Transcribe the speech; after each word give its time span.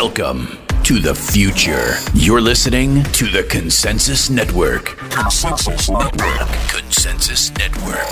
Welcome 0.00 0.46
to 0.84 1.00
the 1.00 1.12
future. 1.12 1.94
You're 2.14 2.40
listening 2.40 3.02
to 3.02 3.26
the 3.26 3.42
Consensus 3.42 4.30
Network. 4.30 4.96
Consensus 5.10 5.90
Network. 5.90 6.48
Consensus 6.68 7.50
Network. 7.58 8.08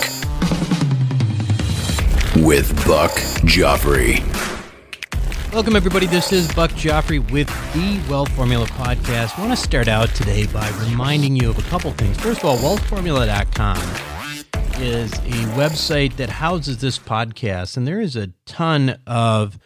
With 2.45 2.75
Buck 2.89 3.13
Joffrey. 3.47 4.19
Welcome, 5.53 5.77
everybody. 5.77 6.07
This 6.07 6.33
is 6.33 6.53
Buck 6.55 6.73
Joffrey 6.73 7.21
with 7.31 7.47
the 7.73 8.03
Wealth 8.11 8.33
Formula 8.33 8.67
Podcast. 8.67 9.39
I 9.39 9.47
want 9.47 9.57
to 9.57 9.65
start 9.65 9.87
out 9.87 10.09
today 10.09 10.47
by 10.49 10.69
reminding 10.89 11.37
you 11.37 11.51
of 11.51 11.59
a 11.61 11.71
couple 11.71 11.93
things. 11.93 12.19
First 12.19 12.41
of 12.43 12.47
all, 12.47 12.59
wealthformula.com 12.59 13.79
is 14.83 15.13
a 15.13 15.55
website 15.55 16.17
that 16.17 16.31
houses 16.31 16.79
this 16.79 16.99
podcast, 16.99 17.77
and 17.77 17.87
there 17.87 18.01
is 18.01 18.17
a 18.17 18.33
ton 18.45 18.99
of 19.07 19.57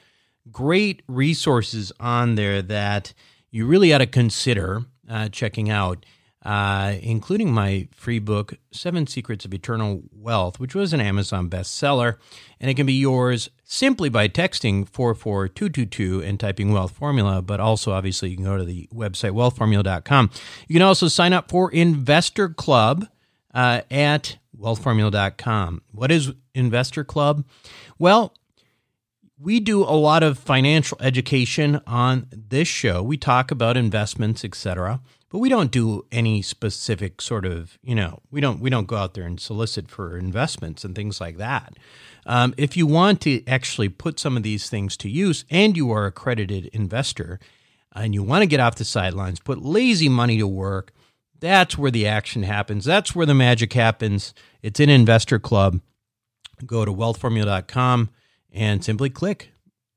great 0.52 1.02
resources 1.08 1.92
on 2.00 2.34
there 2.34 2.62
that 2.62 3.12
you 3.50 3.66
really 3.66 3.92
ought 3.92 3.98
to 3.98 4.06
consider 4.06 4.82
uh, 5.08 5.28
checking 5.28 5.68
out, 5.70 6.06
uh, 6.44 6.94
including 7.02 7.52
my 7.52 7.88
free 7.92 8.18
book, 8.18 8.54
Seven 8.70 9.06
Secrets 9.06 9.44
of 9.44 9.52
Eternal 9.52 10.02
Wealth, 10.12 10.60
which 10.60 10.74
was 10.74 10.92
an 10.92 11.00
Amazon 11.00 11.50
bestseller. 11.50 12.16
And 12.60 12.70
it 12.70 12.74
can 12.74 12.86
be 12.86 12.94
yours 12.94 13.50
simply 13.64 14.08
by 14.08 14.28
texting 14.28 14.88
44222 14.88 16.22
and 16.22 16.38
typing 16.38 16.72
wealth 16.72 16.92
formula. 16.92 17.42
But 17.42 17.60
also, 17.60 17.92
obviously, 17.92 18.30
you 18.30 18.36
can 18.36 18.44
go 18.44 18.56
to 18.56 18.64
the 18.64 18.88
website 18.94 19.32
wealthformula.com. 19.32 20.30
You 20.68 20.74
can 20.74 20.82
also 20.82 21.08
sign 21.08 21.32
up 21.32 21.50
for 21.50 21.70
Investor 21.72 22.48
Club 22.48 23.08
uh, 23.52 23.82
at 23.90 24.38
wealthformula.com. 24.58 25.82
What 25.92 26.10
is 26.10 26.32
Investor 26.54 27.04
Club? 27.04 27.44
Well, 27.98 28.34
we 29.40 29.58
do 29.58 29.82
a 29.82 29.96
lot 29.96 30.22
of 30.22 30.38
financial 30.38 30.98
education 31.00 31.80
on 31.86 32.26
this 32.30 32.68
show. 32.68 33.02
We 33.02 33.16
talk 33.16 33.50
about 33.50 33.76
investments, 33.76 34.44
etc., 34.44 35.00
but 35.30 35.38
we 35.38 35.48
don't 35.48 35.70
do 35.70 36.04
any 36.10 36.42
specific 36.42 37.22
sort 37.22 37.46
of, 37.46 37.78
you 37.82 37.94
know, 37.94 38.20
we 38.32 38.40
don't 38.40 38.60
we 38.60 38.68
don't 38.68 38.88
go 38.88 38.96
out 38.96 39.14
there 39.14 39.24
and 39.24 39.40
solicit 39.40 39.88
for 39.88 40.18
investments 40.18 40.84
and 40.84 40.94
things 40.94 41.20
like 41.20 41.38
that. 41.38 41.74
Um, 42.26 42.52
if 42.56 42.76
you 42.76 42.86
want 42.86 43.20
to 43.22 43.46
actually 43.46 43.88
put 43.88 44.18
some 44.18 44.36
of 44.36 44.42
these 44.42 44.68
things 44.68 44.96
to 44.98 45.08
use, 45.08 45.44
and 45.48 45.76
you 45.76 45.90
are 45.92 46.04
accredited 46.04 46.66
investor, 46.72 47.38
and 47.94 48.12
you 48.12 48.22
want 48.22 48.42
to 48.42 48.46
get 48.46 48.60
off 48.60 48.74
the 48.74 48.84
sidelines, 48.84 49.40
put 49.40 49.62
lazy 49.62 50.08
money 50.08 50.36
to 50.38 50.48
work, 50.48 50.92
that's 51.38 51.78
where 51.78 51.92
the 51.92 52.06
action 52.06 52.42
happens. 52.42 52.84
That's 52.84 53.14
where 53.14 53.26
the 53.26 53.34
magic 53.34 53.72
happens. 53.72 54.34
It's 54.62 54.80
in 54.80 54.90
Investor 54.90 55.38
Club. 55.38 55.80
Go 56.66 56.84
to 56.84 56.92
wealthformula.com 56.92 58.10
and 58.52 58.84
simply 58.84 59.10
click 59.10 59.52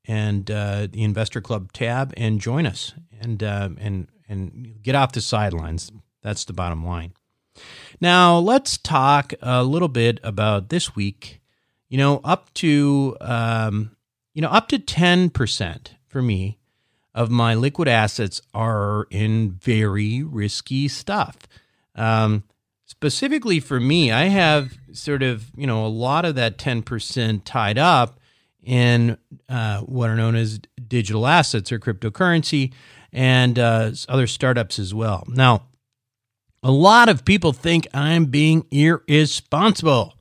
and 0.06 0.50
uh, 0.50 0.86
the 0.90 1.02
Investor 1.02 1.40
Club 1.40 1.72
tab 1.72 2.12
and 2.16 2.40
join 2.40 2.66
us 2.66 2.94
and 3.20 3.42
uh, 3.42 3.70
and 3.78 4.08
and 4.28 4.82
get 4.82 4.94
off 4.94 5.12
the 5.12 5.20
sidelines. 5.20 5.90
That's 6.22 6.44
the 6.44 6.52
bottom 6.52 6.84
line. 6.84 7.12
Now 8.00 8.38
let's 8.38 8.78
talk 8.78 9.32
a 9.40 9.62
little 9.62 9.88
bit 9.88 10.20
about 10.22 10.68
this 10.68 10.94
week. 10.94 11.40
You 11.88 11.98
know, 11.98 12.20
up 12.24 12.52
to 12.54 13.16
um, 13.20 13.96
you 14.34 14.42
know 14.42 14.48
up 14.48 14.68
to 14.68 14.78
ten 14.78 15.30
percent 15.30 15.94
for 16.06 16.22
me 16.22 16.58
of 17.14 17.30
my 17.30 17.54
liquid 17.54 17.88
assets 17.88 18.42
are 18.52 19.06
in 19.10 19.52
very 19.52 20.22
risky 20.22 20.88
stuff. 20.88 21.36
Um, 21.94 22.42
specifically 22.84 23.60
for 23.60 23.78
me, 23.78 24.10
I 24.10 24.24
have 24.24 24.76
sort 24.92 25.22
of 25.22 25.50
you 25.56 25.66
know 25.66 25.86
a 25.86 25.88
lot 25.88 26.24
of 26.24 26.34
that 26.34 26.58
ten 26.58 26.82
percent 26.82 27.44
tied 27.44 27.78
up 27.78 28.18
in 28.64 29.16
uh, 29.48 29.80
what 29.80 30.10
are 30.10 30.16
known 30.16 30.34
as 30.34 30.60
digital 30.88 31.26
assets 31.26 31.70
or 31.70 31.78
cryptocurrency 31.78 32.72
and 33.12 33.58
uh, 33.58 33.92
other 34.08 34.26
startups 34.26 34.78
as 34.78 34.92
well. 34.92 35.24
Now, 35.28 35.66
a 36.62 36.70
lot 36.70 37.08
of 37.08 37.24
people 37.24 37.52
think 37.52 37.86
I'm 37.94 38.26
being 38.26 38.66
irresponsible, 38.70 40.14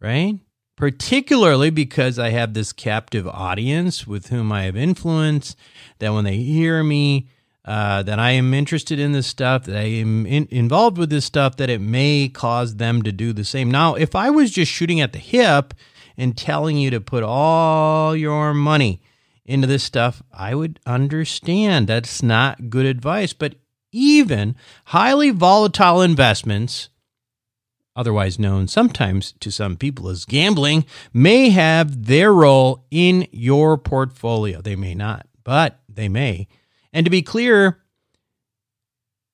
right? 0.00 0.38
Particularly 0.76 1.70
because 1.70 2.18
I 2.18 2.30
have 2.30 2.54
this 2.54 2.72
captive 2.72 3.26
audience 3.26 4.06
with 4.06 4.28
whom 4.28 4.52
I 4.52 4.64
have 4.64 4.76
influence, 4.76 5.56
that 5.98 6.12
when 6.12 6.24
they 6.24 6.36
hear 6.36 6.84
me, 6.84 7.28
uh, 7.64 8.02
that 8.02 8.18
I 8.18 8.30
am 8.30 8.54
interested 8.54 8.98
in 8.98 9.12
this 9.12 9.26
stuff, 9.26 9.64
that 9.64 9.76
I 9.76 9.84
am 9.84 10.24
in, 10.24 10.46
involved 10.50 10.96
with 10.96 11.10
this 11.10 11.24
stuff, 11.24 11.56
that 11.56 11.68
it 11.68 11.80
may 11.80 12.30
cause 12.32 12.76
them 12.76 13.02
to 13.02 13.12
do 13.12 13.32
the 13.32 13.44
same. 13.44 13.70
Now, 13.70 13.94
if 13.94 14.14
I 14.14 14.30
was 14.30 14.50
just 14.50 14.72
shooting 14.72 15.00
at 15.00 15.12
the 15.12 15.18
hip 15.18 15.74
and 16.18 16.36
telling 16.36 16.76
you 16.76 16.90
to 16.90 17.00
put 17.00 17.22
all 17.22 18.14
your 18.14 18.52
money 18.52 19.00
into 19.46 19.66
this 19.66 19.84
stuff, 19.84 20.22
I 20.32 20.54
would 20.54 20.80
understand 20.84 21.86
that's 21.86 22.22
not 22.22 22.68
good 22.68 22.84
advice. 22.84 23.32
But 23.32 23.54
even 23.92 24.56
highly 24.86 25.30
volatile 25.30 26.02
investments, 26.02 26.90
otherwise 27.96 28.38
known 28.38 28.68
sometimes 28.68 29.32
to 29.40 29.50
some 29.50 29.76
people 29.76 30.08
as 30.08 30.26
gambling, 30.26 30.84
may 31.14 31.50
have 31.50 32.06
their 32.06 32.32
role 32.32 32.84
in 32.90 33.26
your 33.30 33.78
portfolio. 33.78 34.60
They 34.60 34.76
may 34.76 34.94
not, 34.94 35.26
but 35.44 35.80
they 35.88 36.08
may. 36.08 36.48
And 36.92 37.06
to 37.06 37.10
be 37.10 37.22
clear, 37.22 37.80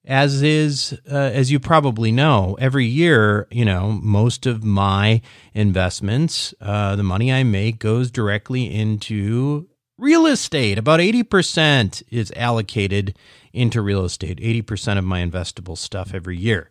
as 0.04 0.42
is 0.42 0.98
uh, 1.10 1.14
as 1.14 1.50
you 1.50 1.58
probably 1.58 2.12
know 2.12 2.56
every 2.60 2.86
year 2.86 3.46
you 3.50 3.64
know 3.64 3.98
most 4.02 4.46
of 4.46 4.62
my 4.62 5.20
investments 5.54 6.52
uh, 6.60 6.94
the 6.96 7.02
money 7.02 7.32
i 7.32 7.42
make 7.42 7.78
goes 7.78 8.10
directly 8.10 8.72
into 8.72 9.66
real 9.98 10.26
estate. 10.26 10.78
About 10.78 11.00
80% 11.00 12.02
is 12.10 12.32
allocated 12.36 13.16
into 13.52 13.80
real 13.80 14.04
estate 14.04 14.38
80% 14.38 14.98
of 14.98 15.04
my 15.04 15.24
investable 15.24 15.78
stuff 15.78 16.14
every 16.14 16.36
year 16.36 16.70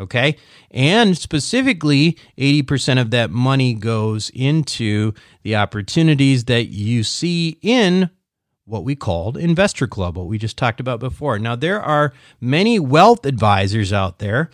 okay? 0.00 0.36
And 0.70 1.18
specifically 1.18 2.16
80% 2.38 2.98
of 2.98 3.10
that 3.10 3.30
money 3.30 3.74
goes 3.74 4.30
into 4.30 5.12
the 5.42 5.56
opportunities 5.56 6.44
that 6.44 6.68
you 6.68 7.04
see 7.04 7.58
in 7.60 8.08
what 8.72 8.84
we 8.84 8.96
called 8.96 9.36
Investor 9.36 9.86
Club, 9.86 10.16
what 10.16 10.26
we 10.26 10.38
just 10.38 10.56
talked 10.56 10.80
about 10.80 10.98
before. 10.98 11.38
Now, 11.38 11.54
there 11.54 11.80
are 11.80 12.12
many 12.40 12.78
wealth 12.78 13.26
advisors 13.26 13.92
out 13.92 14.18
there 14.18 14.50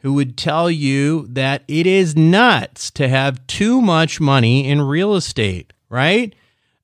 who 0.00 0.12
would 0.14 0.36
tell 0.36 0.70
you 0.70 1.26
that 1.28 1.62
it 1.68 1.86
is 1.86 2.16
nuts 2.16 2.90
to 2.90 3.08
have 3.08 3.46
too 3.46 3.80
much 3.80 4.20
money 4.20 4.68
in 4.68 4.82
real 4.82 5.14
estate, 5.14 5.72
right? 5.88 6.34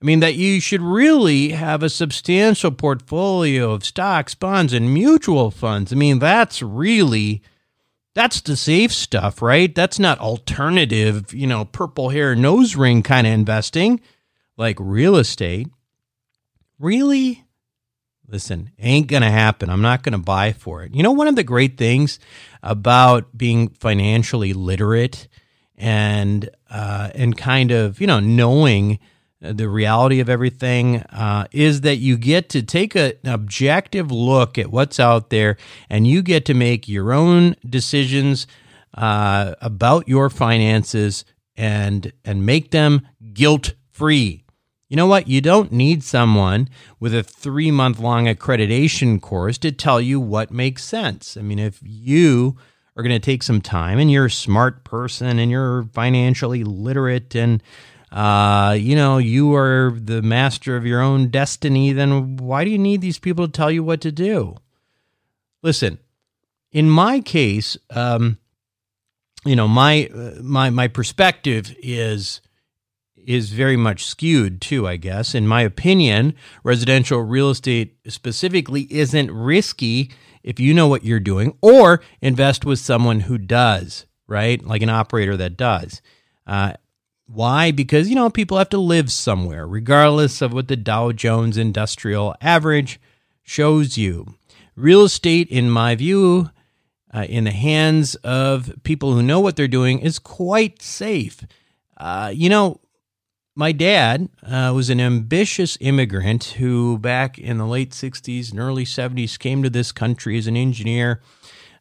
I 0.00 0.04
mean, 0.04 0.20
that 0.20 0.34
you 0.34 0.60
should 0.60 0.82
really 0.82 1.50
have 1.50 1.82
a 1.82 1.90
substantial 1.90 2.70
portfolio 2.70 3.72
of 3.72 3.84
stocks, 3.84 4.34
bonds, 4.34 4.72
and 4.72 4.94
mutual 4.94 5.50
funds. 5.50 5.92
I 5.92 5.96
mean, 5.96 6.20
that's 6.20 6.62
really. 6.62 7.42
That's 8.14 8.40
the 8.40 8.56
safe 8.56 8.94
stuff, 8.94 9.42
right? 9.42 9.74
That's 9.74 9.98
not 9.98 10.18
alternative, 10.20 11.34
you 11.34 11.46
know, 11.46 11.66
purple 11.66 12.08
hair 12.08 12.34
nose 12.34 12.74
ring 12.74 13.02
kind 13.02 13.26
of 13.26 13.32
investing 13.34 14.00
like 14.56 14.76
real 14.80 15.16
estate. 15.16 15.68
Really? 16.78 17.44
Listen, 18.28 18.72
ain't 18.78 19.06
going 19.06 19.22
to 19.22 19.30
happen. 19.30 19.70
I'm 19.70 19.82
not 19.82 20.02
going 20.02 20.12
to 20.12 20.18
buy 20.18 20.52
for 20.52 20.82
it. 20.82 20.94
You 20.94 21.02
know, 21.02 21.12
one 21.12 21.28
of 21.28 21.36
the 21.36 21.44
great 21.44 21.78
things 21.78 22.18
about 22.62 23.36
being 23.36 23.68
financially 23.68 24.52
literate 24.52 25.28
and 25.76 26.48
uh, 26.70 27.10
and 27.14 27.36
kind 27.36 27.70
of 27.70 28.00
you 28.00 28.06
know 28.06 28.20
knowing 28.20 28.98
the 29.40 29.68
reality 29.68 30.20
of 30.20 30.28
everything 30.28 30.96
uh, 30.96 31.46
is 31.52 31.82
that 31.82 31.96
you 31.96 32.16
get 32.16 32.48
to 32.48 32.62
take 32.62 32.96
a, 32.96 33.14
an 33.24 33.32
objective 33.32 34.10
look 34.10 34.58
at 34.58 34.70
what's 34.70 34.98
out 34.98 35.30
there, 35.30 35.56
and 35.88 36.06
you 36.06 36.22
get 36.22 36.44
to 36.46 36.54
make 36.54 36.88
your 36.88 37.12
own 37.12 37.54
decisions 37.68 38.46
uh, 38.94 39.54
about 39.60 40.08
your 40.08 40.30
finances 40.30 41.24
and 41.56 42.12
and 42.24 42.44
make 42.44 42.70
them 42.70 43.06
guilt 43.32 43.74
free. 43.92 44.45
You 44.88 44.96
know 44.96 45.06
what? 45.06 45.26
You 45.26 45.40
don't 45.40 45.72
need 45.72 46.04
someone 46.04 46.68
with 47.00 47.14
a 47.14 47.22
three 47.22 47.70
month 47.70 47.98
long 47.98 48.26
accreditation 48.26 49.20
course 49.20 49.58
to 49.58 49.72
tell 49.72 50.00
you 50.00 50.20
what 50.20 50.50
makes 50.50 50.84
sense. 50.84 51.36
I 51.36 51.42
mean, 51.42 51.58
if 51.58 51.80
you 51.82 52.56
are 52.96 53.02
going 53.02 53.14
to 53.14 53.24
take 53.24 53.42
some 53.42 53.60
time 53.60 53.98
and 53.98 54.10
you're 54.10 54.26
a 54.26 54.30
smart 54.30 54.84
person 54.84 55.38
and 55.38 55.50
you're 55.50 55.84
financially 55.92 56.62
literate 56.64 57.34
and 57.34 57.62
uh, 58.12 58.76
you 58.78 58.94
know, 58.94 59.18
you 59.18 59.54
are 59.54 59.92
the 59.94 60.22
master 60.22 60.76
of 60.76 60.86
your 60.86 61.00
own 61.00 61.28
destiny, 61.28 61.92
then 61.92 62.36
why 62.36 62.64
do 62.64 62.70
you 62.70 62.78
need 62.78 63.00
these 63.00 63.18
people 63.18 63.46
to 63.46 63.52
tell 63.52 63.70
you 63.70 63.82
what 63.82 64.00
to 64.00 64.12
do? 64.12 64.54
Listen, 65.62 65.98
in 66.70 66.88
my 66.88 67.20
case, 67.20 67.76
um, 67.90 68.38
you 69.44 69.56
know, 69.56 69.66
my 69.66 70.08
uh, 70.14 70.40
my 70.42 70.70
my 70.70 70.88
perspective 70.88 71.74
is 71.82 72.40
is 73.26 73.50
very 73.50 73.76
much 73.76 74.06
skewed 74.06 74.60
too, 74.60 74.86
I 74.86 74.96
guess. 74.96 75.34
In 75.34 75.46
my 75.46 75.62
opinion, 75.62 76.34
residential 76.64 77.20
real 77.20 77.50
estate 77.50 77.96
specifically 78.06 78.86
isn't 78.90 79.30
risky 79.30 80.10
if 80.42 80.60
you 80.60 80.72
know 80.72 80.88
what 80.88 81.04
you're 81.04 81.20
doing 81.20 81.56
or 81.60 82.00
invest 82.20 82.64
with 82.64 82.78
someone 82.78 83.20
who 83.20 83.38
does, 83.38 84.06
right? 84.26 84.64
Like 84.64 84.82
an 84.82 84.90
operator 84.90 85.36
that 85.36 85.56
does. 85.56 86.00
Uh, 86.46 86.74
Why? 87.26 87.72
Because, 87.72 88.08
you 88.08 88.14
know, 88.14 88.30
people 88.30 88.56
have 88.58 88.68
to 88.68 88.78
live 88.78 89.10
somewhere, 89.10 89.66
regardless 89.66 90.40
of 90.40 90.52
what 90.52 90.68
the 90.68 90.76
Dow 90.76 91.10
Jones 91.10 91.56
Industrial 91.56 92.36
Average 92.40 93.00
shows 93.42 93.98
you. 93.98 94.34
Real 94.76 95.02
estate, 95.04 95.48
in 95.48 95.68
my 95.68 95.96
view, 95.96 96.50
uh, 97.12 97.24
in 97.28 97.44
the 97.44 97.50
hands 97.50 98.14
of 98.16 98.72
people 98.84 99.12
who 99.12 99.22
know 99.22 99.40
what 99.40 99.56
they're 99.56 99.66
doing, 99.66 99.98
is 99.98 100.20
quite 100.20 100.82
safe. 100.82 101.44
Uh, 101.96 102.30
you 102.32 102.48
know, 102.48 102.78
my 103.56 103.72
dad 103.72 104.28
uh, 104.42 104.70
was 104.74 104.90
an 104.90 105.00
ambitious 105.00 105.78
immigrant 105.80 106.44
who, 106.44 106.98
back 106.98 107.38
in 107.38 107.56
the 107.56 107.66
late 107.66 107.90
60s 107.90 108.50
and 108.50 108.60
early 108.60 108.84
70s, 108.84 109.38
came 109.38 109.62
to 109.62 109.70
this 109.70 109.92
country 109.92 110.36
as 110.36 110.46
an 110.46 110.58
engineer. 110.58 111.22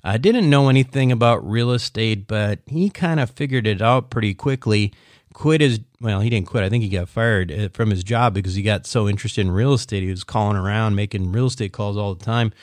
I 0.02 0.18
didn't 0.18 0.50
know 0.50 0.70
anything 0.70 1.12
about 1.12 1.48
real 1.48 1.72
estate, 1.72 2.28
but 2.28 2.60
he 2.66 2.90
kind 2.90 3.20
of 3.20 3.30
figured 3.32 3.68
it 3.68 3.82
out 3.82 4.10
pretty 4.10 4.34
quickly. 4.34 4.94
Quit 5.34 5.60
his, 5.60 5.82
well, 6.00 6.22
he 6.22 6.30
didn't 6.30 6.48
quit. 6.48 6.64
I 6.64 6.70
think 6.70 6.82
he 6.82 6.90
got 6.90 7.10
fired 7.10 7.52
uh, 7.52 7.68
from 7.74 7.90
his 7.90 8.06
job 8.06 8.34
because 8.34 8.56
he 8.56 8.64
got 8.64 8.86
so 8.86 9.10
interested 9.10 9.42
in 9.42 9.52
real 9.52 9.74
estate. 9.74 10.02
He 10.02 10.10
was 10.10 10.24
calling 10.24 10.56
around, 10.56 10.96
making 10.96 11.34
real 11.34 11.48
estate 11.48 11.74
calls 11.74 11.98
all 11.98 12.16
the 12.16 12.24
time. 12.24 12.54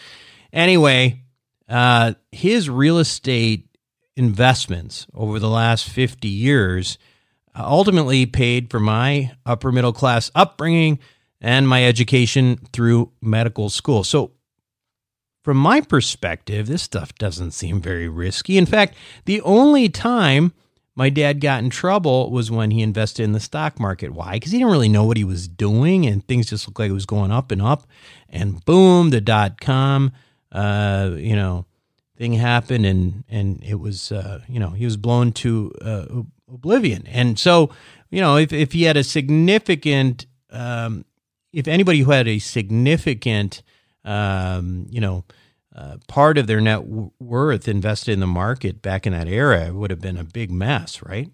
Anyway, 0.55 1.21
uh, 1.69 2.15
his 2.31 2.71
real 2.71 2.99
estate 2.99 3.69
investments 4.17 5.07
over 5.13 5.39
the 5.39 5.51
last 5.51 5.87
50 5.87 6.29
years 6.29 6.97
ultimately 7.57 8.27
paid 8.27 8.71
for 8.71 8.81
my 8.81 9.33
upper 9.45 9.73
middle 9.73 9.93
class 9.93 10.31
upbringing 10.35 10.99
and 11.41 11.69
my 11.69 11.85
education 11.85 12.59
through 12.73 13.11
medical 13.21 13.69
school. 13.69 14.05
So, 14.05 14.33
from 15.43 15.57
my 15.57 15.81
perspective, 15.81 16.69
this 16.69 16.83
stuff 16.83 17.15
doesn't 17.17 17.51
seem 17.51 17.81
very 17.81 18.09
risky. 18.09 18.57
In 18.57 18.67
fact, 18.67 18.95
the 19.25 19.41
only 19.41 19.89
time 19.89 20.53
my 20.95 21.11
dad 21.11 21.41
got 21.41 21.65
in 21.65 21.71
trouble 21.71 22.31
was 22.31 22.51
when 22.51 22.71
he 22.71 22.81
invested 22.81 23.25
in 23.25 23.33
the 23.33 23.41
stock 23.41 23.81
market. 23.81 24.13
Why? 24.13 24.35
Because 24.35 24.53
he 24.53 24.59
didn't 24.59 24.73
really 24.73 24.89
know 24.89 25.05
what 25.05 25.17
he 25.17 25.25
was 25.25 25.49
doing, 25.49 26.07
and 26.07 26.27
things 26.27 26.51
just 26.51 26.69
looked 26.69 26.79
like 26.79 26.91
it 26.91 26.95
was 26.95 27.07
going 27.07 27.33
up 27.33 27.51
and 27.51 27.61
up. 27.61 27.87
And 28.29 28.65
boom, 28.65 29.11
the 29.11 29.21
dot 29.21 29.61
com, 29.61 30.13
uh, 30.53 31.11
you 31.17 31.35
know, 31.35 31.67
thing 32.17 32.35
happened, 32.35 32.87
and 32.87 33.25
and 33.29 33.65
it 33.65 33.81
was, 33.81 34.13
uh, 34.13 34.43
you 34.49 34.61
know, 34.61 34.71
he 34.71 34.85
was 34.85 34.97
blown 34.97 35.33
to 35.33 35.73
uh, 35.81 36.07
oblivion. 36.53 37.07
And 37.07 37.39
so, 37.39 37.71
you 38.11 38.21
know, 38.21 38.37
if, 38.37 38.53
if 38.53 38.73
he 38.73 38.83
had 38.83 38.97
a 38.97 39.05
significant, 39.05 40.27
um, 40.51 41.05
if 41.53 41.67
anybody 41.67 42.01
who 42.01 42.11
had 42.11 42.29
a 42.29 42.39
significant, 42.39 43.63
um, 44.05 44.87
you 44.91 45.01
know, 45.01 45.25
uh, 45.75 45.97
part 46.07 46.37
of 46.37 46.47
their 46.47 46.61
net 46.61 46.85
worth 47.19 47.67
invested 47.67 48.13
in 48.13 48.21
the 48.21 48.27
market 48.27 48.83
back 48.83 49.07
in 49.07 49.13
that 49.13 49.29
era, 49.29 49.67
it 49.67 49.75
would 49.75 49.91
have 49.91 50.01
been 50.01 50.19
a 50.19 50.25
big 50.25 50.51
mess, 50.51 51.03
right? 51.03 51.31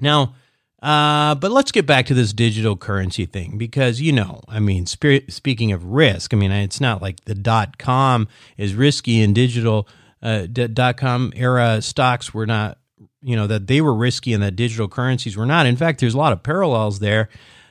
Now, 0.00 0.34
uh, 0.82 1.34
but 1.36 1.52
let's 1.52 1.70
get 1.70 1.86
back 1.86 2.06
to 2.06 2.14
this 2.14 2.32
digital 2.32 2.76
currency 2.76 3.26
thing 3.26 3.58
because, 3.58 4.00
you 4.00 4.12
know, 4.12 4.40
I 4.48 4.58
mean, 4.58 4.86
speaking 4.86 5.70
of 5.70 5.84
risk, 5.84 6.34
I 6.34 6.36
mean, 6.36 6.50
it's 6.50 6.80
not 6.80 7.00
like 7.00 7.24
the 7.24 7.34
dot 7.36 7.78
com 7.78 8.26
is 8.56 8.74
risky 8.74 9.22
and 9.22 9.34
digital 9.34 9.86
uh, 10.22 10.46
dot 10.46 10.96
com 10.96 11.32
era 11.36 11.82
stocks 11.82 12.34
were 12.34 12.46
not 12.46 12.78
you 13.22 13.36
know 13.36 13.46
that 13.46 13.66
they 13.66 13.80
were 13.80 13.94
risky 13.94 14.32
and 14.32 14.42
that 14.42 14.56
digital 14.56 14.88
currencies 14.88 15.36
were 15.36 15.46
not. 15.46 15.66
In 15.66 15.76
fact, 15.76 16.00
there's 16.00 16.14
a 16.14 16.18
lot 16.18 16.32
of 16.32 16.42
parallels 16.42 16.98
there. 16.98 17.28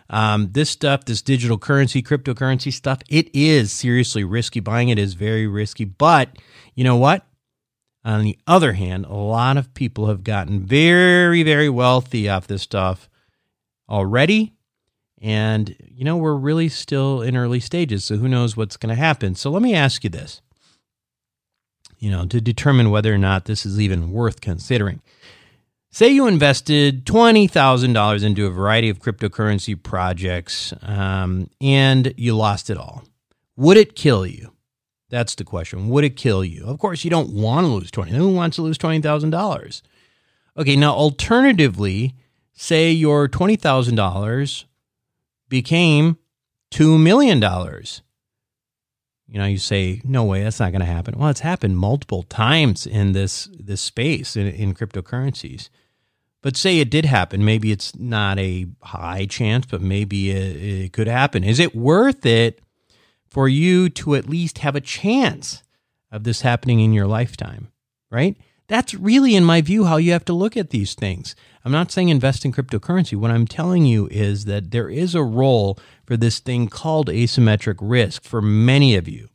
Um, 0.09 0.49
this 0.51 0.69
stuff, 0.69 1.05
this 1.05 1.21
digital 1.21 1.57
currency, 1.57 2.03
cryptocurrency 2.03 2.73
stuff, 2.73 2.99
it 3.09 3.29
is 3.33 3.71
seriously 3.71 4.25
risky. 4.25 4.59
Buying 4.59 4.89
it 4.89 4.99
is 4.99 5.13
very 5.13 5.47
risky. 5.47 5.85
But 5.85 6.37
you 6.75 6.83
know 6.83 6.97
what? 6.97 7.25
On 8.03 8.23
the 8.23 8.37
other 8.47 8.73
hand, 8.73 9.05
a 9.05 9.13
lot 9.13 9.57
of 9.57 9.73
people 9.73 10.07
have 10.07 10.23
gotten 10.23 10.65
very, 10.65 11.43
very 11.43 11.69
wealthy 11.69 12.27
off 12.27 12.47
this 12.47 12.63
stuff 12.63 13.09
already. 13.87 14.53
And, 15.21 15.75
you 15.87 16.03
know, 16.03 16.17
we're 16.17 16.35
really 16.35 16.67
still 16.67 17.21
in 17.21 17.37
early 17.37 17.59
stages. 17.59 18.03
So 18.03 18.17
who 18.17 18.27
knows 18.27 18.57
what's 18.57 18.75
going 18.75 18.93
to 18.93 18.99
happen. 19.01 19.35
So 19.35 19.51
let 19.51 19.61
me 19.61 19.75
ask 19.75 20.03
you 20.03 20.09
this, 20.09 20.41
you 21.99 22.09
know, 22.09 22.25
to 22.25 22.41
determine 22.41 22.89
whether 22.89 23.13
or 23.13 23.19
not 23.19 23.45
this 23.45 23.65
is 23.65 23.79
even 23.79 24.11
worth 24.11 24.41
considering. 24.41 25.01
Say 25.93 26.07
you 26.09 26.25
invested 26.25 27.05
$20,000 27.05 28.23
into 28.23 28.45
a 28.45 28.49
variety 28.49 28.89
of 28.89 28.99
cryptocurrency 28.99 29.81
projects 29.81 30.73
um, 30.83 31.49
and 31.59 32.13
you 32.15 32.33
lost 32.33 32.69
it 32.69 32.77
all. 32.77 33.03
Would 33.57 33.75
it 33.75 33.93
kill 33.93 34.25
you? 34.25 34.53
That's 35.09 35.35
the 35.35 35.43
question. 35.43 35.89
Would 35.89 36.05
it 36.05 36.15
kill 36.15 36.45
you? 36.45 36.63
Of 36.65 36.79
course, 36.79 37.03
you 37.03 37.09
don't 37.09 37.33
want 37.33 37.65
to 37.65 37.73
lose 37.73 37.91
20. 37.91 38.11
Who 38.11 38.29
wants 38.29 38.55
to 38.55 38.61
lose 38.61 38.77
$20,000? 38.77 39.81
Okay, 40.55 40.77
now 40.77 40.93
alternatively, 40.93 42.15
say 42.53 42.89
your 42.89 43.27
$20,000 43.27 44.63
became 45.49 46.17
$2 46.71 47.01
million. 47.01 47.41
You 49.27 49.39
know, 49.39 49.45
you 49.45 49.57
say, 49.57 50.01
no 50.05 50.23
way, 50.23 50.43
that's 50.43 50.61
not 50.61 50.71
going 50.71 50.79
to 50.79 50.85
happen. 50.85 51.17
Well, 51.17 51.29
it's 51.29 51.41
happened 51.41 51.77
multiple 51.77 52.23
times 52.23 52.87
in 52.87 53.11
this 53.11 53.49
this 53.57 53.79
space 53.81 54.35
in, 54.35 54.47
in 54.47 54.73
cryptocurrencies. 54.73 55.69
But 56.41 56.57
say 56.57 56.79
it 56.79 56.89
did 56.89 57.05
happen. 57.05 57.45
Maybe 57.45 57.71
it's 57.71 57.95
not 57.95 58.39
a 58.39 58.67
high 58.81 59.25
chance, 59.27 59.65
but 59.65 59.81
maybe 59.81 60.31
it, 60.31 60.55
it 60.55 60.93
could 60.93 61.07
happen. 61.07 61.43
Is 61.43 61.59
it 61.59 61.75
worth 61.75 62.25
it 62.25 62.61
for 63.29 63.47
you 63.47 63.89
to 63.89 64.15
at 64.15 64.29
least 64.29 64.59
have 64.59 64.75
a 64.75 64.81
chance 64.81 65.61
of 66.11 66.23
this 66.23 66.41
happening 66.41 66.79
in 66.79 66.93
your 66.93 67.07
lifetime? 67.07 67.71
Right? 68.09 68.35
That's 68.67 68.93
really, 68.93 69.35
in 69.35 69.43
my 69.43 69.61
view, 69.61 69.83
how 69.83 69.97
you 69.97 70.13
have 70.13 70.25
to 70.25 70.33
look 70.33 70.55
at 70.55 70.69
these 70.69 70.95
things. 70.95 71.35
I'm 71.63 71.73
not 71.73 71.91
saying 71.91 72.09
invest 72.09 72.45
in 72.45 72.53
cryptocurrency. 72.53 73.15
What 73.17 73.29
I'm 73.29 73.45
telling 73.45 73.85
you 73.85 74.07
is 74.09 74.45
that 74.45 74.71
there 74.71 74.89
is 74.89 75.13
a 75.13 75.23
role 75.23 75.77
for 76.05 76.17
this 76.17 76.39
thing 76.39 76.67
called 76.69 77.09
asymmetric 77.09 77.77
risk 77.81 78.23
for 78.23 78.41
many 78.41 78.95
of 78.95 79.07
you. 79.07 79.27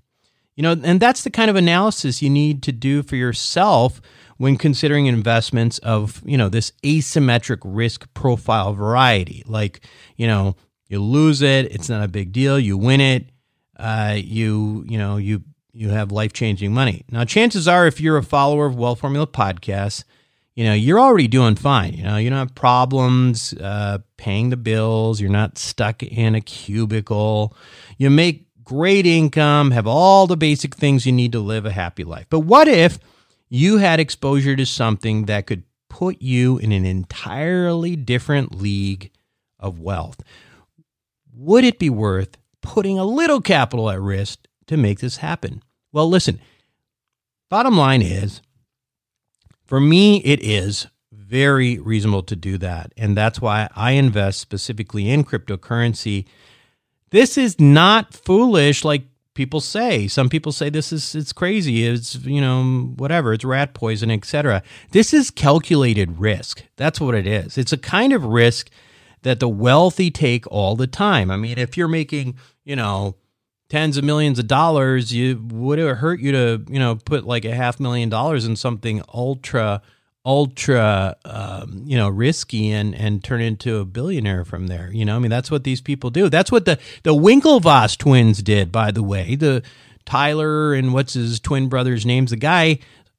You 0.56 0.62
know, 0.62 0.73
and 0.82 0.99
that's 1.00 1.23
the 1.23 1.31
kind 1.31 1.50
of 1.50 1.56
analysis 1.56 2.23
you 2.23 2.31
need 2.31 2.62
to 2.62 2.73
do 2.73 3.02
for 3.02 3.17
yourself 3.17 4.00
when 4.38 4.56
considering 4.56 5.06
investments 5.06 5.79
of, 5.79 6.23
you 6.25 6.37
know, 6.37 6.49
this 6.49 6.73
asymmetric 6.83 7.59
risk 7.65 8.12
profile 8.15 8.73
variety. 8.75 9.43
Like, 9.47 9.81
you 10.17 10.27
know, 10.27 10.56
you 10.88 11.00
lose 11.00 11.43
it, 11.43 11.73
it's 11.73 11.88
not 11.88 12.03
a 12.03 12.09
big 12.09 12.33
deal. 12.33 12.59
You 12.59 12.77
win 12.77 13.00
it, 13.00 13.31
uh, 13.79 14.17
you, 14.17 14.85
you 14.88 14.99
know, 14.99 15.17
you 15.17 15.43
you 15.73 15.91
have 15.91 16.11
life 16.11 16.33
changing 16.33 16.73
money. 16.73 17.05
Now, 17.11 17.25
chances 17.25 17.69
are, 17.69 17.87
if 17.87 18.00
you're 18.00 18.17
a 18.17 18.23
follower 18.23 18.65
of 18.65 18.77
Wealth 18.77 19.00
Formula 19.00 19.27
podcasts, 19.27 20.05
you 20.56 20.65
know 20.65 20.73
you're 20.73 20.99
already 20.99 21.29
doing 21.29 21.55
fine. 21.55 21.93
You 21.93 22.03
know 22.03 22.17
you 22.17 22.31
don't 22.31 22.38
have 22.38 22.55
problems 22.55 23.53
uh, 23.53 23.99
paying 24.17 24.50
the 24.50 24.56
bills. 24.56 25.21
You're 25.21 25.31
not 25.31 25.59
stuck 25.59 26.03
in 26.03 26.35
a 26.35 26.41
cubicle. 26.41 27.55
You 27.99 28.11
make 28.11 28.47
great 28.65 29.07
income, 29.07 29.71
have 29.71 29.87
all 29.87 30.26
the 30.26 30.37
basic 30.37 30.75
things 30.75 31.07
you 31.07 31.12
need 31.12 31.33
to 31.33 31.40
live 31.40 31.66
a 31.66 31.71
happy 31.71 32.05
life. 32.05 32.26
But 32.31 32.40
what 32.40 32.66
if 32.66 32.99
you 33.49 33.79
had 33.79 34.00
exposure 34.00 34.57
to 34.57 34.67
something 34.67 35.26
that 35.26 35.47
could 35.47 35.65
put 35.88 36.21
you 36.21 36.59
in 36.59 36.73
an 36.73 36.85
entirely 36.85 37.97
different 37.97 38.55
league 38.55 39.11
of 39.59 39.81
wealth. 39.81 40.23
Would 41.35 41.65
it 41.65 41.79
be 41.79 41.91
worth 41.91 42.37
putting 42.61 42.99
a 42.99 43.05
little 43.05 43.41
capital 43.41 43.91
at 43.91 44.00
risk 44.00 44.41
to 44.67 44.76
make 44.76 45.00
this 45.00 45.19
happen? 45.19 45.62
Well, 45.93 46.09
listen, 46.09 46.41
bottom 47.49 47.76
line 47.76 48.03
is 48.03 48.41
for 49.67 49.81
me, 49.81 50.19
it 50.19 50.41
is 50.43 50.87
very 51.12 51.79
reasonable 51.79 52.23
to 52.23 52.37
do 52.37 52.57
that. 52.59 52.93
And 52.97 53.17
that's 53.17 53.41
why 53.41 53.69
I 53.75 53.93
invest 53.93 54.41
specifically 54.41 55.11
in 55.11 55.25
cryptocurrency. 55.25 56.26
This 57.11 57.37
is 57.37 57.59
not 57.59 58.15
foolish 58.15 58.85
like 58.85 59.05
people 59.37 59.61
say. 59.61 60.09
Some 60.09 60.28
people 60.28 60.50
say 60.50 60.69
this 60.71 60.93
is 60.93 61.14
it's 61.14 61.33
crazy. 61.33 61.87
It's 61.87 62.16
you 62.16 62.40
know 62.40 62.93
whatever. 62.97 63.33
It's 63.33 63.45
rat 63.45 63.75
poison, 63.75 64.11
etc. 64.11 64.62
This 64.90 65.14
is 65.14 65.31
calculated 65.31 66.19
risk. 66.19 66.64
That's 66.76 67.00
what 67.00 67.14
it 67.14 67.26
is. 67.26 67.57
It's 67.57 67.73
a 67.73 67.78
kind 67.78 68.12
of 68.12 68.25
risk 68.25 68.69
that 69.23 69.38
the 69.38 69.49
wealthy 69.49 70.11
take 70.11 70.47
all 70.49 70.75
the 70.75 70.87
time. 70.88 71.31
I 71.31 71.37
mean, 71.37 71.59
if 71.59 71.76
you're 71.76 71.87
making 71.87 72.37
you 72.64 72.75
know 72.75 73.14
tens 73.69 73.97
of 73.97 74.05
millions 74.05 74.38
of 74.38 74.49
dollars, 74.49 75.12
you 75.12 75.40
would 75.50 75.78
it 75.78 75.97
hurt 75.97 76.19
you 76.19 76.33
to 76.33 76.64
you 76.69 76.81
know 76.81 76.97
put 76.97 77.25
like 77.25 77.45
a 77.45 77.55
half 77.55 77.78
million 77.78 78.09
dollars 78.09 78.45
in 78.45 78.57
something 78.57 79.02
ultra 79.14 79.83
ultra 80.26 81.16
um, 81.25 81.85
you 81.87 81.97
know 81.97 82.09
risky 82.09 82.73
and 82.73 82.95
and 82.97 83.23
turn 83.23 83.40
into 83.40 83.78
a 83.78 83.85
billionaire 83.85 84.45
from 84.45 84.66
there 84.66 84.90
you 84.92 85.04
know? 85.04 85.14
I 85.16 85.18
mean 85.21 85.30
that's 85.30 85.50
what 85.50 85.64
these 85.64 85.80
people 85.80 86.11
do. 86.11 86.28
That's 86.28 86.50
what 86.50 86.64
the 86.64 86.78
the 87.04 87.14
winklevoss 87.14 87.97
twins 87.97 88.42
did 88.42 88.73
by 88.73 88.90
the 88.90 89.04
way. 89.04 89.37
The 89.37 89.62
tyler 90.04 90.75
and 90.75 90.92
what's 90.92 91.14
his 91.14 91.40
twin 91.40 91.68
brother's 91.68 92.04
names 92.04 92.30
the 92.30 92.37
guy 92.37 92.78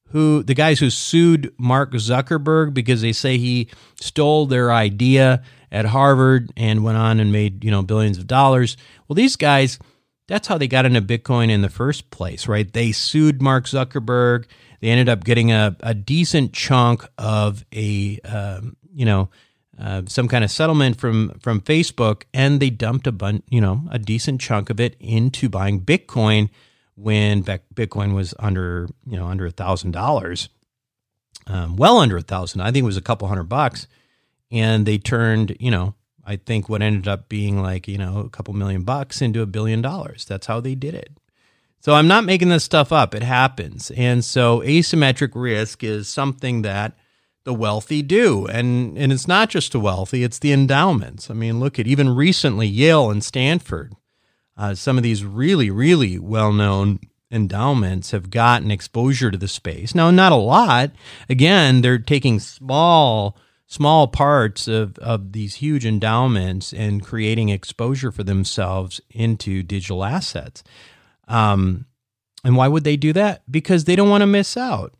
who 0.10 0.44
the 0.44 0.54
guys 0.54 0.80
who 0.80 0.90
sued 0.90 1.54
mark 1.58 1.92
zuckerberg 1.94 2.74
because 2.74 3.02
they 3.02 3.14
say 3.14 3.38
he 3.38 3.70
stole 4.00 4.46
their 4.46 4.72
idea 4.72 5.44
at 5.72 5.86
harvard 5.86 6.52
and 6.56 6.84
went 6.84 6.98
on 6.98 7.20
and 7.20 7.32
made 7.32 7.64
you 7.64 7.72
know 7.72 7.82
billions 7.82 8.18
of 8.18 8.28
dollars. 8.28 8.76
Well 9.08 9.16
these 9.16 9.38
guys 9.38 9.80
that's 10.28 10.50
how 10.50 10.58
they 10.58 10.68
got 10.68 10.86
into 10.86 11.02
bitcoin 11.02 11.50
in 11.50 11.62
the 11.62 11.70
first 11.70 12.10
place 12.12 12.50
right? 12.50 12.72
They 12.72 12.92
sued 12.92 13.42
mark 13.42 13.66
zuckerberg 13.66 14.46
they 14.80 14.90
ended 14.90 15.10
up 15.10 15.24
getting 15.24 15.52
a, 15.52 15.76
a 15.82 15.94
decent 15.94 16.54
chunk 16.54 17.06
of 17.18 17.66
a 17.74 18.20
um, 18.26 18.78
you 18.94 19.06
know 19.06 19.30
uh, 19.80 20.02
some 20.08 20.28
kind 20.28 20.44
of 20.44 20.50
settlement 20.52 20.98
from 20.98 21.38
from 21.40 21.62
Facebook, 21.62 22.24
and 22.34 22.60
they 22.60 22.70
dumped 22.70 23.06
a 23.06 23.12
bun, 23.12 23.44
you 23.50 23.62
know, 23.62 23.84
a 23.92 24.00
decent 24.00 24.42
chunk 24.42 24.70
of 24.70 24.80
it 24.80 24.96
into 25.00 25.50
buying 25.50 25.82
Bitcoin 25.82 26.50
when 26.96 27.44
Bitcoin 27.44 28.16
was 28.16 28.34
under, 28.40 28.88
you 29.06 29.18
know, 29.18 29.28
under 29.28 29.46
a 29.46 29.52
thousand 29.52 29.92
dollars, 29.92 30.50
um, 31.46 31.76
well 31.76 32.00
under 32.00 32.18
a 32.18 32.22
thousand. 32.22 32.62
I 32.62 32.72
think 32.72 32.84
it 32.84 32.88
was 32.88 32.98
a 32.98 33.02
couple 33.02 33.28
hundred 33.28 33.44
bucks, 33.44 33.86
and 34.50 34.86
they 34.86 34.98
turned, 34.98 35.56
you 35.60 35.70
know, 35.70 35.94
I 36.26 36.38
think 36.38 36.70
what 36.70 36.82
ended 36.82 37.08
up 37.08 37.30
being 37.30 37.62
like, 37.62 37.88
you 37.88 38.00
know, 38.00 38.20
a 38.20 38.30
couple 38.30 38.56
million 38.56 38.82
bucks 38.82 39.22
into 39.22 39.42
a 39.44 39.46
billion 39.46 39.82
dollars. 39.82 40.26
That's 40.26 40.48
how 40.48 40.60
they 40.60 40.74
did 40.74 40.96
it. 40.96 41.12
So 41.80 41.94
I'm 41.94 42.08
not 42.08 42.26
making 42.26 42.50
this 42.50 42.64
stuff 42.64 42.92
up. 42.92 43.16
It 43.16 43.24
happens. 43.24 43.92
And 43.92 44.24
so 44.26 44.60
asymmetric 44.62 45.32
risk 45.36 45.84
is 45.84 46.10
something 46.10 46.64
that 46.64 46.98
the 47.44 47.54
wealthy 47.54 48.02
do. 48.02 48.46
And, 48.48 48.98
and 48.98 49.14
it's 49.14 49.28
not 49.28 49.50
just 49.50 49.72
the 49.72 49.80
wealthy, 49.80 50.24
it's 50.24 50.40
the 50.40 50.52
endowments. 50.52 51.32
I 51.32 51.34
mean, 51.34 51.60
look 51.60 51.80
at 51.80 51.88
even 51.88 52.10
recently 52.10 52.68
Yale 52.68 53.10
and 53.10 53.24
Stanford. 53.24 53.96
Uh, 54.58 54.76
some 54.76 54.98
of 54.98 55.04
these 55.04 55.24
really, 55.24 55.70
really 55.70 56.20
well 56.20 56.52
known 56.52 57.00
endowments 57.32 58.12
have 58.12 58.30
gotten 58.32 58.72
exposure 58.72 59.32
to 59.32 59.38
the 59.38 59.48
space. 59.48 59.94
Now, 59.94 60.12
not 60.12 60.32
a 60.32 60.36
lot. 60.36 60.92
Again, 61.30 61.82
they're 61.82 62.00
taking 62.00 62.40
small, 62.40 63.38
small 63.66 64.08
parts 64.08 64.68
of, 64.68 64.98
of 64.98 65.34
these 65.34 65.56
huge 65.56 65.86
endowments 65.86 66.74
and 66.74 67.04
creating 67.04 67.50
exposure 67.50 68.12
for 68.12 68.24
themselves 68.24 69.00
into 69.10 69.64
digital 69.64 70.04
assets. 70.04 70.64
Um, 71.28 71.86
and 72.44 72.56
why 72.56 72.68
would 72.68 72.84
they 72.84 72.98
do 72.98 73.14
that? 73.14 73.44
Because 73.50 73.84
they 73.84 73.96
don't 73.96 74.10
want 74.10 74.22
to 74.22 74.28
miss 74.28 74.56
out. 74.56 74.94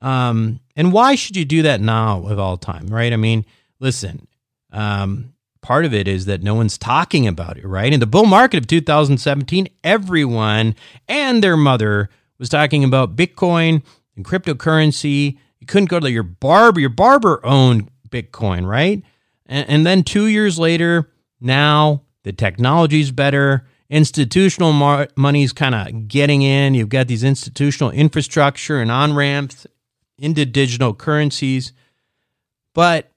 Um, 0.00 0.60
and 0.76 0.92
why 0.92 1.14
should 1.14 1.36
you 1.36 1.44
do 1.44 1.62
that 1.62 1.80
now 1.80 2.26
of 2.26 2.38
all 2.38 2.56
time, 2.56 2.86
right? 2.88 3.12
I 3.12 3.16
mean, 3.16 3.44
listen, 3.80 4.28
um, 4.72 5.32
part 5.62 5.84
of 5.84 5.94
it 5.94 6.06
is 6.06 6.26
that 6.26 6.42
no 6.42 6.54
one's 6.54 6.78
talking 6.78 7.26
about 7.26 7.56
it, 7.56 7.66
right? 7.66 7.92
In 7.92 8.00
the 8.00 8.06
bull 8.06 8.26
market 8.26 8.58
of 8.58 8.66
2017, 8.66 9.68
everyone 9.82 10.76
and 11.08 11.42
their 11.42 11.56
mother 11.56 12.10
was 12.38 12.48
talking 12.48 12.84
about 12.84 13.16
Bitcoin 13.16 13.82
and 14.14 14.24
cryptocurrency. 14.24 15.38
You 15.58 15.66
couldn't 15.66 15.90
go 15.90 15.98
to 15.98 16.10
your 16.10 16.22
barber, 16.22 16.78
your 16.78 16.90
barber 16.90 17.44
owned 17.44 17.90
Bitcoin, 18.08 18.66
right? 18.66 19.02
And, 19.46 19.68
and 19.68 19.86
then 19.86 20.02
two 20.02 20.26
years 20.26 20.58
later, 20.58 21.10
now 21.40 22.02
the 22.22 22.32
technology's 22.32 23.10
better. 23.10 23.66
Institutional 23.88 24.72
mar- 24.72 25.08
money's 25.16 25.52
kind 25.52 25.74
of 25.74 26.08
getting 26.08 26.42
in. 26.42 26.74
You've 26.74 26.88
got 26.88 27.06
these 27.06 27.22
institutional 27.24 27.90
infrastructure 27.90 28.80
and 28.80 28.90
on 28.90 29.14
ramps 29.14 29.66
into 30.18 30.44
digital 30.44 30.94
currencies. 30.94 31.72
But 32.74 33.12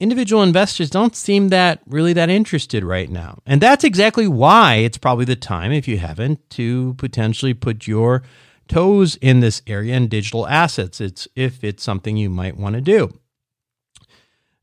individual 0.00 0.42
investors 0.42 0.90
don't 0.90 1.14
seem 1.14 1.50
that 1.50 1.80
really 1.86 2.12
that 2.14 2.30
interested 2.30 2.82
right 2.82 3.10
now. 3.10 3.40
And 3.44 3.60
that's 3.60 3.84
exactly 3.84 4.26
why 4.26 4.76
it's 4.76 4.98
probably 4.98 5.26
the 5.26 5.36
time, 5.36 5.72
if 5.72 5.86
you 5.86 5.98
haven't, 5.98 6.48
to 6.50 6.94
potentially 6.94 7.54
put 7.54 7.86
your 7.86 8.22
toes 8.68 9.16
in 9.16 9.40
this 9.40 9.60
area 9.66 9.94
in 9.94 10.08
digital 10.08 10.46
assets. 10.46 11.00
It's 11.00 11.28
if 11.36 11.62
it's 11.62 11.82
something 11.82 12.16
you 12.16 12.30
might 12.30 12.56
want 12.56 12.76
to 12.76 12.80
do. 12.80 13.19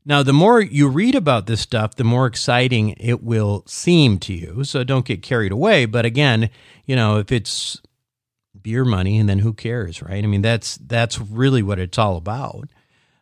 Now, 0.08 0.22
the 0.22 0.32
more 0.32 0.58
you 0.58 0.88
read 0.88 1.14
about 1.14 1.46
this 1.46 1.60
stuff, 1.60 1.96
the 1.96 2.02
more 2.02 2.26
exciting 2.26 2.96
it 2.98 3.22
will 3.22 3.62
seem 3.66 4.18
to 4.20 4.32
you. 4.32 4.64
So 4.64 4.82
don't 4.82 5.04
get 5.04 5.20
carried 5.20 5.52
away. 5.52 5.84
But 5.84 6.06
again, 6.06 6.48
you 6.86 6.96
know, 6.96 7.18
if 7.18 7.30
it's 7.30 7.82
beer 8.62 8.86
money, 8.86 9.18
and 9.18 9.28
then 9.28 9.40
who 9.40 9.52
cares, 9.52 10.02
right? 10.02 10.24
I 10.24 10.26
mean, 10.26 10.40
that's 10.40 10.78
that's 10.78 11.20
really 11.20 11.62
what 11.62 11.78
it's 11.78 11.98
all 11.98 12.16
about. 12.16 12.70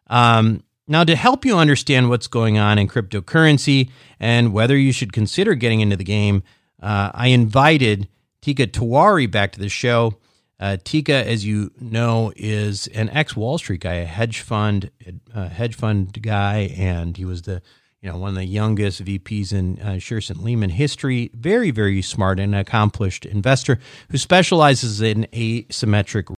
Um, 0.07 0.63
now, 0.87 1.03
to 1.03 1.17
help 1.17 1.45
you 1.45 1.59
understand 1.59 2.09
what's 2.09 2.29
going 2.29 2.57
on 2.57 2.79
in 2.79 2.87
cryptocurrency 2.87 3.91
and 4.21 4.53
whether 4.53 4.77
you 4.77 4.93
should 4.93 5.13
consider 5.13 5.57
getting 5.57 5.81
into 5.81 5.97
the 5.97 6.05
game, 6.05 6.45
uh, 6.81 7.11
I 7.13 7.29
invited 7.29 8.07
Teeka 8.43 8.69
Tiwari 8.69 9.29
back 9.29 9.51
to 9.53 9.59
the 9.59 9.69
show. 9.69 10.19
Uh, 10.59 10.79
Teeka, 10.83 11.23
as 11.25 11.45
you 11.45 11.71
know, 11.79 12.33
is 12.35 12.87
an 12.89 13.11
ex 13.11 13.37
Wall 13.37 13.59
Street 13.59 13.83
guy, 13.83 13.95
a 13.95 14.07
hedge 14.07 14.41
fund, 14.41 14.91
uh, 15.35 15.49
hedge 15.49 15.75
fund 15.75 16.23
guy, 16.23 16.73
and 16.77 17.17
he 17.17 17.27
was 17.27 17.43
the 17.43 17.61
you 18.01 18.11
know, 18.11 18.19
one 18.19 18.31
of 18.31 18.37
the 18.37 18.45
youngest 18.45 19.05
VPs 19.05 19.53
in 19.53 19.81
uh, 19.81 19.95
Shearson 19.95 20.43
Lehman 20.43 20.71
history. 20.71 21.31
Very, 21.35 21.71
very 21.71 22.01
smart 22.03 22.39
and 22.39 22.55
accomplished 22.55 23.27
investor 23.27 23.79
who 24.11 24.19
specializes 24.19 25.01
in 25.01 25.27
asymmetric. 25.33 26.33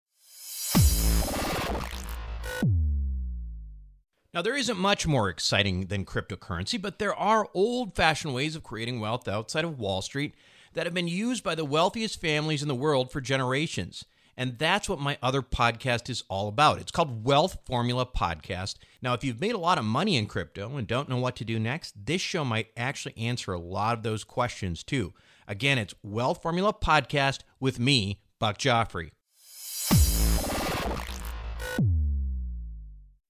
Now, 4.34 4.42
there 4.44 4.56
isn't 4.56 4.78
much 4.78 5.08
more 5.08 5.30
exciting 5.30 5.88
than 5.88 6.06
cryptocurrency, 6.06 6.82
but 6.82 7.00
there 7.00 7.16
are 7.16 7.50
old 7.54 7.96
fashioned 7.96 8.34
ways 8.34 8.56
of 8.56 8.64
creating 8.64 9.00
wealth 9.00 9.28
outside 9.28 9.66
of 9.66 9.80
Wall 9.80 10.02
Street 10.02 10.36
that 10.78 10.86
have 10.86 10.94
been 10.94 11.08
used 11.08 11.44
by 11.44 11.56
the 11.56 11.66
wealthiest 11.66 12.22
families 12.22 12.62
in 12.62 12.68
the 12.68 12.76
world 12.76 13.12
for 13.12 13.20
generations. 13.20 14.06
And 14.38 14.60
that's 14.60 14.88
what 14.88 15.00
my 15.00 15.18
other 15.24 15.42
podcast 15.42 16.08
is 16.08 16.24
all 16.30 16.48
about. 16.48 16.78
It's 16.78 16.92
called 16.92 17.26
Wealth 17.26 17.58
Formula 17.66 18.06
Podcast. 18.06 18.76
Now, 19.02 19.16
if 19.16 19.24
you've 19.24 19.42
made 19.42 19.56
a 19.56 19.58
lot 19.58 19.80
of 19.80 19.86
money 19.86 20.18
in 20.18 20.28
crypto 20.28 20.78
and 20.78 20.86
don't 20.86 21.10
know 21.10 21.18
what 21.18 21.36
to 21.38 21.44
do 21.44 21.58
next, 21.58 22.06
this 22.06 22.22
show 22.22 22.46
might 22.46 22.68
actually 22.78 23.18
answer 23.18 23.54
a 23.54 23.60
lot 23.60 23.98
of 23.98 24.04
those 24.04 24.24
questions 24.24 24.84
too. 24.84 25.16
Again, 25.48 25.80
it's 25.80 25.96
Wealth 26.04 26.44
Formula 26.44 26.72
Podcast 26.72 27.40
with 27.60 27.80
me, 27.80 28.20
Buck 28.38 28.60
Joffrey. 28.60 29.10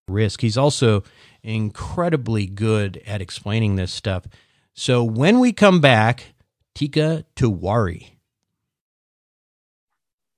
Risk. 0.09 0.41
He's 0.41 0.57
also 0.57 1.05
incredibly 1.43 2.45
good 2.45 3.01
at 3.07 3.21
explaining 3.21 3.77
this 3.77 3.93
stuff. 3.93 4.25
So 4.73 5.01
when 5.01 5.39
we 5.39 5.53
come 5.53 5.79
back, 5.79 6.33
Teeka 6.77 7.23
Tiwari. 7.35 8.07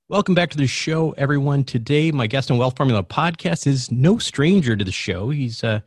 Welcome 0.07 0.35
back 0.35 0.49
to 0.51 0.57
the 0.57 0.67
show, 0.67 1.11
everyone. 1.17 1.65
Today, 1.65 2.11
my 2.11 2.27
guest 2.27 2.49
on 2.49 2.57
Wealth 2.57 2.77
Formula 2.77 3.03
podcast 3.03 3.67
is 3.67 3.91
no 3.91 4.19
stranger 4.19 4.77
to 4.77 4.85
the 4.85 4.91
show. 4.93 5.31
He's 5.31 5.63
a 5.65 5.67
uh, 5.67 5.79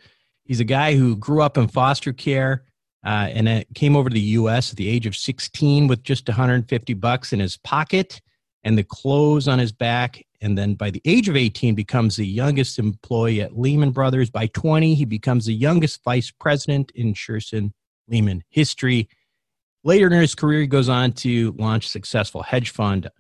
he's 0.45 0.61
a 0.61 0.65
guy 0.65 0.95
who 0.95 1.17
grew 1.17 1.41
up 1.41 1.57
in 1.57 1.69
foster 1.69 2.13
care 2.13 2.65
uh, 3.03 3.31
and 3.33 3.49
uh, 3.49 3.63
came 3.75 3.97
over 3.97 4.11
to 4.11 4.15
the 4.15 4.21
U.S. 4.21 4.71
at 4.71 4.77
the 4.77 4.91
age 4.91 5.07
of 5.07 5.17
16 5.17 5.87
with 5.87 6.03
just 6.03 6.29
150 6.29 6.93
bucks 6.95 7.33
in 7.33 7.41
his 7.41 7.57
pocket 7.57 8.21
and 8.63 8.77
the 8.77 8.85
clothes 8.85 9.49
on 9.49 9.59
his 9.59 9.73
back. 9.73 10.23
And 10.43 10.59
then 10.59 10.75
by 10.75 10.91
the 10.91 11.01
age 11.07 11.31
of 11.31 11.37
18, 11.37 11.75
becomes 11.75 12.17
the 12.17 12.27
youngest 12.27 12.79
employee 12.79 13.41
at 13.41 13.59
Lehman 13.59 13.93
Brothers. 13.93 14.29
By 14.29 14.49
20, 14.49 14.97
he 14.97 15.07
becomes 15.07 15.47
the 15.47 15.55
youngest 15.55 16.05
vice 16.05 16.31
president 16.31 16.93
in 16.95 17.15
Shearson 17.15 17.73
Lehman 18.07 18.45
history. 18.51 19.09
Later 19.85 20.07
in 20.07 20.13
his 20.13 20.35
career, 20.35 20.61
he 20.61 20.67
goes 20.67 20.89
on 20.89 21.13
to 21.13 21.53
launch 21.59 21.87
a 21.87 21.91
successful 21.91 22.43
hedge 22.43 22.71
fund 22.71 23.11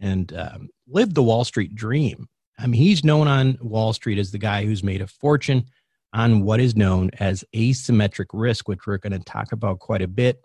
and 0.00 0.32
um, 0.34 0.68
lived 0.88 1.14
the 1.14 1.22
Wall 1.22 1.44
Street 1.44 1.74
dream. 1.74 2.28
I 2.58 2.66
mean, 2.66 2.80
he's 2.80 3.04
known 3.04 3.28
on 3.28 3.58
Wall 3.60 3.92
Street 3.92 4.18
as 4.18 4.30
the 4.30 4.38
guy 4.38 4.64
who's 4.64 4.82
made 4.82 5.02
a 5.02 5.06
fortune 5.06 5.66
on 6.12 6.42
what 6.42 6.60
is 6.60 6.74
known 6.74 7.10
as 7.18 7.44
asymmetric 7.54 8.26
risk, 8.32 8.68
which 8.68 8.86
we're 8.86 8.96
going 8.96 9.12
to 9.12 9.18
talk 9.18 9.52
about 9.52 9.78
quite 9.80 10.00
a 10.00 10.08
bit. 10.08 10.42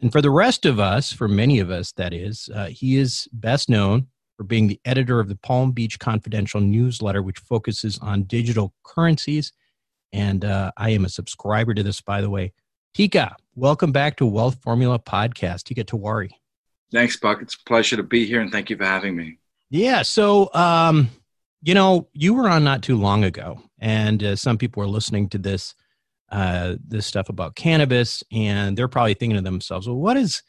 And 0.00 0.12
for 0.12 0.22
the 0.22 0.30
rest 0.30 0.64
of 0.64 0.78
us, 0.78 1.12
for 1.12 1.26
many 1.26 1.58
of 1.58 1.70
us, 1.70 1.90
that 1.92 2.12
is, 2.12 2.48
uh, 2.54 2.66
he 2.66 2.96
is 2.96 3.28
best 3.32 3.68
known 3.68 4.06
for 4.36 4.44
being 4.44 4.68
the 4.68 4.80
editor 4.84 5.18
of 5.18 5.28
the 5.28 5.34
Palm 5.34 5.72
Beach 5.72 5.98
Confidential 5.98 6.60
newsletter, 6.60 7.22
which 7.22 7.40
focuses 7.40 7.98
on 7.98 8.22
digital 8.22 8.72
currencies. 8.84 9.52
And 10.12 10.44
uh, 10.44 10.70
I 10.76 10.90
am 10.90 11.04
a 11.04 11.08
subscriber 11.08 11.74
to 11.74 11.82
this, 11.82 12.00
by 12.00 12.20
the 12.20 12.30
way. 12.30 12.52
Teeka, 12.98 13.36
welcome 13.54 13.92
back 13.92 14.16
to 14.16 14.26
Wealth 14.26 14.60
Formula 14.60 14.98
Podcast. 14.98 15.62
Teeka 15.62 15.84
Tiwari. 15.84 16.30
Thanks, 16.90 17.16
Buck. 17.16 17.40
It's 17.40 17.54
a 17.54 17.64
pleasure 17.64 17.96
to 17.96 18.02
be 18.02 18.26
here, 18.26 18.40
and 18.40 18.50
thank 18.50 18.70
you 18.70 18.76
for 18.76 18.86
having 18.86 19.14
me. 19.14 19.38
Yeah. 19.70 20.02
So, 20.02 20.52
um, 20.52 21.08
you 21.62 21.74
know, 21.74 22.08
you 22.12 22.34
were 22.34 22.48
on 22.48 22.64
not 22.64 22.82
too 22.82 22.96
long 22.96 23.22
ago, 23.22 23.62
and 23.78 24.20
uh, 24.24 24.34
some 24.34 24.58
people 24.58 24.82
are 24.82 24.88
listening 24.88 25.28
to 25.28 25.38
this 25.38 25.76
uh, 26.32 26.74
this 26.84 27.06
stuff 27.06 27.28
about 27.28 27.54
cannabis, 27.54 28.24
and 28.32 28.76
they're 28.76 28.88
probably 28.88 29.14
thinking 29.14 29.36
to 29.36 29.42
themselves, 29.42 29.86
"Well, 29.86 29.96
what 29.96 30.16
is 30.16 30.42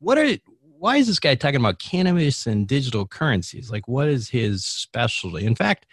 what 0.00 0.18
are 0.18 0.28
why 0.60 0.96
is 0.96 1.06
this 1.06 1.20
guy 1.20 1.36
talking 1.36 1.60
about 1.60 1.78
cannabis 1.78 2.48
and 2.48 2.66
digital 2.66 3.06
currencies? 3.06 3.70
Like, 3.70 3.86
what 3.86 4.08
is 4.08 4.28
his 4.28 4.64
specialty?" 4.64 5.46
In 5.46 5.54
fact, 5.54 5.86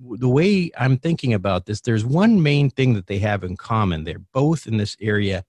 the 0.00 0.28
way 0.28 0.70
I'm 0.78 0.98
thinking 0.98 1.34
about 1.34 1.66
this, 1.66 1.80
there's 1.80 2.04
one 2.04 2.42
main 2.42 2.70
thing 2.70 2.94
that 2.94 3.06
they 3.06 3.18
have 3.18 3.42
in 3.44 3.56
common. 3.56 4.04
They're 4.04 4.22
both 4.32 4.66
in 4.66 4.76
this 4.76 4.96
area 5.00 5.44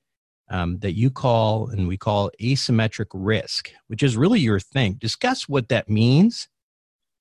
um, 0.50 0.80
that 0.80 0.94
you 0.94 1.12
call 1.12 1.70
and 1.70 1.88
we 1.88 1.98
call 1.98 2.32
asymmetric 2.42 3.08
risk, 3.14 3.72
which 3.88 4.02
is 4.02 4.18
really 4.18 4.40
your 4.40 4.60
thing. 4.60 4.94
Discuss 4.94 5.48
what 5.48 5.70
that 5.70 5.90
means, 5.90 6.48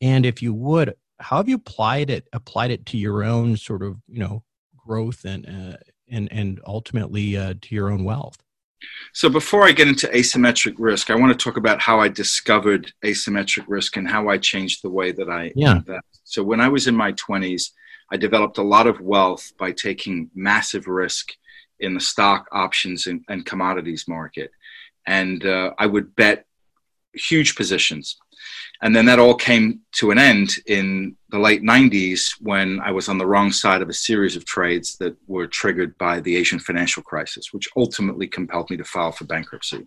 and 0.00 0.24
if 0.24 0.40
you 0.42 0.54
would, 0.54 0.94
how 1.20 1.36
have 1.38 1.48
you 1.48 1.56
applied 1.56 2.10
it 2.10 2.28
applied 2.32 2.70
it 2.70 2.86
to 2.86 2.96
your 2.96 3.24
own 3.24 3.56
sort 3.56 3.82
of 3.82 3.96
you 4.06 4.20
know 4.20 4.44
growth 4.76 5.24
and 5.24 5.46
uh, 5.46 5.76
and 6.08 6.28
and 6.32 6.60
ultimately 6.66 7.36
uh, 7.36 7.54
to 7.60 7.74
your 7.74 7.90
own 7.90 8.04
wealth. 8.04 8.38
So 9.12 9.28
before 9.28 9.64
I 9.64 9.72
get 9.72 9.88
into 9.88 10.06
asymmetric 10.08 10.74
risk, 10.78 11.10
I 11.10 11.16
want 11.16 11.36
to 11.36 11.44
talk 11.44 11.56
about 11.56 11.80
how 11.80 12.00
I 12.00 12.08
discovered 12.08 12.92
asymmetric 13.04 13.64
risk 13.66 13.96
and 13.96 14.08
how 14.08 14.28
I 14.28 14.38
changed 14.38 14.82
the 14.82 14.90
way 14.90 15.12
that 15.12 15.28
I 15.28 15.52
yeah. 15.56 15.76
invest. 15.76 16.20
So 16.24 16.42
when 16.42 16.60
I 16.60 16.68
was 16.68 16.86
in 16.86 16.94
my 16.94 17.12
20s, 17.12 17.70
I 18.12 18.16
developed 18.16 18.58
a 18.58 18.62
lot 18.62 18.86
of 18.86 19.00
wealth 19.00 19.52
by 19.58 19.72
taking 19.72 20.30
massive 20.34 20.86
risk 20.86 21.32
in 21.80 21.94
the 21.94 22.00
stock 22.00 22.46
options 22.52 23.06
and, 23.06 23.24
and 23.28 23.44
commodities 23.44 24.06
market. 24.08 24.50
And 25.06 25.44
uh, 25.44 25.72
I 25.78 25.86
would 25.86 26.14
bet 26.16 26.44
huge 27.14 27.56
positions. 27.56 28.16
And 28.82 28.94
then 28.94 29.06
that 29.06 29.18
all 29.18 29.34
came 29.34 29.80
to 29.92 30.10
an 30.10 30.18
end 30.18 30.50
in 30.66 31.16
the 31.30 31.38
late 31.38 31.62
90s 31.62 32.32
when 32.40 32.80
I 32.80 32.90
was 32.90 33.08
on 33.08 33.18
the 33.18 33.26
wrong 33.26 33.52
side 33.52 33.82
of 33.82 33.88
a 33.88 33.94
series 33.94 34.36
of 34.36 34.44
trades 34.44 34.96
that 34.98 35.16
were 35.26 35.46
triggered 35.46 35.96
by 35.98 36.20
the 36.20 36.36
Asian 36.36 36.58
financial 36.58 37.02
crisis, 37.02 37.52
which 37.52 37.68
ultimately 37.76 38.26
compelled 38.26 38.70
me 38.70 38.76
to 38.76 38.84
file 38.84 39.12
for 39.12 39.24
bankruptcy. 39.24 39.84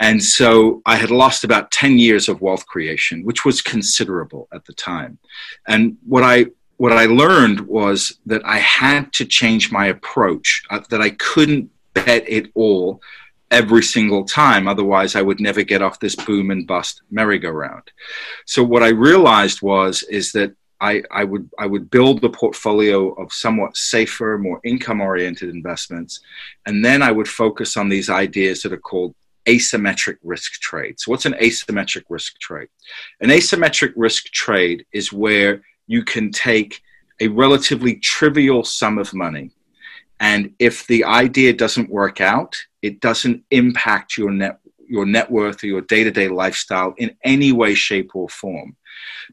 And 0.00 0.22
so 0.22 0.82
I 0.86 0.96
had 0.96 1.10
lost 1.10 1.44
about 1.44 1.70
10 1.70 1.98
years 1.98 2.28
of 2.28 2.40
wealth 2.40 2.66
creation, 2.66 3.24
which 3.24 3.44
was 3.44 3.62
considerable 3.62 4.48
at 4.52 4.64
the 4.66 4.74
time. 4.74 5.18
And 5.66 5.96
what 6.06 6.24
I 6.24 6.46
what 6.76 6.92
I 6.92 7.06
learned 7.06 7.60
was 7.60 8.18
that 8.26 8.42
I 8.44 8.58
had 8.58 9.12
to 9.14 9.24
change 9.24 9.70
my 9.70 9.86
approach, 9.86 10.64
uh, 10.70 10.80
that 10.90 11.00
I 11.00 11.10
couldn't 11.10 11.70
bet 11.94 12.24
it 12.28 12.50
all 12.54 13.00
every 13.50 13.82
single 13.82 14.24
time. 14.24 14.66
Otherwise, 14.66 15.14
I 15.14 15.22
would 15.22 15.40
never 15.40 15.62
get 15.62 15.82
off 15.82 16.00
this 16.00 16.16
boom 16.16 16.50
and 16.50 16.66
bust 16.66 17.02
merry-go-round. 17.10 17.90
So 18.46 18.62
what 18.62 18.82
I 18.82 18.88
realized 18.88 19.62
was 19.62 20.02
is 20.04 20.32
that 20.32 20.54
I, 20.80 21.02
I 21.10 21.24
would 21.24 21.48
I 21.58 21.66
would 21.66 21.88
build 21.88 22.22
a 22.24 22.28
portfolio 22.28 23.12
of 23.12 23.32
somewhat 23.32 23.76
safer, 23.76 24.36
more 24.38 24.60
income-oriented 24.64 25.48
investments, 25.48 26.20
and 26.66 26.84
then 26.84 27.00
I 27.00 27.12
would 27.12 27.28
focus 27.28 27.76
on 27.76 27.88
these 27.88 28.10
ideas 28.10 28.62
that 28.62 28.72
are 28.72 28.78
called 28.78 29.14
asymmetric 29.46 30.16
risk 30.22 30.52
trade. 30.60 30.98
So, 30.98 31.12
what's 31.12 31.26
an 31.26 31.34
asymmetric 31.34 32.04
risk 32.08 32.38
trade? 32.38 32.68
An 33.20 33.30
asymmetric 33.30 33.92
risk 33.96 34.24
trade 34.32 34.84
is 34.92 35.12
where 35.12 35.62
you 35.86 36.02
can 36.02 36.32
take 36.32 36.82
a 37.20 37.28
relatively 37.28 37.96
trivial 37.96 38.64
sum 38.64 38.98
of 38.98 39.14
money 39.14 39.52
and 40.20 40.54
if 40.58 40.86
the 40.86 41.04
idea 41.04 41.52
doesn't 41.52 41.90
work 41.90 42.20
out, 42.20 42.56
it 42.84 43.00
doesn't 43.00 43.42
impact 43.50 44.18
your 44.18 44.30
net 44.30 44.58
your 44.86 45.06
net 45.06 45.30
worth 45.30 45.64
or 45.64 45.66
your 45.66 45.80
day-to-day 45.80 46.28
lifestyle 46.28 46.92
in 46.98 47.16
any 47.24 47.52
way, 47.52 47.72
shape, 47.74 48.10
or 48.14 48.28
form. 48.28 48.76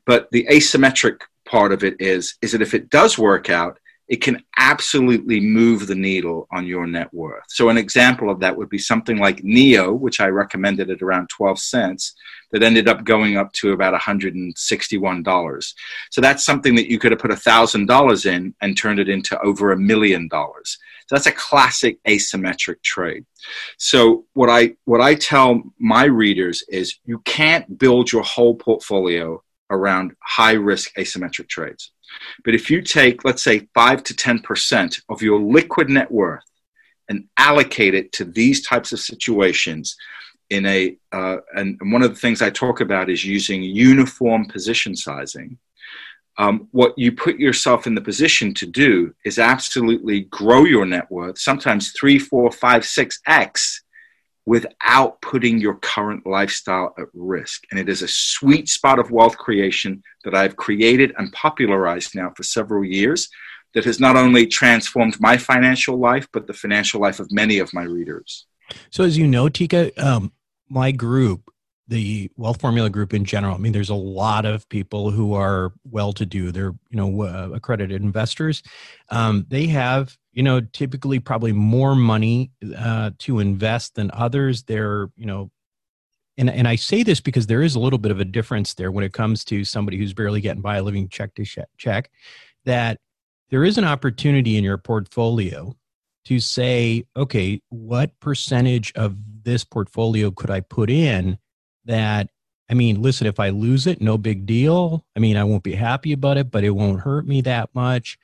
But 0.05 0.31
the 0.31 0.47
asymmetric 0.49 1.19
part 1.45 1.73
of 1.73 1.83
it 1.83 1.95
is 1.99 2.35
is 2.41 2.53
that 2.53 2.61
if 2.61 2.73
it 2.73 2.89
does 2.89 3.17
work 3.17 3.49
out, 3.49 3.77
it 4.07 4.21
can 4.21 4.43
absolutely 4.57 5.39
move 5.39 5.87
the 5.87 5.95
needle 5.95 6.47
on 6.51 6.67
your 6.67 6.85
net 6.85 7.13
worth. 7.13 7.45
So, 7.47 7.69
an 7.69 7.77
example 7.77 8.29
of 8.29 8.39
that 8.41 8.55
would 8.55 8.69
be 8.69 8.77
something 8.77 9.17
like 9.17 9.43
neo 9.43 9.93
which 9.93 10.19
I 10.19 10.27
recommended 10.27 10.89
at 10.89 11.01
around 11.01 11.29
12 11.29 11.59
cents, 11.59 12.13
that 12.51 12.63
ended 12.63 12.89
up 12.89 13.05
going 13.05 13.37
up 13.37 13.53
to 13.53 13.71
about 13.71 13.99
$161. 13.99 15.73
So, 16.09 16.21
that's 16.21 16.43
something 16.43 16.75
that 16.75 16.89
you 16.89 16.99
could 16.99 17.11
have 17.11 17.21
put 17.21 17.31
$1,000 17.31 18.25
in 18.25 18.53
and 18.61 18.77
turned 18.77 18.99
it 18.99 19.09
into 19.09 19.39
over 19.41 19.71
a 19.71 19.77
million 19.77 20.27
dollars. 20.27 20.77
So, 21.11 21.17
that's 21.17 21.27
a 21.27 21.33
classic 21.33 22.01
asymmetric 22.05 22.81
trade. 22.83 23.25
So, 23.77 24.23
what 24.31 24.49
I, 24.49 24.75
what 24.85 25.01
I 25.01 25.15
tell 25.15 25.61
my 25.77 26.05
readers 26.05 26.63
is 26.69 26.99
you 27.03 27.19
can't 27.25 27.77
build 27.77 28.13
your 28.13 28.23
whole 28.23 28.55
portfolio 28.55 29.43
around 29.69 30.15
high 30.23 30.53
risk 30.53 30.95
asymmetric 30.95 31.49
trades. 31.49 31.91
But 32.45 32.55
if 32.55 32.71
you 32.71 32.81
take, 32.81 33.25
let's 33.25 33.43
say, 33.43 33.67
5 33.73 34.03
to 34.03 34.13
10% 34.13 35.01
of 35.09 35.21
your 35.21 35.41
liquid 35.41 35.89
net 35.89 36.09
worth 36.09 36.45
and 37.09 37.27
allocate 37.35 37.93
it 37.93 38.13
to 38.13 38.23
these 38.23 38.65
types 38.65 38.93
of 38.93 39.01
situations, 39.01 39.97
in 40.49 40.65
a, 40.65 40.95
uh, 41.11 41.37
and 41.55 41.77
one 41.91 42.03
of 42.03 42.13
the 42.13 42.19
things 42.19 42.41
I 42.41 42.51
talk 42.51 42.79
about 42.79 43.09
is 43.09 43.25
using 43.25 43.63
uniform 43.63 44.45
position 44.45 44.95
sizing. 44.95 45.57
Um, 46.41 46.67
what 46.71 46.97
you 46.97 47.11
put 47.11 47.37
yourself 47.37 47.85
in 47.85 47.93
the 47.93 48.01
position 48.01 48.51
to 48.55 48.65
do 48.65 49.13
is 49.23 49.37
absolutely 49.37 50.21
grow 50.21 50.63
your 50.63 50.87
net 50.87 51.05
worth, 51.11 51.37
sometimes 51.37 51.91
three, 51.91 52.17
four, 52.17 52.51
five, 52.51 52.83
six 52.83 53.19
X 53.27 53.83
without 54.47 55.21
putting 55.21 55.59
your 55.59 55.75
current 55.75 56.25
lifestyle 56.25 56.95
at 56.97 57.05
risk. 57.13 57.61
And 57.69 57.79
it 57.79 57.87
is 57.87 58.01
a 58.01 58.07
sweet 58.07 58.69
spot 58.69 58.97
of 58.97 59.11
wealth 59.11 59.37
creation 59.37 60.01
that 60.23 60.33
I've 60.33 60.55
created 60.55 61.13
and 61.19 61.31
popularized 61.31 62.15
now 62.15 62.33
for 62.35 62.41
several 62.41 62.83
years 62.83 63.29
that 63.75 63.85
has 63.85 63.99
not 63.99 64.15
only 64.15 64.47
transformed 64.47 65.19
my 65.19 65.37
financial 65.37 65.99
life, 65.99 66.27
but 66.33 66.47
the 66.47 66.53
financial 66.55 66.99
life 66.99 67.19
of 67.19 67.31
many 67.31 67.59
of 67.59 67.71
my 67.71 67.83
readers. 67.83 68.47
So, 68.89 69.03
as 69.03 69.15
you 69.15 69.27
know, 69.27 69.45
Teeka, 69.45 69.95
um, 70.01 70.31
my 70.67 70.89
group, 70.89 71.50
the 71.91 72.31
Wealth 72.37 72.59
Formula 72.59 72.89
Group 72.89 73.13
in 73.13 73.25
general, 73.25 73.53
I 73.53 73.59
mean, 73.59 73.73
there's 73.73 73.89
a 73.89 73.95
lot 73.95 74.45
of 74.45 74.67
people 74.69 75.11
who 75.11 75.33
are 75.33 75.73
well 75.83 76.13
to 76.13 76.25
do. 76.25 76.51
They're, 76.51 76.73
you 76.89 76.97
know, 76.97 77.21
uh, 77.21 77.49
accredited 77.53 78.01
investors. 78.01 78.63
Um, 79.09 79.45
they 79.49 79.67
have 79.67 80.17
you 80.33 80.43
know, 80.43 80.61
typically 80.61 81.19
probably 81.19 81.51
more 81.51 81.95
money 81.95 82.51
uh, 82.77 83.11
to 83.19 83.39
invest 83.39 83.95
than 83.95 84.11
others. 84.13 84.63
They're, 84.63 85.09
you 85.15 85.25
know, 85.25 85.51
and, 86.37 86.49
and 86.49 86.67
I 86.67 86.75
say 86.75 87.03
this 87.03 87.19
because 87.19 87.47
there 87.47 87.61
is 87.61 87.75
a 87.75 87.79
little 87.79 87.99
bit 87.99 88.11
of 88.11 88.19
a 88.19 88.25
difference 88.25 88.73
there 88.73 88.91
when 88.91 89.03
it 89.03 89.13
comes 89.13 89.43
to 89.45 89.65
somebody 89.65 89.97
who's 89.97 90.13
barely 90.13 90.41
getting 90.41 90.61
by 90.61 90.77
a 90.77 90.83
living 90.83 91.09
check 91.09 91.35
to 91.35 91.45
check, 91.77 92.09
that 92.65 92.99
there 93.49 93.65
is 93.65 93.77
an 93.77 93.83
opportunity 93.83 94.57
in 94.57 94.63
your 94.63 94.77
portfolio 94.77 95.75
to 96.23 96.39
say, 96.39 97.03
okay, 97.17 97.61
what 97.69 98.17
percentage 98.21 98.93
of 98.95 99.17
this 99.43 99.65
portfolio 99.65 100.31
could 100.31 100.49
I 100.49 100.61
put 100.61 100.89
in 100.89 101.37
that 101.85 102.29
I 102.69 102.73
mean, 102.73 103.01
listen, 103.01 103.27
if 103.27 103.37
I 103.37 103.49
lose 103.49 103.85
it, 103.85 103.99
no 103.99 104.17
big 104.17 104.45
deal. 104.45 105.05
I 105.17 105.19
mean, 105.19 105.35
I 105.35 105.43
won't 105.43 105.63
be 105.63 105.75
happy 105.75 106.13
about 106.13 106.37
it, 106.37 106.49
but 106.49 106.63
it 106.63 106.69
won't 106.69 107.01
hurt 107.01 107.27
me 107.27 107.41
that 107.41 107.69
much. 107.75 108.17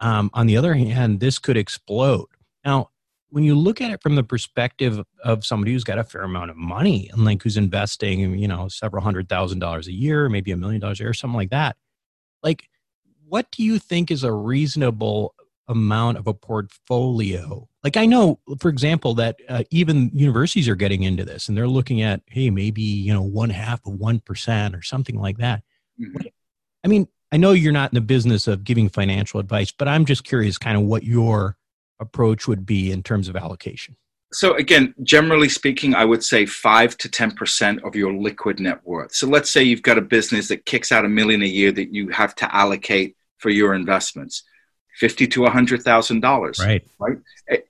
Um, 0.00 0.28
on 0.34 0.48
the 0.48 0.56
other 0.56 0.74
hand, 0.74 1.20
this 1.20 1.38
could 1.38 1.56
explode. 1.56 2.26
Now, 2.64 2.90
when 3.30 3.44
you 3.44 3.54
look 3.54 3.80
at 3.80 3.92
it 3.92 4.02
from 4.02 4.16
the 4.16 4.24
perspective 4.24 5.00
of 5.24 5.46
somebody 5.46 5.72
who's 5.72 5.84
got 5.84 5.98
a 6.00 6.04
fair 6.04 6.22
amount 6.22 6.50
of 6.50 6.56
money 6.56 7.08
and 7.12 7.24
like 7.24 7.44
who's 7.44 7.56
investing, 7.56 8.36
you 8.36 8.48
know, 8.48 8.66
several 8.66 9.04
hundred 9.04 9.28
thousand 9.28 9.60
dollars 9.60 9.86
a 9.86 9.92
year, 9.92 10.28
maybe 10.28 10.50
a 10.50 10.56
million 10.56 10.80
dollars 10.80 10.98
a 10.98 11.04
year, 11.04 11.14
something 11.14 11.36
like 11.36 11.50
that, 11.50 11.76
like 12.42 12.68
what 13.28 13.50
do 13.50 13.62
you 13.62 13.78
think 13.78 14.10
is 14.10 14.24
a 14.24 14.32
reasonable 14.32 15.34
amount 15.66 16.18
of 16.18 16.26
a 16.26 16.34
portfolio? 16.34 17.68
Like 17.84 17.96
I 17.96 18.06
know, 18.06 18.38
for 18.60 18.68
example, 18.68 19.14
that 19.14 19.36
uh, 19.48 19.64
even 19.70 20.10
universities 20.14 20.68
are 20.68 20.76
getting 20.76 21.02
into 21.02 21.24
this 21.24 21.48
and 21.48 21.56
they're 21.56 21.66
looking 21.66 22.00
at, 22.02 22.22
hey, 22.26 22.48
maybe 22.48 22.82
you 22.82 23.12
know, 23.12 23.22
one 23.22 23.50
half 23.50 23.84
of 23.86 23.94
one 23.94 24.20
percent 24.20 24.74
or 24.76 24.82
something 24.82 25.18
like 25.18 25.38
that. 25.38 25.62
Mm-hmm. 26.00 26.28
I 26.84 26.88
mean, 26.88 27.08
I 27.32 27.38
know 27.38 27.52
you're 27.52 27.72
not 27.72 27.92
in 27.92 27.94
the 27.94 28.00
business 28.00 28.46
of 28.46 28.62
giving 28.62 28.88
financial 28.88 29.40
advice, 29.40 29.72
but 29.72 29.88
I'm 29.88 30.04
just 30.04 30.22
curious 30.22 30.58
kind 30.58 30.76
of 30.76 30.84
what 30.84 31.02
your 31.02 31.56
approach 31.98 32.46
would 32.46 32.66
be 32.66 32.92
in 32.92 33.02
terms 33.02 33.28
of 33.28 33.36
allocation. 33.36 33.96
So 34.32 34.54
again, 34.54 34.94
generally 35.02 35.48
speaking, 35.48 35.94
I 35.94 36.04
would 36.04 36.24
say 36.24 36.46
five 36.46 36.96
to 36.98 37.08
ten 37.08 37.32
percent 37.32 37.82
of 37.84 37.94
your 37.94 38.12
liquid 38.14 38.60
net 38.60 38.80
worth. 38.84 39.14
So 39.14 39.26
let's 39.26 39.50
say 39.50 39.62
you've 39.62 39.82
got 39.82 39.98
a 39.98 40.02
business 40.02 40.48
that 40.48 40.64
kicks 40.66 40.92
out 40.92 41.04
a 41.04 41.08
million 41.08 41.42
a 41.42 41.46
year 41.46 41.72
that 41.72 41.92
you 41.92 42.08
have 42.10 42.34
to 42.36 42.54
allocate 42.54 43.16
for 43.38 43.50
your 43.50 43.74
investments, 43.74 44.44
fifty 44.94 45.26
to 45.28 45.46
a 45.46 45.50
hundred 45.50 45.82
thousand 45.82 46.20
dollars. 46.20 46.58
Right. 46.58 46.86
Right. 46.98 47.18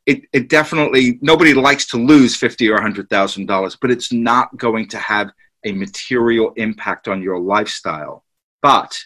It, 0.07 0.25
it 0.33 0.49
definitely 0.49 1.19
nobody 1.21 1.55
likes 1.55 1.87
to 1.89 1.97
lose 1.97 2.37
fifty 2.37 2.69
or 2.69 2.77
a 2.77 2.83
hundred 2.83 3.09
thousand 3.09 3.47
dollars, 3.47 3.77
but 3.77 3.91
it's 3.91 4.13
not 4.13 4.57
going 4.57 4.89
to 4.89 4.99
have 4.99 5.31
a 5.65 5.73
material 5.73 6.53
impact 6.57 7.09
on 7.09 7.23
your 7.23 7.39
lifestyle. 7.39 8.25
But 8.61 8.99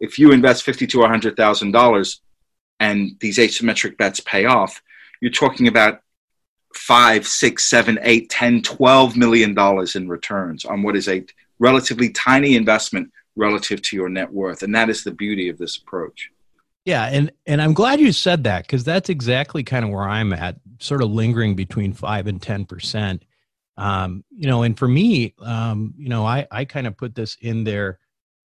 if 0.00 0.18
you 0.18 0.32
invest 0.32 0.62
fifty 0.62 0.86
to 0.88 1.02
a 1.02 1.08
hundred 1.08 1.36
thousand 1.36 1.72
dollars 1.72 2.20
and 2.80 3.16
these 3.20 3.38
asymmetric 3.38 3.96
bets 3.96 4.20
pay 4.20 4.44
off, 4.44 4.82
you're 5.20 5.30
talking 5.30 5.68
about 5.68 6.02
five, 6.74 7.26
six, 7.26 7.64
seven, 7.64 7.98
eight, 8.02 8.28
ten, 8.28 8.62
twelve 8.62 9.16
million 9.16 9.54
dollars 9.54 9.96
in 9.96 10.08
returns 10.08 10.64
on 10.64 10.82
what 10.82 10.96
is 10.96 11.08
a 11.08 11.24
relatively 11.58 12.10
tiny 12.10 12.54
investment 12.54 13.10
relative 13.34 13.80
to 13.82 13.96
your 13.96 14.08
net 14.08 14.32
worth. 14.32 14.62
And 14.62 14.74
that 14.74 14.90
is 14.90 15.02
the 15.02 15.10
beauty 15.10 15.48
of 15.48 15.58
this 15.58 15.78
approach. 15.78 16.30
Yeah, 16.86 17.04
and 17.06 17.30
and 17.46 17.60
I'm 17.60 17.74
glad 17.74 18.00
you 18.00 18.12
said 18.12 18.44
that 18.44 18.62
because 18.62 18.84
that's 18.84 19.10
exactly 19.10 19.62
kind 19.64 19.84
of 19.84 19.90
where 19.90 20.08
I'm 20.08 20.32
at, 20.32 20.56
sort 20.78 21.02
of 21.02 21.10
lingering 21.10 21.54
between 21.56 21.92
five 21.92 22.26
and 22.28 22.40
ten 22.40 22.64
percent. 22.64 23.24
Um, 23.76 24.24
you 24.30 24.46
know, 24.46 24.62
and 24.62 24.78
for 24.78 24.88
me, 24.88 25.34
um, 25.40 25.92
you 25.98 26.08
know, 26.08 26.24
I 26.24 26.46
I 26.50 26.64
kind 26.64 26.86
of 26.86 26.96
put 26.96 27.14
this 27.14 27.36
in 27.42 27.64
there 27.64 27.98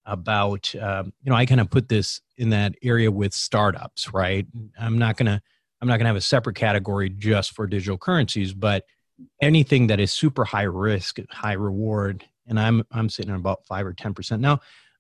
about 0.06 0.74
um, 0.82 1.14
you 1.24 1.30
know 1.30 1.36
i 1.36 1.46
kind 1.46 1.62
of 1.62 1.70
put 1.70 1.88
this 1.88 2.22
in 2.38 2.50
that 2.50 2.74
area 2.82 3.12
with 3.12 3.34
startups 3.34 4.14
right 4.14 4.48
i'm 4.80 4.98
not 4.98 5.16
gonna 5.16 5.42
i'm 5.80 5.88
not 5.88 5.98
gonna 5.98 6.10
have 6.10 6.16
a 6.16 6.22
separate 6.22 6.56
category 6.56 7.10
just 7.10 7.54
for 7.54 7.68
digital 7.68 7.98
currencies 7.98 8.54
but 8.54 8.84
anything 9.42 9.88
that 9.88 10.00
is 10.00 10.12
super 10.12 10.44
high 10.44 10.64
risk 10.64 11.20
high 11.30 11.54
reward 11.54 12.26
and 12.48 12.60
i'm 12.60 12.84
i'm 12.92 13.10
sitting 13.10 13.32
at 13.32 13.38
about 13.38 13.64
five 13.68 13.86
or 13.86 13.94
ten 13.94 14.14
percent 14.14 14.42
now 14.42 14.60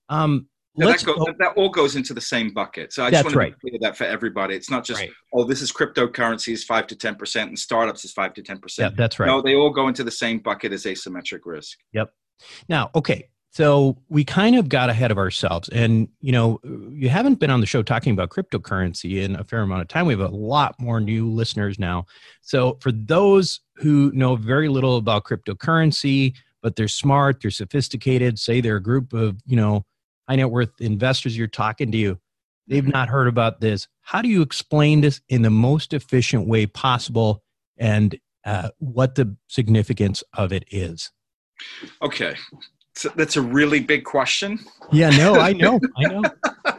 um 0.09 0.47
that, 0.75 1.03
go, 1.03 1.15
that, 1.39 1.53
all 1.57 1.69
goes 1.69 1.95
into 1.95 2.13
the 2.13 2.21
same 2.21 2.53
bucket. 2.53 2.93
So 2.93 3.03
I 3.03 3.11
just 3.11 3.25
want 3.25 3.33
to 3.33 3.39
right. 3.39 3.59
clear 3.59 3.77
that 3.81 3.97
for 3.97 4.05
everybody, 4.05 4.55
it's 4.55 4.69
not 4.69 4.85
just 4.85 5.01
right. 5.01 5.11
oh, 5.33 5.43
this 5.43 5.61
is 5.61 5.71
cryptocurrency 5.71 6.53
is 6.53 6.63
five 6.63 6.87
to 6.87 6.95
ten 6.95 7.15
percent, 7.15 7.49
and 7.49 7.59
startups 7.59 8.05
is 8.05 8.13
five 8.13 8.33
to 8.35 8.41
ten 8.41 8.59
percent. 8.59 8.93
Yeah, 8.93 8.95
that's 8.97 9.19
right. 9.19 9.27
No, 9.27 9.41
they 9.41 9.55
all 9.55 9.71
go 9.71 9.87
into 9.87 10.03
the 10.03 10.11
same 10.11 10.39
bucket 10.39 10.71
as 10.71 10.85
asymmetric 10.85 11.41
risk. 11.45 11.77
Yep. 11.91 12.13
Now, 12.69 12.89
okay, 12.95 13.27
So 13.53 13.97
we 14.07 14.23
kind 14.23 14.55
of 14.55 14.69
got 14.69 14.89
ahead 14.89 15.11
of 15.11 15.17
ourselves. 15.17 15.67
And, 15.69 16.07
you 16.21 16.31
know, 16.31 16.59
you 16.89 17.09
haven't 17.09 17.35
been 17.35 17.49
on 17.49 17.59
the 17.59 17.65
show 17.65 17.83
talking 17.83 18.13
about 18.13 18.29
cryptocurrency 18.29 19.21
in 19.21 19.35
a 19.35 19.43
fair 19.43 19.59
amount 19.59 19.81
of 19.81 19.89
time. 19.89 20.05
We 20.05 20.13
have 20.13 20.21
a 20.21 20.29
lot 20.29 20.75
more 20.79 21.01
new 21.01 21.29
listeners 21.29 21.77
now. 21.77 22.05
So 22.41 22.77
for 22.79 22.93
those 22.93 23.59
who 23.75 24.09
know 24.13 24.37
very 24.37 24.69
little 24.69 24.95
about 24.95 25.25
cryptocurrency, 25.25 26.33
but 26.61 26.77
they're 26.77 26.87
smart, 26.87 27.41
they're 27.41 27.51
sophisticated, 27.51 28.39
say 28.39 28.61
they're 28.61 28.77
a 28.77 28.81
group 28.81 29.11
of, 29.11 29.41
you 29.45 29.57
know, 29.57 29.85
high 30.31 30.37
net 30.37 30.49
worth 30.49 30.79
investors 30.79 31.37
you're 31.37 31.47
talking 31.47 31.91
to 31.91 31.97
you, 31.97 32.17
they've 32.65 32.87
not 32.87 33.09
heard 33.09 33.27
about 33.27 33.59
this. 33.59 33.89
How 34.01 34.21
do 34.21 34.29
you 34.29 34.41
explain 34.41 35.01
this 35.01 35.19
in 35.27 35.41
the 35.41 35.49
most 35.49 35.93
efficient 35.93 36.47
way 36.47 36.65
possible 36.65 37.43
and 37.77 38.17
uh, 38.45 38.69
what 38.77 39.15
the 39.15 39.35
significance 39.47 40.23
of 40.33 40.53
it 40.53 40.63
is? 40.71 41.11
Okay. 42.01 42.35
So 42.95 43.11
that's 43.15 43.35
a 43.35 43.41
really 43.41 43.81
big 43.81 44.05
question. 44.05 44.59
Yeah, 44.91 45.09
no, 45.09 45.35
I 45.35 45.51
know, 45.63 45.81
I 45.97 46.03
know. 46.07 46.21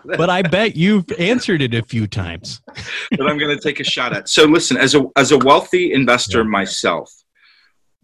but 0.05 0.31
I 0.31 0.41
bet 0.41 0.75
you've 0.75 1.11
answered 1.19 1.61
it 1.61 1.75
a 1.75 1.83
few 1.83 2.07
times. 2.07 2.62
but 3.11 3.27
I'm 3.29 3.38
going 3.38 3.55
to 3.55 3.62
take 3.62 3.81
a 3.81 3.85
shot 3.85 4.15
at. 4.15 4.31
So 4.31 4.45
listen, 4.45 4.79
as 4.79 4.95
a 4.95 5.05
as 5.17 5.31
a 5.31 5.38
wealthy 5.38 5.93
investor 5.93 6.38
yeah. 6.38 6.49
myself, 6.49 7.12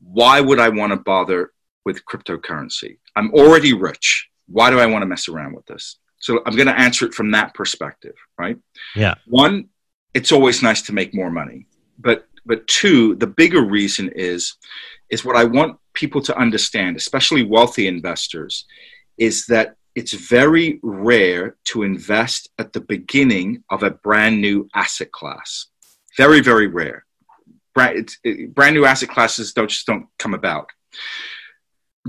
why 0.02 0.40
would 0.40 0.58
I 0.58 0.68
want 0.68 0.92
to 0.92 0.98
bother 0.98 1.52
with 1.86 2.04
cryptocurrency? 2.04 2.98
I'm 3.16 3.32
already 3.32 3.72
rich. 3.72 4.28
Why 4.48 4.70
do 4.70 4.78
I 4.78 4.86
want 4.86 5.02
to 5.02 5.06
mess 5.06 5.28
around 5.28 5.54
with 5.54 5.66
this? 5.66 5.98
So 6.18 6.42
I'm 6.44 6.56
going 6.56 6.66
to 6.68 6.78
answer 6.78 7.06
it 7.06 7.14
from 7.14 7.30
that 7.32 7.54
perspective, 7.54 8.14
right? 8.38 8.56
Yeah. 8.96 9.14
One, 9.26 9.68
it's 10.14 10.32
always 10.32 10.62
nice 10.62 10.82
to 10.82 10.92
make 10.92 11.14
more 11.14 11.30
money. 11.30 11.66
But 11.98 12.26
but 12.44 12.66
two, 12.66 13.14
the 13.16 13.26
bigger 13.26 13.62
reason 13.62 14.10
is 14.14 14.56
is 15.10 15.24
what 15.24 15.36
I 15.36 15.44
want 15.44 15.78
people 15.94 16.20
to 16.22 16.36
understand, 16.36 16.96
especially 16.96 17.42
wealthy 17.42 17.86
investors, 17.86 18.64
is 19.16 19.46
that 19.46 19.76
it's 19.94 20.12
very 20.12 20.78
rare 20.82 21.56
to 21.64 21.82
invest 21.82 22.50
at 22.58 22.72
the 22.72 22.80
beginning 22.80 23.64
of 23.70 23.82
a 23.82 23.90
brand 23.90 24.40
new 24.40 24.68
asset 24.74 25.10
class. 25.12 25.66
Very, 26.16 26.40
very 26.40 26.66
rare. 26.68 27.04
Brand, 27.74 28.08
it, 28.24 28.54
brand 28.54 28.74
new 28.74 28.84
asset 28.84 29.08
classes 29.08 29.52
don't 29.52 29.68
just 29.68 29.86
don't 29.86 30.06
come 30.18 30.34
about. 30.34 30.70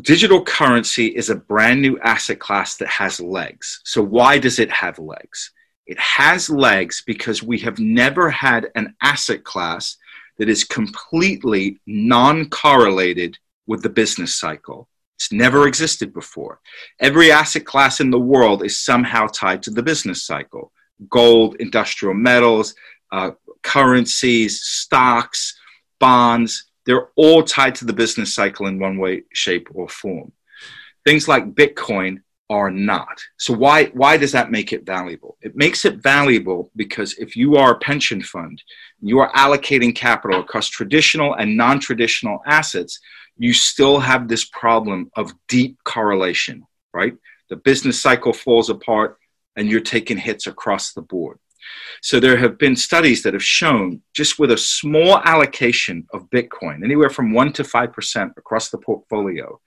Digital 0.02 0.44
currency 0.44 1.08
is 1.08 1.30
a 1.30 1.36
brand 1.36 1.82
new 1.82 2.00
asset 2.00 2.40
class 2.40 2.78
that 2.78 2.88
has 2.88 3.20
legs. 3.20 3.82
So 3.86 4.04
why 4.04 4.38
does 4.38 4.60
it 4.60 4.72
have 4.72 5.00
legs? 5.00 5.52
It 5.88 6.00
has 6.00 6.50
legs 6.50 7.04
because 7.06 7.42
we 7.42 7.58
have 7.60 7.80
never 7.80 8.30
had 8.30 8.68
an 8.76 8.96
asset 9.02 9.44
class 9.44 9.98
that 10.38 10.48
is 10.48 10.64
completely 10.64 11.80
non 11.88 12.50
correlated 12.50 13.38
with 13.66 13.82
the 13.82 13.90
business 13.90 14.36
cycle. 14.36 14.88
It's 15.18 15.32
never 15.32 15.68
existed 15.68 16.14
before. 16.14 16.62
Every 17.00 17.32
asset 17.32 17.66
class 17.66 18.00
in 18.00 18.12
the 18.12 18.20
world 18.20 18.64
is 18.64 18.78
somehow 18.78 19.28
tied 19.28 19.64
to 19.64 19.72
the 19.72 19.84
business 19.84 20.26
cycle 20.26 20.72
gold, 21.10 21.56
industrial 21.60 22.14
metals, 22.14 22.76
uh, 23.12 23.32
currencies, 23.64 24.62
stocks, 24.62 25.58
bonds. 26.00 26.69
They're 26.90 27.10
all 27.16 27.44
tied 27.44 27.76
to 27.76 27.86
the 27.86 27.94
business 27.94 28.34
cycle 28.34 28.66
in 28.66 28.80
one 28.80 28.98
way, 28.98 29.22
shape, 29.32 29.68
or 29.76 29.88
form. 29.88 30.32
Things 31.06 31.28
like 31.28 31.54
Bitcoin 31.54 32.24
are 32.50 32.72
not. 32.72 33.22
So 33.38 33.54
why 33.54 33.86
why 33.94 34.18
does 34.18 34.32
that 34.32 34.50
make 34.50 34.74
it 34.74 34.88
valuable? 34.88 35.38
It 35.40 35.56
makes 35.56 35.86
it 35.86 35.98
valuable 35.98 36.72
because 36.76 37.14
if 37.20 37.36
you 37.36 37.58
are 37.58 37.74
a 37.74 37.78
pension 37.78 38.24
fund, 38.24 38.64
you 39.02 39.20
are 39.20 39.32
allocating 39.34 39.94
capital 39.94 40.40
across 40.40 40.68
traditional 40.68 41.36
and 41.36 41.56
non-traditional 41.56 42.42
assets, 42.48 43.00
you 43.38 43.54
still 43.54 44.00
have 44.00 44.28
this 44.28 44.46
problem 44.46 45.12
of 45.16 45.32
deep 45.48 45.78
correlation, 45.84 46.66
right? 46.92 47.14
The 47.50 47.58
business 47.58 48.02
cycle 48.02 48.34
falls 48.34 48.72
apart 48.72 49.20
and 49.56 49.70
you're 49.70 49.80
taking 49.80 50.18
hits 50.18 50.48
across 50.48 50.94
the 50.94 51.04
board. 51.04 51.38
So 52.02 52.20
there 52.20 52.38
have 52.38 52.58
been 52.58 52.76
studies 52.76 53.24
that 53.24 53.34
have 53.34 53.44
shown 53.44 54.02
just 54.14 54.40
with 54.40 54.52
a 54.52 54.58
small 54.58 55.20
allocation 55.20 56.08
of 56.14 56.30
Bitcoin, 56.30 56.84
anywhere 56.84 57.10
from 57.10 57.34
1 57.34 57.54
to 57.54 57.64
5% 57.64 58.38
across 58.38 58.70
the 58.70 58.78
portfolio, 58.78 59.60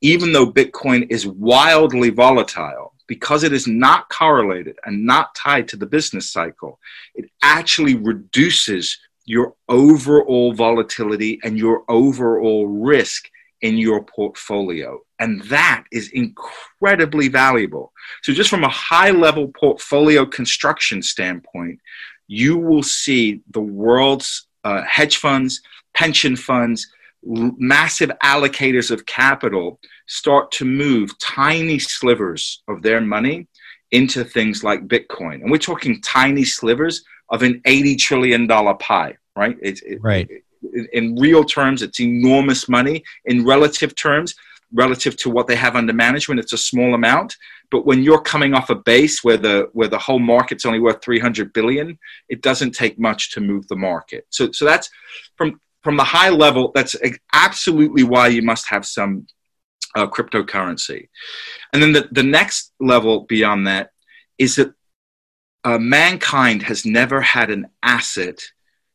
even 0.00 0.32
though 0.32 0.52
Bitcoin 0.52 1.06
is 1.10 1.26
wildly 1.26 2.10
volatile, 2.10 2.94
because 3.06 3.44
it 3.44 3.52
is 3.52 3.66
not 3.66 4.08
correlated 4.08 4.76
and 4.84 5.04
not 5.04 5.34
tied 5.34 5.68
to 5.68 5.76
the 5.76 5.86
business 5.86 6.32
cycle, 6.32 6.78
it 7.14 7.30
actually 7.42 7.94
reduces 7.94 8.98
your 9.26 9.54
overall 9.68 10.52
volatility 10.52 11.38
and 11.42 11.58
your 11.58 11.84
overall 11.88 12.66
risk 12.66 13.28
in 13.62 13.78
your 13.78 14.04
portfolio. 14.04 15.00
And 15.18 15.42
that 15.44 15.84
is 15.92 16.10
incredibly 16.12 17.28
valuable. 17.28 17.92
So, 18.22 18.32
just 18.32 18.50
from 18.50 18.64
a 18.64 18.68
high 18.68 19.10
level 19.10 19.48
portfolio 19.48 20.26
construction 20.26 21.02
standpoint, 21.02 21.80
you 22.28 22.58
will 22.58 22.82
see 22.82 23.40
the 23.50 23.60
world's 23.60 24.46
uh, 24.64 24.82
hedge 24.82 25.16
funds, 25.16 25.62
pension 25.94 26.36
funds, 26.36 26.86
massive 27.22 28.10
allocators 28.22 28.90
of 28.90 29.06
capital 29.06 29.80
start 30.06 30.50
to 30.52 30.64
move 30.64 31.18
tiny 31.18 31.78
slivers 31.78 32.62
of 32.68 32.82
their 32.82 33.00
money 33.00 33.48
into 33.90 34.24
things 34.24 34.62
like 34.62 34.86
Bitcoin. 34.86 35.34
And 35.42 35.50
we're 35.50 35.58
talking 35.58 36.00
tiny 36.02 36.44
slivers 36.44 37.04
of 37.30 37.42
an 37.42 37.60
$80 37.66 37.98
trillion 37.98 38.46
pie, 38.46 39.16
right? 39.34 39.56
It's, 39.62 39.82
right. 40.00 40.28
It, 40.30 40.44
in 40.92 41.16
real 41.16 41.44
terms, 41.44 41.82
it's 41.82 42.00
enormous 42.00 42.68
money. 42.68 43.02
In 43.24 43.44
relative 43.44 43.94
terms, 43.94 44.34
relative 44.72 45.16
to 45.18 45.30
what 45.30 45.46
they 45.46 45.56
have 45.56 45.76
under 45.76 45.92
management, 45.92 46.40
it's 46.40 46.52
a 46.52 46.58
small 46.58 46.94
amount. 46.94 47.36
But 47.70 47.86
when 47.86 48.02
you're 48.02 48.20
coming 48.20 48.54
off 48.54 48.70
a 48.70 48.74
base 48.74 49.24
where 49.24 49.36
the 49.36 49.68
where 49.72 49.88
the 49.88 49.98
whole 49.98 50.18
market's 50.18 50.64
only 50.64 50.80
worth 50.80 51.02
300 51.02 51.52
billion, 51.52 51.98
it 52.28 52.42
doesn't 52.42 52.72
take 52.72 52.98
much 52.98 53.32
to 53.32 53.40
move 53.40 53.66
the 53.68 53.76
market. 53.76 54.26
So 54.30 54.52
so 54.52 54.64
that's 54.64 54.88
from 55.36 55.60
from 55.82 55.96
the 55.96 56.04
high 56.04 56.30
level. 56.30 56.72
That's 56.74 56.96
absolutely 57.32 58.04
why 58.04 58.28
you 58.28 58.42
must 58.42 58.68
have 58.68 58.86
some 58.86 59.26
uh, 59.96 60.06
cryptocurrency. 60.06 61.08
And 61.72 61.82
then 61.82 61.92
the, 61.92 62.08
the 62.12 62.22
next 62.22 62.72
level 62.80 63.20
beyond 63.20 63.66
that 63.66 63.90
is 64.38 64.56
that 64.56 64.72
uh, 65.64 65.78
mankind 65.78 66.62
has 66.62 66.84
never 66.84 67.20
had 67.20 67.50
an 67.50 67.66
asset. 67.82 68.40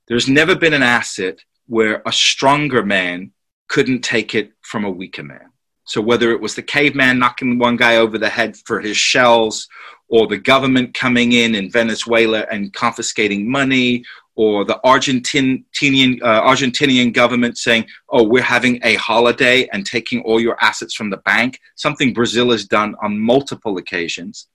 There's 0.08 0.30
never 0.30 0.56
been 0.56 0.74
an 0.74 0.84
asset 0.84 1.40
where 1.72 2.02
a 2.06 2.12
stronger 2.12 2.84
man 2.84 3.32
couldn't 3.70 4.02
take 4.02 4.36
it 4.36 4.52
from 4.62 4.84
a 4.84 4.92
weaker 4.92 5.24
man. 5.24 5.50
So 5.86 6.02
whether 6.02 6.34
it 6.34 6.42
was 6.42 6.54
the 6.54 6.62
caveman 6.62 7.18
knocking 7.18 7.58
one 7.58 7.78
guy 7.78 7.96
over 7.96 8.18
the 8.18 8.28
head 8.28 8.58
for 8.66 8.82
his 8.82 8.98
shells, 8.98 9.70
or 10.10 10.28
the 10.28 10.38
government 10.38 10.94
coming 10.94 11.32
in 11.32 11.56
in 11.56 11.72
Venezuela 11.72 12.46
and 12.52 12.74
confiscating 12.74 13.50
money, 13.50 14.04
or 14.36 14.66
the 14.66 14.82
Argentinian 14.84 16.22
uh, 16.22 16.42
Argentinian 16.42 17.14
government 17.14 17.58
saying, 17.58 17.86
"Oh, 18.10 18.24
we're 18.24 18.52
having 18.58 18.78
a 18.84 18.96
holiday 18.96 19.70
and 19.72 19.86
taking 19.86 20.20
all 20.24 20.42
your 20.42 20.58
assets 20.62 20.94
from 20.94 21.10
the 21.10 21.24
bank," 21.32 21.58
something 21.76 22.12
Brazil 22.12 22.52
has 22.52 22.66
done 22.66 22.96
on 23.02 23.18
multiple 23.18 23.78
occasions. 23.78 24.50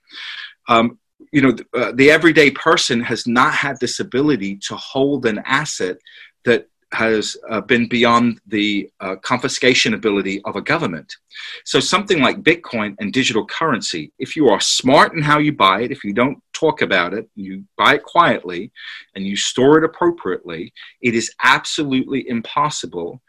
Um, 0.69 0.99
you 1.33 1.41
know, 1.41 1.57
uh, 1.73 1.93
the 1.93 2.11
everyday 2.11 2.51
person 2.51 3.01
has 3.01 3.27
not 3.27 3.55
had 3.55 3.81
this 3.81 4.01
ability 4.01 4.57
to 4.69 4.77
hold 4.77 5.25
an 5.25 5.41
asset 5.47 5.97
that 6.45 6.69
has 6.93 7.37
uh, 7.51 7.61
been 7.61 7.89
beyond 7.89 8.41
the 8.47 8.91
uh, 9.01 9.17
confiscation 9.17 9.95
ability 9.95 10.41
of 10.45 10.57
a 10.57 10.63
government. 10.63 11.17
So, 11.65 11.81
something 11.81 12.21
like 12.21 12.43
Bitcoin 12.43 12.95
and 13.01 13.13
digital 13.13 13.45
currency, 13.45 14.13
if 14.19 14.37
you 14.37 14.49
are 14.49 14.61
smart 14.61 15.13
in 15.15 15.23
how 15.23 15.39
you 15.39 15.53
buy 15.53 15.83
it, 15.83 15.91
if 15.91 16.05
you 16.05 16.13
don't 16.13 16.39
talk 16.53 16.83
about 16.83 17.13
it, 17.13 17.29
you 17.35 17.65
buy 17.77 17.95
it 17.95 18.05
quietly, 18.05 18.71
and 19.15 19.27
you 19.27 19.37
store 19.37 19.79
it 19.79 19.85
appropriately, 19.85 20.73
it 21.01 21.15
is 21.15 21.33
absolutely 21.43 22.29
impossible, 22.29 23.21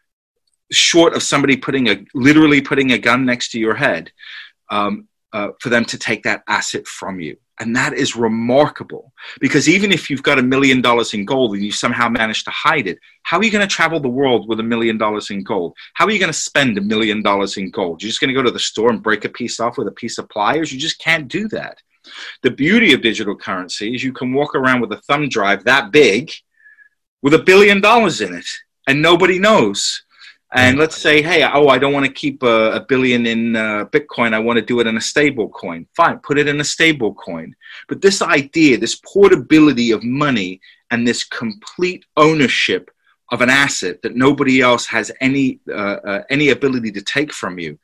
short 0.71 1.15
of 1.15 1.23
somebody 1.23 1.57
putting 1.57 1.89
a 1.89 2.05
literally 2.13 2.61
putting 2.61 2.91
a 2.91 2.97
gun 2.97 3.25
next 3.25 3.51
to 3.51 3.59
your 3.59 3.75
head, 3.75 4.11
um, 4.69 5.07
uh, 5.33 5.49
for 5.59 5.69
them 5.69 5.85
to 5.85 5.97
take 5.97 6.23
that 6.23 6.43
asset 6.47 6.87
from 6.87 7.19
you. 7.19 7.37
And 7.59 7.75
that 7.75 7.93
is 7.93 8.15
remarkable 8.15 9.11
because 9.39 9.67
even 9.67 9.91
if 9.91 10.09
you've 10.09 10.21
got 10.21 10.37
a 10.37 10.43
million 10.43 10.79
dollars 10.79 11.15
in 11.15 11.25
gold 11.25 11.55
and 11.55 11.63
you 11.63 11.71
somehow 11.71 12.07
manage 12.07 12.43
to 12.43 12.51
hide 12.51 12.87
it, 12.87 12.99
how 13.23 13.39
are 13.39 13.43
you 13.43 13.51
going 13.51 13.67
to 13.67 13.75
travel 13.75 13.99
the 13.99 14.07
world 14.07 14.47
with 14.47 14.59
a 14.59 14.63
million 14.63 14.97
dollars 14.97 15.31
in 15.31 15.43
gold? 15.43 15.75
How 15.95 16.05
are 16.05 16.11
you 16.11 16.19
going 16.19 16.31
to 16.31 16.37
spend 16.37 16.77
a 16.77 16.81
million 16.81 17.23
dollars 17.23 17.57
in 17.57 17.71
gold? 17.71 18.01
You're 18.01 18.09
just 18.09 18.21
going 18.21 18.29
to 18.29 18.35
go 18.35 18.43
to 18.43 18.51
the 18.51 18.59
store 18.59 18.91
and 18.91 19.01
break 19.01 19.25
a 19.25 19.29
piece 19.29 19.59
off 19.59 19.77
with 19.77 19.87
a 19.87 19.91
piece 19.91 20.19
of 20.19 20.29
pliers? 20.29 20.71
You 20.71 20.79
just 20.79 20.99
can't 20.99 21.27
do 21.27 21.47
that. 21.49 21.81
The 22.43 22.51
beauty 22.51 22.93
of 22.93 23.01
digital 23.01 23.35
currency 23.35 23.95
is 23.95 24.03
you 24.03 24.13
can 24.13 24.33
walk 24.33 24.55
around 24.55 24.81
with 24.81 24.91
a 24.91 25.01
thumb 25.01 25.27
drive 25.27 25.63
that 25.63 25.91
big 25.91 26.31
with 27.21 27.33
a 27.33 27.39
billion 27.39 27.81
dollars 27.81 28.21
in 28.21 28.33
it 28.33 28.47
and 28.87 29.01
nobody 29.01 29.39
knows. 29.39 30.03
And 30.53 30.77
let's 30.77 30.95
say, 30.95 31.21
hey, 31.21 31.43
oh, 31.43 31.67
I 31.67 31.77
don't 31.77 31.91
want 31.91 32.05
to 32.05 32.11
keep 32.11 32.41
a, 32.41 32.71
a 32.73 32.79
billion 32.79 33.25
in 33.25 33.55
uh, 33.55 33.85
Bitcoin. 33.85 34.33
I 34.33 34.39
want 34.39 34.57
to 34.57 34.65
do 34.65 34.79
it 34.79 34.87
in 34.87 34.95
a 34.95 35.01
stable 35.01 35.49
coin. 35.49 35.87
Fine, 35.93 36.19
put 36.19 36.37
it 36.37 36.47
in 36.47 36.59
a 36.61 36.63
stable 36.63 37.13
coin. 37.13 37.53
But 37.89 38.01
this 38.01 38.21
idea, 38.21 38.77
this 38.77 38.95
portability 38.95 39.91
of 39.91 40.03
money 40.03 40.61
and 40.89 41.05
this 41.05 41.25
complete 41.25 42.05
ownership 42.15 42.89
of 43.29 43.41
an 43.41 43.49
asset 43.49 44.01
that 44.03 44.15
nobody 44.15 44.61
else 44.61 44.85
has 44.85 45.11
any, 45.19 45.59
uh, 45.69 45.97
uh, 46.05 46.23
any 46.29 46.49
ability 46.49 46.93
to 46.93 47.01
take 47.01 47.33
from 47.33 47.59
you, 47.59 47.77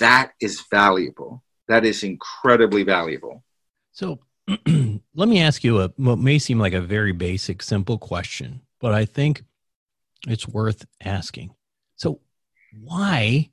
that 0.00 0.32
is 0.40 0.62
valuable. 0.70 1.42
That 1.68 1.84
is 1.84 2.02
incredibly 2.04 2.84
valuable. 2.84 3.44
So 3.92 4.20
let 5.14 5.28
me 5.28 5.40
ask 5.42 5.62
you 5.62 5.82
a 5.82 5.92
what 5.96 6.18
may 6.18 6.38
seem 6.38 6.58
like 6.58 6.72
a 6.72 6.80
very 6.80 7.12
basic, 7.12 7.62
simple 7.62 7.98
question, 7.98 8.62
but 8.80 8.94
I 8.94 9.04
think 9.04 9.44
it's 10.26 10.48
worth 10.48 10.86
asking. 11.04 11.54
Why 12.72 13.50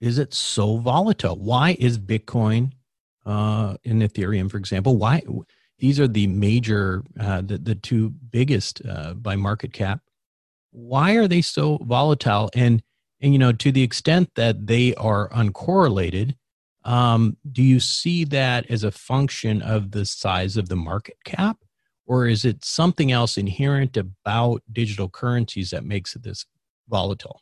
is 0.00 0.18
it 0.18 0.34
so 0.34 0.78
volatile? 0.78 1.36
Why 1.36 1.76
is 1.78 1.98
Bitcoin 1.98 2.72
uh, 3.24 3.76
and 3.84 4.02
Ethereum, 4.02 4.50
for 4.50 4.56
example, 4.58 4.96
why 4.96 5.22
these 5.78 5.98
are 6.00 6.08
the 6.08 6.26
major, 6.26 7.02
uh, 7.18 7.42
the, 7.42 7.58
the 7.58 7.74
two 7.74 8.10
biggest 8.10 8.82
uh, 8.86 9.14
by 9.14 9.36
market 9.36 9.72
cap? 9.72 10.00
Why 10.70 11.14
are 11.14 11.28
they 11.28 11.42
so 11.42 11.78
volatile? 11.78 12.50
And 12.54 12.82
and 13.20 13.32
you 13.32 13.38
know, 13.38 13.52
to 13.52 13.72
the 13.72 13.82
extent 13.82 14.30
that 14.34 14.66
they 14.66 14.94
are 14.96 15.30
uncorrelated, 15.30 16.34
um, 16.84 17.38
do 17.50 17.62
you 17.62 17.80
see 17.80 18.24
that 18.24 18.70
as 18.70 18.84
a 18.84 18.90
function 18.90 19.62
of 19.62 19.90
the 19.90 20.04
size 20.04 20.58
of 20.58 20.68
the 20.68 20.76
market 20.76 21.16
cap, 21.24 21.56
or 22.06 22.26
is 22.26 22.44
it 22.44 22.64
something 22.64 23.10
else 23.10 23.38
inherent 23.38 23.96
about 23.96 24.62
digital 24.70 25.08
currencies 25.08 25.70
that 25.70 25.84
makes 25.84 26.14
it 26.14 26.22
this 26.22 26.44
volatile? 26.88 27.40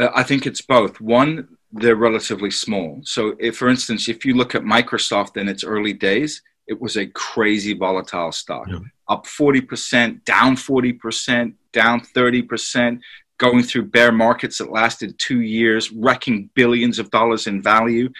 Uh, 0.00 0.10
I 0.14 0.22
think 0.22 0.46
it's 0.46 0.62
both. 0.62 1.00
One, 1.00 1.48
they're 1.72 1.96
relatively 1.96 2.50
small. 2.50 3.00
So, 3.04 3.36
if, 3.38 3.56
for 3.58 3.68
instance, 3.68 4.08
if 4.08 4.24
you 4.24 4.34
look 4.34 4.54
at 4.54 4.62
Microsoft 4.62 5.36
in 5.36 5.48
its 5.48 5.62
early 5.62 5.92
days, 5.92 6.42
it 6.66 6.80
was 6.80 6.96
a 6.96 7.06
crazy 7.06 7.74
volatile 7.74 8.32
stock, 8.32 8.66
yeah. 8.68 8.78
up 9.08 9.26
40%, 9.26 10.24
down 10.24 10.56
40%, 10.56 11.54
down 11.72 12.00
30%, 12.00 13.00
going 13.40 13.62
through 13.62 13.86
bear 13.86 14.12
markets 14.12 14.58
that 14.58 14.70
lasted 14.70 15.18
two 15.18 15.40
years, 15.40 15.90
wrecking 15.90 16.50
billions 16.54 16.98
of 16.98 17.10
dollars 17.10 17.46
in 17.46 17.60
value. 17.60 18.10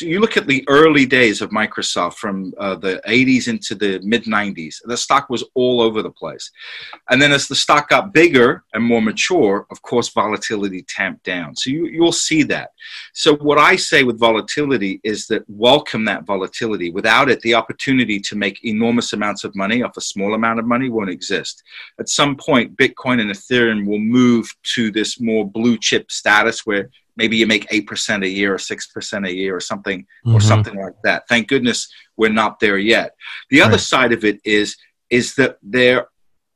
You 0.00 0.20
look 0.20 0.36
at 0.36 0.46
the 0.46 0.64
early 0.68 1.04
days 1.04 1.40
of 1.40 1.50
Microsoft 1.50 2.14
from 2.14 2.52
uh, 2.58 2.76
the 2.76 3.00
80s 3.08 3.48
into 3.48 3.74
the 3.74 4.00
mid 4.04 4.24
90s, 4.24 4.76
the 4.84 4.96
stock 4.96 5.30
was 5.30 5.42
all 5.54 5.80
over 5.80 6.02
the 6.02 6.10
place. 6.10 6.50
And 7.10 7.20
then 7.20 7.32
as 7.32 7.48
the 7.48 7.54
stock 7.54 7.88
got 7.88 8.12
bigger 8.12 8.62
and 8.74 8.84
more 8.84 9.02
mature, 9.02 9.66
of 9.70 9.82
course, 9.82 10.10
volatility 10.10 10.84
tamped 10.88 11.24
down. 11.24 11.56
So 11.56 11.70
you, 11.70 11.86
you'll 11.86 12.12
see 12.12 12.42
that. 12.44 12.70
So, 13.14 13.34
what 13.36 13.58
I 13.58 13.76
say 13.76 14.04
with 14.04 14.20
volatility 14.20 15.00
is 15.04 15.26
that 15.28 15.42
welcome 15.48 16.04
that 16.04 16.24
volatility. 16.24 16.90
Without 16.90 17.30
it, 17.30 17.40
the 17.40 17.54
opportunity 17.54 18.20
to 18.20 18.36
make 18.36 18.64
enormous 18.64 19.14
amounts 19.14 19.42
of 19.42 19.56
money 19.56 19.82
off 19.82 19.96
a 19.96 20.02
small 20.02 20.34
amount 20.34 20.58
of 20.58 20.66
money 20.66 20.90
won't 20.90 21.10
exist. 21.10 21.62
At 21.98 22.10
some 22.10 22.36
point, 22.36 22.76
Bitcoin 22.76 23.22
and 23.22 23.30
Ethereum 23.30 23.86
will 23.86 23.98
move 23.98 24.51
to 24.74 24.90
this 24.90 25.20
more 25.20 25.48
blue 25.48 25.78
chip 25.78 26.10
status 26.10 26.66
where 26.66 26.90
maybe 27.16 27.36
you 27.36 27.46
make 27.46 27.68
8% 27.68 28.24
a 28.24 28.28
year 28.28 28.54
or 28.54 28.58
6% 28.58 29.28
a 29.28 29.34
year 29.34 29.56
or 29.56 29.60
something 29.60 30.00
mm-hmm. 30.00 30.34
or 30.34 30.40
something 30.40 30.76
like 30.76 30.94
that. 31.04 31.28
Thank 31.28 31.48
goodness 31.48 31.92
we're 32.16 32.30
not 32.30 32.60
there 32.60 32.78
yet. 32.78 33.14
The 33.50 33.60
right. 33.60 33.68
other 33.68 33.78
side 33.78 34.12
of 34.12 34.24
it 34.24 34.40
is 34.44 34.76
is 35.10 35.34
that 35.34 35.58
there 35.62 36.06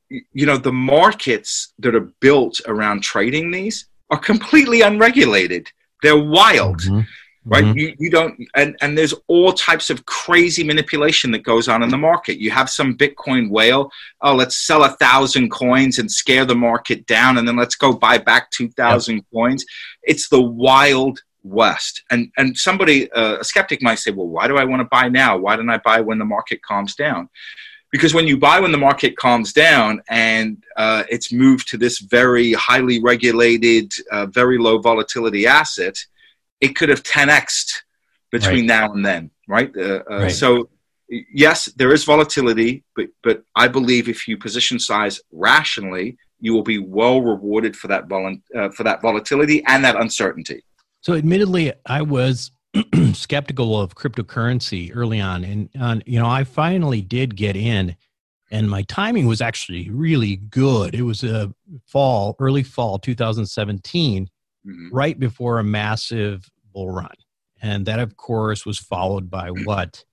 you 0.08 0.46
know 0.46 0.56
the 0.56 0.72
markets 0.72 1.74
that 1.80 1.94
are 1.94 2.12
built 2.20 2.60
around 2.66 3.02
trading 3.02 3.50
these 3.50 3.86
are 4.10 4.18
completely 4.18 4.80
unregulated. 4.82 5.70
They're 6.02 6.18
wild. 6.18 6.80
Mm-hmm 6.80 7.00
right? 7.46 7.64
Mm-hmm. 7.64 7.78
you, 7.78 7.94
you 7.98 8.10
don't 8.10 8.38
and, 8.54 8.76
and 8.82 8.98
there's 8.98 9.14
all 9.28 9.52
types 9.52 9.88
of 9.88 10.04
crazy 10.04 10.64
manipulation 10.64 11.30
that 11.30 11.44
goes 11.44 11.68
on 11.68 11.82
in 11.82 11.88
the 11.88 11.96
market. 11.96 12.38
You 12.38 12.50
have 12.50 12.68
some 12.68 12.96
bitcoin 12.96 13.50
whale 13.50 13.90
oh 14.20 14.34
let's 14.34 14.66
sell 14.66 14.84
a 14.84 14.90
thousand 14.90 15.50
coins 15.50 15.98
and 15.98 16.10
scare 16.10 16.44
the 16.44 16.54
market 16.54 17.06
down 17.06 17.38
and 17.38 17.46
then 17.46 17.56
let's 17.56 17.76
go 17.76 17.92
buy 17.92 18.18
back 18.18 18.50
2000 18.50 19.14
yep. 19.14 19.24
coins. 19.32 19.64
It's 20.02 20.28
the 20.28 20.42
wild 20.42 21.20
west. 21.44 22.02
And 22.10 22.30
and 22.36 22.56
somebody 22.56 23.10
uh, 23.12 23.38
a 23.38 23.44
skeptic 23.44 23.80
might 23.80 24.00
say 24.00 24.10
well 24.10 24.28
why 24.28 24.48
do 24.48 24.56
i 24.58 24.64
want 24.64 24.80
to 24.80 24.88
buy 24.90 25.08
now? 25.08 25.38
Why 25.38 25.56
don't 25.56 25.70
i 25.70 25.78
buy 25.78 26.00
when 26.00 26.18
the 26.18 26.24
market 26.24 26.60
calms 26.62 26.94
down? 26.96 27.28
Because 27.92 28.12
when 28.12 28.26
you 28.26 28.36
buy 28.36 28.58
when 28.58 28.72
the 28.72 28.78
market 28.78 29.16
calms 29.16 29.52
down 29.52 30.02
and 30.08 30.62
uh, 30.76 31.04
it's 31.08 31.32
moved 31.32 31.68
to 31.68 31.78
this 31.78 32.00
very 32.00 32.52
highly 32.54 33.00
regulated 33.00 33.92
uh, 34.10 34.26
very 34.26 34.58
low 34.58 34.78
volatility 34.78 35.46
asset 35.46 35.96
it 36.60 36.76
could 36.76 36.88
have 36.88 37.02
10xed 37.02 37.82
between 38.30 38.60
right. 38.60 38.80
now 38.80 38.92
and 38.92 39.04
then, 39.04 39.30
right? 39.48 39.70
Uh, 39.76 40.02
uh, 40.10 40.18
right? 40.22 40.28
So, 40.28 40.68
yes, 41.08 41.66
there 41.76 41.92
is 41.92 42.04
volatility, 42.04 42.84
but 42.94 43.06
but 43.22 43.42
I 43.54 43.68
believe 43.68 44.08
if 44.08 44.26
you 44.26 44.36
position 44.36 44.78
size 44.78 45.20
rationally, 45.32 46.16
you 46.40 46.52
will 46.52 46.62
be 46.62 46.78
well 46.78 47.20
rewarded 47.22 47.76
for 47.76 47.88
that 47.88 48.08
vol- 48.08 48.38
uh, 48.54 48.70
for 48.70 48.84
that 48.84 49.02
volatility 49.02 49.64
and 49.66 49.84
that 49.84 49.96
uncertainty. 49.96 50.64
So, 51.00 51.14
admittedly, 51.14 51.72
I 51.86 52.02
was 52.02 52.50
skeptical 53.12 53.80
of 53.80 53.94
cryptocurrency 53.94 54.90
early 54.94 55.20
on, 55.20 55.44
and 55.44 55.68
on 55.80 56.02
you 56.06 56.18
know, 56.18 56.28
I 56.28 56.44
finally 56.44 57.02
did 57.02 57.36
get 57.36 57.56
in. 57.56 57.96
And 58.52 58.70
my 58.70 58.82
timing 58.82 59.26
was 59.26 59.40
actually 59.40 59.90
really 59.90 60.36
good. 60.36 60.94
It 60.94 61.02
was 61.02 61.24
a 61.24 61.52
fall, 61.84 62.36
early 62.38 62.62
fall 62.62 62.96
2017 62.96 64.30
mm-hmm. 64.66 64.88
right 64.94 65.18
before 65.18 65.58
a 65.58 65.64
massive 65.64 66.48
bull 66.72 66.90
run. 66.90 67.14
And 67.62 67.86
that, 67.86 67.98
of 67.98 68.16
course, 68.16 68.66
was 68.66 68.78
followed 68.78 69.30
by 69.30 69.48
what 69.50 70.04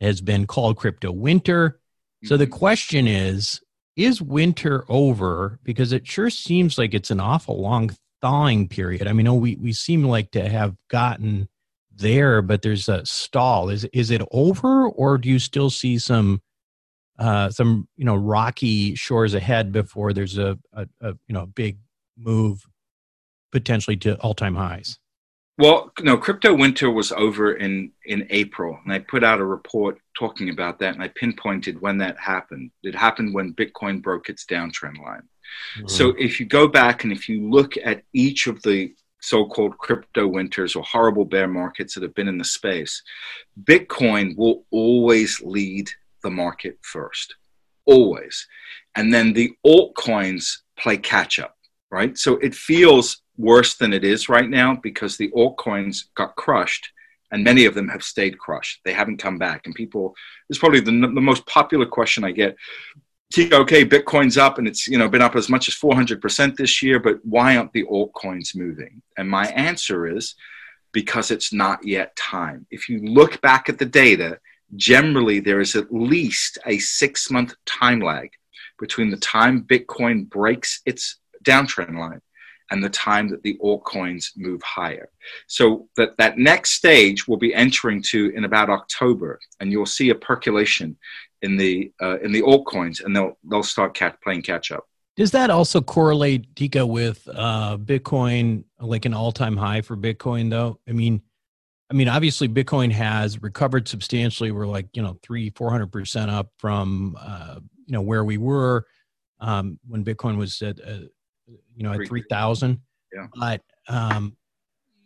has 0.00 0.20
been 0.20 0.46
called 0.46 0.76
crypto 0.76 1.12
winter. 1.12 1.80
So 2.24 2.36
the 2.36 2.46
mm-hmm. 2.46 2.54
question 2.54 3.06
is 3.06 3.60
Is 3.96 4.22
winter 4.22 4.84
over? 4.88 5.58
Because 5.62 5.92
it 5.92 6.06
sure 6.06 6.30
seems 6.30 6.78
like 6.78 6.94
it's 6.94 7.10
an 7.10 7.20
awful 7.20 7.60
long 7.60 7.90
thawing 8.20 8.68
period. 8.68 9.06
I 9.06 9.12
mean, 9.12 9.40
we, 9.40 9.56
we 9.56 9.72
seem 9.72 10.04
like 10.04 10.30
to 10.32 10.48
have 10.48 10.74
gotten 10.88 11.48
there, 11.94 12.42
but 12.42 12.62
there's 12.62 12.88
a 12.88 13.04
stall. 13.04 13.68
Is 13.68 13.84
is 13.92 14.10
it 14.10 14.22
over, 14.30 14.88
or 14.88 15.18
do 15.18 15.28
you 15.28 15.38
still 15.38 15.70
see 15.70 15.98
some 15.98 16.40
uh, 17.18 17.50
some 17.50 17.88
you 17.96 18.04
know 18.04 18.16
rocky 18.16 18.94
shores 18.94 19.34
ahead 19.34 19.72
before 19.72 20.12
there's 20.12 20.38
a, 20.38 20.58
a, 20.72 20.86
a 21.00 21.08
you 21.26 21.34
know 21.34 21.46
big 21.46 21.78
move 22.16 22.64
potentially 23.52 23.96
to 23.98 24.16
all 24.20 24.34
time 24.34 24.54
highs? 24.54 24.98
Well, 25.58 25.92
no, 26.00 26.16
crypto 26.16 26.54
winter 26.54 26.88
was 26.88 27.10
over 27.10 27.54
in, 27.54 27.90
in 28.04 28.28
April, 28.30 28.78
and 28.84 28.92
I 28.92 29.00
put 29.00 29.24
out 29.24 29.40
a 29.40 29.44
report 29.44 29.98
talking 30.16 30.50
about 30.50 30.78
that, 30.78 30.94
and 30.94 31.02
I 31.02 31.08
pinpointed 31.08 31.80
when 31.80 31.98
that 31.98 32.16
happened. 32.16 32.70
It 32.84 32.94
happened 32.94 33.34
when 33.34 33.54
Bitcoin 33.54 34.00
broke 34.00 34.28
its 34.28 34.46
downtrend 34.46 35.02
line. 35.02 35.22
Mm-hmm. 35.76 35.88
So 35.88 36.14
if 36.16 36.38
you 36.38 36.46
go 36.46 36.68
back 36.68 37.02
and 37.02 37.12
if 37.12 37.28
you 37.28 37.50
look 37.50 37.74
at 37.82 38.02
each 38.12 38.46
of 38.46 38.62
the 38.62 38.94
so-called 39.20 39.76
crypto 39.78 40.28
winters 40.28 40.76
or 40.76 40.84
horrible 40.84 41.24
bear 41.24 41.48
markets 41.48 41.94
that 41.94 42.04
have 42.04 42.14
been 42.14 42.28
in 42.28 42.38
the 42.38 42.44
space, 42.44 43.02
Bitcoin 43.64 44.36
will 44.36 44.64
always 44.70 45.40
lead 45.42 45.90
the 46.22 46.30
market 46.30 46.78
first, 46.82 47.34
always, 47.84 48.46
and 48.94 49.12
then 49.12 49.32
the 49.32 49.50
altcoins 49.66 50.58
play 50.78 50.96
catch 50.96 51.40
up, 51.40 51.56
right? 51.90 52.16
So 52.16 52.34
it 52.36 52.54
feels 52.54 53.22
worse 53.38 53.76
than 53.76 53.92
it 53.92 54.04
is 54.04 54.28
right 54.28 54.50
now 54.50 54.76
because 54.82 55.16
the 55.16 55.30
altcoins 55.30 56.04
got 56.14 56.36
crushed 56.36 56.90
and 57.30 57.44
many 57.44 57.64
of 57.64 57.74
them 57.74 57.88
have 57.88 58.02
stayed 58.02 58.38
crushed. 58.38 58.80
They 58.84 58.92
haven't 58.92 59.18
come 59.18 59.38
back. 59.38 59.66
And 59.66 59.74
people, 59.74 60.14
it's 60.48 60.58
probably 60.58 60.80
the, 60.80 60.90
the 60.90 61.20
most 61.20 61.46
popular 61.46 61.86
question 61.86 62.24
I 62.24 62.32
get. 62.32 62.56
Okay, 63.38 63.84
Bitcoin's 63.84 64.38
up 64.38 64.56
and 64.56 64.66
it's 64.66 64.88
you 64.88 64.96
know 64.96 65.08
been 65.08 65.20
up 65.20 65.36
as 65.36 65.50
much 65.50 65.68
as 65.68 65.74
400% 65.74 66.56
this 66.56 66.82
year, 66.82 66.98
but 66.98 67.18
why 67.24 67.56
aren't 67.56 67.74
the 67.74 67.84
altcoins 67.84 68.56
moving? 68.56 69.02
And 69.18 69.28
my 69.28 69.46
answer 69.48 70.06
is 70.06 70.34
because 70.92 71.30
it's 71.30 71.52
not 71.52 71.86
yet 71.86 72.16
time. 72.16 72.66
If 72.70 72.88
you 72.88 73.00
look 73.00 73.40
back 73.42 73.68
at 73.68 73.78
the 73.78 73.84
data, 73.84 74.38
generally 74.76 75.40
there 75.40 75.60
is 75.60 75.76
at 75.76 75.92
least 75.92 76.56
a 76.64 76.78
six 76.78 77.30
month 77.30 77.54
time 77.66 78.00
lag 78.00 78.30
between 78.78 79.10
the 79.10 79.18
time 79.18 79.62
Bitcoin 79.62 80.26
breaks 80.26 80.80
its 80.86 81.18
downtrend 81.44 81.98
line 81.98 82.22
and 82.70 82.82
the 82.82 82.90
time 82.90 83.28
that 83.28 83.42
the 83.42 83.58
altcoins 83.64 84.32
move 84.36 84.62
higher. 84.62 85.08
So 85.46 85.88
that, 85.96 86.16
that 86.18 86.38
next 86.38 86.72
stage 86.72 87.26
we'll 87.26 87.38
be 87.38 87.54
entering 87.54 88.02
to 88.10 88.30
in 88.36 88.44
about 88.44 88.70
October, 88.70 89.38
and 89.60 89.72
you'll 89.72 89.86
see 89.86 90.10
a 90.10 90.14
percolation 90.14 90.96
in 91.42 91.56
the 91.56 91.92
uh, 92.02 92.18
in 92.20 92.32
the 92.32 92.42
altcoins, 92.42 93.04
and 93.04 93.14
they'll 93.14 93.38
they'll 93.48 93.62
start 93.62 93.94
cat, 93.94 94.18
playing 94.22 94.42
catch 94.42 94.72
up. 94.72 94.84
Does 95.16 95.32
that 95.32 95.50
also 95.50 95.80
correlate, 95.80 96.54
Teeka, 96.54 96.88
with 96.88 97.28
uh, 97.34 97.76
Bitcoin, 97.76 98.64
like 98.78 99.04
an 99.04 99.14
all-time 99.14 99.56
high 99.56 99.80
for 99.80 99.96
Bitcoin? 99.96 100.48
Though, 100.48 100.78
I 100.88 100.92
mean, 100.92 101.22
I 101.90 101.94
mean, 101.94 102.08
obviously, 102.08 102.48
Bitcoin 102.48 102.92
has 102.92 103.42
recovered 103.42 103.88
substantially. 103.88 104.52
We're 104.52 104.66
like, 104.66 104.88
you 104.94 105.02
know, 105.02 105.18
three, 105.22 105.50
four 105.50 105.70
hundred 105.70 105.90
percent 105.90 106.30
up 106.30 106.52
from, 106.58 107.16
uh, 107.18 107.58
you 107.86 107.94
know, 107.94 108.02
where 108.02 108.24
we 108.24 108.36
were 108.36 108.86
um, 109.40 109.80
when 109.88 110.04
Bitcoin 110.04 110.36
was 110.36 110.62
at, 110.62 110.78
uh, 110.80 111.08
you 111.78 111.84
know, 111.84 111.92
at 111.92 112.06
3,000. 112.06 112.80
Yeah. 113.14 113.26
But, 113.38 113.62
um, 113.88 114.36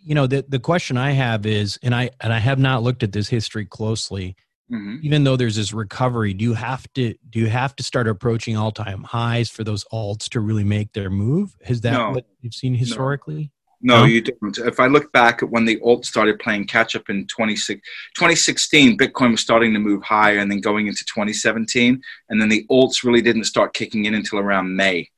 you 0.03 0.15
know, 0.15 0.27
the, 0.27 0.45
the 0.49 0.59
question 0.59 0.97
I 0.97 1.13
have 1.13 1.45
is, 1.45 1.79
and 1.83 1.95
I, 1.95 2.11
and 2.21 2.33
I 2.33 2.39
have 2.39 2.59
not 2.59 2.83
looked 2.83 3.03
at 3.03 3.13
this 3.13 3.29
history 3.29 3.67
closely, 3.67 4.37
mm-hmm. 4.73 4.97
even 5.03 5.23
though 5.23 5.37
there's 5.37 5.57
this 5.57 5.75
recovery, 5.75 6.33
do 6.33 6.43
you 6.43 6.55
have 6.55 6.91
to, 6.95 7.15
do 7.29 7.39
you 7.39 7.49
have 7.49 7.77
to 7.77 7.85
start 7.85 8.09
approaching 8.09 8.57
all 8.57 8.73
time 8.73 9.03
highs 9.05 9.51
for 9.51 9.65
those 9.65 9.85
alts 9.93 10.31
to 10.31 10.41
really 10.41 10.65
make 10.65 10.95
their 10.95 11.11
move? 11.11 11.55
Is 11.69 11.83
that 11.83 11.93
no. 11.93 12.11
what 12.13 12.27
you've 12.41 12.55
seen 12.55 12.75
historically? 12.75 13.53
No, 13.85 14.01
no, 14.01 14.05
you 14.05 14.23
don't. 14.23 14.57
If 14.59 14.81
I 14.81 14.87
look 14.87 15.13
back 15.13 15.43
at 15.43 15.51
when 15.51 15.65
the 15.65 15.81
alt 15.85 16.07
started 16.07 16.39
playing 16.39 16.69
catch 16.69 16.95
up 16.95 17.11
in 17.11 17.27
2016, 17.27 18.97
Bitcoin 18.97 19.33
was 19.33 19.41
starting 19.41 19.73
to 19.75 19.81
move 19.81 20.05
higher 20.05 20.39
and 20.39 20.51
then 20.51 20.61
going 20.61 20.87
into 20.87 21.05
2017. 21.05 22.01
And 22.31 22.41
then 22.41 22.49
the 22.49 22.65
alts 22.71 23.05
really 23.05 23.23
didn't 23.23 23.45
start 23.45 23.75
kicking 23.75 24.05
in 24.05 24.15
until 24.15 24.39
around 24.39 24.77
May. 24.77 25.11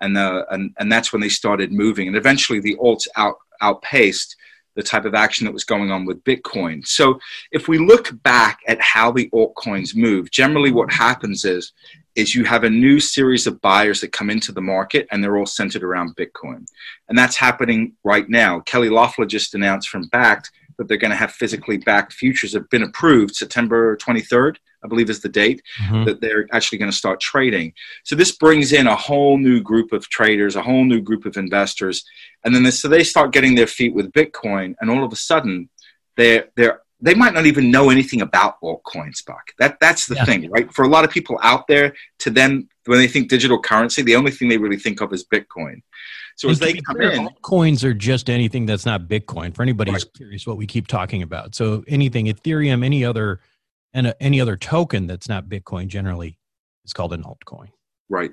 And, 0.00 0.16
uh, 0.16 0.44
and, 0.50 0.74
and 0.78 0.90
that's 0.90 1.12
when 1.12 1.20
they 1.20 1.28
started 1.28 1.72
moving. 1.72 2.08
And 2.08 2.16
eventually 2.16 2.60
the 2.60 2.76
alts 2.76 3.06
out, 3.16 3.36
outpaced 3.60 4.36
the 4.74 4.82
type 4.82 5.04
of 5.04 5.14
action 5.14 5.44
that 5.44 5.52
was 5.52 5.64
going 5.64 5.90
on 5.90 6.06
with 6.06 6.22
Bitcoin. 6.22 6.86
So 6.86 7.18
if 7.50 7.66
we 7.66 7.78
look 7.78 8.10
back 8.22 8.60
at 8.68 8.80
how 8.80 9.10
the 9.10 9.28
altcoins 9.30 9.96
move, 9.96 10.30
generally 10.30 10.70
what 10.70 10.92
happens 10.92 11.44
is 11.44 11.72
is 12.14 12.34
you 12.34 12.44
have 12.44 12.64
a 12.64 12.70
new 12.70 12.98
series 12.98 13.46
of 13.46 13.60
buyers 13.60 14.00
that 14.00 14.10
come 14.10 14.28
into 14.28 14.50
the 14.50 14.60
market 14.60 15.06
and 15.10 15.22
they're 15.22 15.36
all 15.36 15.46
centered 15.46 15.84
around 15.84 16.16
Bitcoin. 16.16 16.66
And 17.08 17.16
that's 17.16 17.36
happening 17.36 17.92
right 18.02 18.28
now. 18.28 18.58
Kelly 18.60 18.88
Loeffler 18.88 19.24
just 19.24 19.54
announced 19.54 19.88
from 19.88 20.08
Bakkt 20.10 20.50
that 20.78 20.88
they're 20.88 20.96
going 20.96 21.12
to 21.12 21.16
have 21.16 21.30
physically 21.30 21.76
backed 21.76 22.12
futures 22.12 22.54
have 22.54 22.68
been 22.70 22.82
approved 22.82 23.36
September 23.36 23.96
23rd, 23.98 24.56
I 24.84 24.88
believe 24.88 25.10
is 25.10 25.20
the 25.20 25.28
date 25.28 25.62
mm-hmm. 25.82 26.04
that 26.04 26.20
they're 26.20 26.46
actually 26.52 26.78
going 26.78 26.90
to 26.90 26.96
start 26.96 27.20
trading. 27.20 27.72
So 28.04 28.14
this 28.14 28.32
brings 28.32 28.72
in 28.72 28.86
a 28.86 28.96
whole 28.96 29.38
new 29.38 29.60
group 29.60 29.92
of 29.92 30.08
traders, 30.08 30.56
a 30.56 30.62
whole 30.62 30.84
new 30.84 31.00
group 31.00 31.24
of 31.26 31.36
investors. 31.36 32.04
And 32.44 32.54
then 32.54 32.62
this, 32.62 32.80
so 32.80 32.88
they 32.88 33.04
start 33.04 33.32
getting 33.32 33.54
their 33.54 33.66
feet 33.66 33.94
with 33.94 34.12
Bitcoin 34.12 34.74
and 34.80 34.90
all 34.90 35.04
of 35.04 35.12
a 35.12 35.16
sudden 35.16 35.68
they're, 36.16 36.48
they're 36.56 36.82
they 37.00 37.14
might 37.14 37.32
not 37.32 37.46
even 37.46 37.70
know 37.70 37.90
anything 37.90 38.22
about 38.22 38.60
altcoins, 38.60 39.24
Buck. 39.24 39.52
That 39.58 39.78
that's 39.80 40.06
the 40.06 40.16
yeah. 40.16 40.24
thing, 40.24 40.50
right? 40.50 40.72
For 40.72 40.84
a 40.84 40.88
lot 40.88 41.04
of 41.04 41.10
people 41.10 41.38
out 41.42 41.66
there, 41.68 41.94
to 42.20 42.30
them, 42.30 42.68
when 42.86 42.98
they 42.98 43.06
think 43.06 43.28
digital 43.28 43.60
currency, 43.60 44.02
the 44.02 44.16
only 44.16 44.32
thing 44.32 44.48
they 44.48 44.58
really 44.58 44.78
think 44.78 45.00
of 45.00 45.12
is 45.12 45.24
Bitcoin. 45.24 45.82
So 46.36 46.48
and 46.48 46.52
as 46.52 46.58
they 46.58 46.74
come 46.74 47.00
in, 47.00 47.28
altcoins 47.28 47.84
are 47.84 47.94
just 47.94 48.28
anything 48.28 48.66
that's 48.66 48.86
not 48.86 49.02
Bitcoin. 49.02 49.54
For 49.54 49.62
anybody 49.62 49.92
right. 49.92 50.02
who's 50.02 50.10
curious, 50.16 50.46
what 50.46 50.56
we 50.56 50.66
keep 50.66 50.86
talking 50.86 51.22
about. 51.22 51.54
So 51.54 51.84
anything 51.86 52.26
Ethereum, 52.26 52.84
any 52.84 53.04
other, 53.04 53.40
and 53.92 54.14
any 54.20 54.40
other 54.40 54.56
token 54.56 55.06
that's 55.06 55.28
not 55.28 55.48
Bitcoin, 55.48 55.88
generally 55.88 56.38
is 56.84 56.92
called 56.92 57.12
an 57.12 57.22
altcoin. 57.22 57.68
Right. 58.08 58.32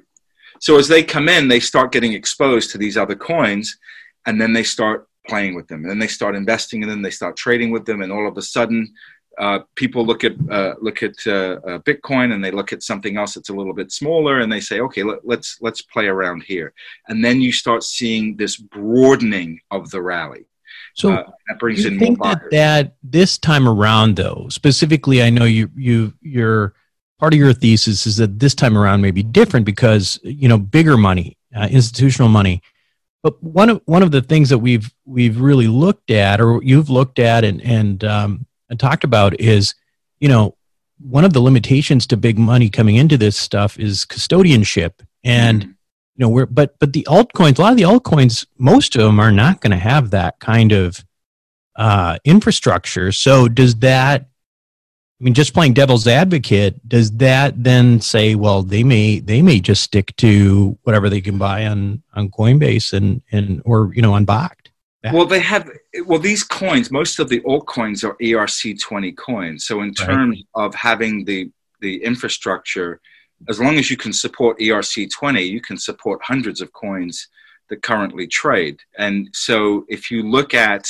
So 0.59 0.77
as 0.77 0.87
they 0.87 1.03
come 1.03 1.27
in, 1.29 1.47
they 1.47 1.59
start 1.59 1.91
getting 1.91 2.13
exposed 2.13 2.71
to 2.71 2.77
these 2.77 2.97
other 2.97 3.15
coins, 3.15 3.77
and 4.25 4.39
then 4.39 4.53
they 4.53 4.63
start 4.63 5.07
playing 5.27 5.55
with 5.55 5.67
them. 5.67 5.81
And 5.81 5.89
then 5.89 5.99
they 5.99 6.07
start 6.07 6.35
investing 6.35 6.83
in 6.83 6.89
them, 6.89 7.01
they 7.01 7.09
start 7.09 7.35
trading 7.35 7.71
with 7.71 7.85
them, 7.85 8.01
and 8.01 8.11
all 8.11 8.27
of 8.27 8.37
a 8.37 8.41
sudden, 8.41 8.93
uh, 9.37 9.59
people 9.75 10.05
look 10.05 10.23
at 10.23 10.31
uh, 10.49 10.75
look 10.79 11.03
at 11.03 11.15
uh, 11.27 11.59
uh 11.67 11.79
Bitcoin 11.79 12.33
and 12.33 12.41
they 12.41 12.51
look 12.51 12.71
at 12.71 12.83
something 12.83 13.17
else 13.17 13.33
that's 13.33 13.49
a 13.49 13.53
little 13.53 13.73
bit 13.73 13.91
smaller, 13.91 14.39
and 14.39 14.49
they 14.51 14.61
say, 14.61 14.79
okay, 14.79 15.03
let, 15.03 15.19
let's 15.25 15.57
let's 15.59 15.81
play 15.81 16.07
around 16.07 16.43
here. 16.43 16.73
And 17.09 17.23
then 17.23 17.41
you 17.41 17.51
start 17.51 17.83
seeing 17.83 18.37
this 18.37 18.55
broadening 18.55 19.59
of 19.71 19.89
the 19.89 20.01
rally. 20.01 20.45
So 20.95 21.13
uh, 21.13 21.23
that 21.47 21.59
brings 21.59 21.85
in 21.85 21.99
think 21.99 22.19
more 22.19 22.35
that, 22.35 22.51
that 22.51 22.95
this 23.03 23.37
time 23.37 23.67
around, 23.67 24.15
though, 24.15 24.47
specifically, 24.49 25.21
I 25.21 25.29
know 25.29 25.45
you 25.45 25.69
you 25.75 26.13
your 26.21 26.73
part 27.19 27.33
of 27.33 27.39
your 27.39 27.53
thesis 27.53 28.05
is 28.05 28.17
that 28.17 28.39
this 28.39 28.55
time 28.55 28.77
around 28.77 29.01
may 29.01 29.11
be 29.11 29.23
different 29.23 29.65
because 29.65 30.19
you 30.23 30.47
know 30.47 30.57
bigger 30.57 30.97
money, 30.97 31.37
uh, 31.55 31.67
institutional 31.69 32.29
money. 32.29 32.61
But 33.23 33.41
one 33.41 33.69
of 33.69 33.81
one 33.85 34.03
of 34.03 34.11
the 34.11 34.21
things 34.21 34.49
that 34.49 34.59
we've 34.59 34.93
we've 35.05 35.39
really 35.39 35.67
looked 35.67 36.11
at, 36.11 36.39
or 36.39 36.61
you've 36.63 36.89
looked 36.89 37.19
at 37.19 37.43
and 37.43 37.61
and 37.61 38.03
um, 38.03 38.45
and 38.69 38.79
talked 38.79 39.03
about, 39.03 39.39
is 39.39 39.75
you 40.19 40.29
know 40.29 40.55
one 40.99 41.25
of 41.25 41.33
the 41.33 41.41
limitations 41.41 42.07
to 42.07 42.17
big 42.17 42.37
money 42.39 42.69
coming 42.69 42.95
into 42.95 43.17
this 43.17 43.35
stuff 43.35 43.79
is 43.79 44.05
custodianship, 44.05 44.93
and 45.23 45.63
mm-hmm. 45.63 45.71
You 46.15 46.23
know 46.23 46.29
we're 46.29 46.45
but 46.45 46.77
but 46.79 46.93
the 46.93 47.07
altcoins, 47.09 47.57
a 47.57 47.61
lot 47.61 47.71
of 47.71 47.77
the 47.77 47.83
altcoins, 47.83 48.45
most 48.57 48.95
of 48.95 49.01
them 49.03 49.19
are 49.19 49.31
not 49.31 49.61
going 49.61 49.71
to 49.71 49.77
have 49.77 50.11
that 50.11 50.39
kind 50.39 50.71
of 50.71 51.03
uh, 51.75 52.17
infrastructure. 52.23 53.11
So 53.11 53.47
does 53.47 53.75
that 53.77 54.27
I 55.19 55.23
mean, 55.23 55.33
just 55.33 55.53
playing 55.53 55.73
devil's 55.73 56.07
advocate, 56.07 56.87
does 56.89 57.09
that 57.17 57.63
then 57.63 58.01
say, 58.01 58.35
well, 58.35 58.63
they 58.63 58.83
may 58.83 59.19
they 59.19 59.41
may 59.41 59.61
just 59.61 59.81
stick 59.81 60.13
to 60.17 60.77
whatever 60.83 61.09
they 61.09 61.21
can 61.21 61.37
buy 61.37 61.65
on 61.67 62.03
on 62.13 62.29
Coinbase 62.29 62.91
and 62.91 63.21
and 63.31 63.61
or 63.63 63.93
you 63.95 64.01
know 64.01 64.13
on? 64.13 64.25
Well, 64.25 65.25
they 65.25 65.39
have 65.39 65.69
well 66.05 66.19
these 66.19 66.43
coins. 66.43 66.91
Most 66.91 67.19
of 67.19 67.29
the 67.29 67.39
altcoins 67.41 68.03
are 68.03 68.15
ERC 68.15 68.81
twenty 68.81 69.13
coins. 69.13 69.65
So 69.65 69.81
in 69.81 69.93
terms 69.93 70.43
right. 70.55 70.65
of 70.65 70.75
having 70.75 71.23
the 71.23 71.49
the 71.79 72.03
infrastructure, 72.03 72.99
as 73.49 73.59
long 73.59 73.77
as 73.77 73.89
you 73.89 73.97
can 73.97 74.13
support 74.13 74.59
ERC 74.59 75.09
twenty, 75.11 75.43
you 75.43 75.61
can 75.61 75.77
support 75.77 76.21
hundreds 76.23 76.61
of 76.61 76.73
coins 76.73 77.27
that 77.69 77.81
currently 77.81 78.27
trade. 78.27 78.79
And 78.97 79.29
so 79.33 79.85
if 79.89 80.11
you 80.11 80.23
look 80.23 80.53
at 80.53 80.87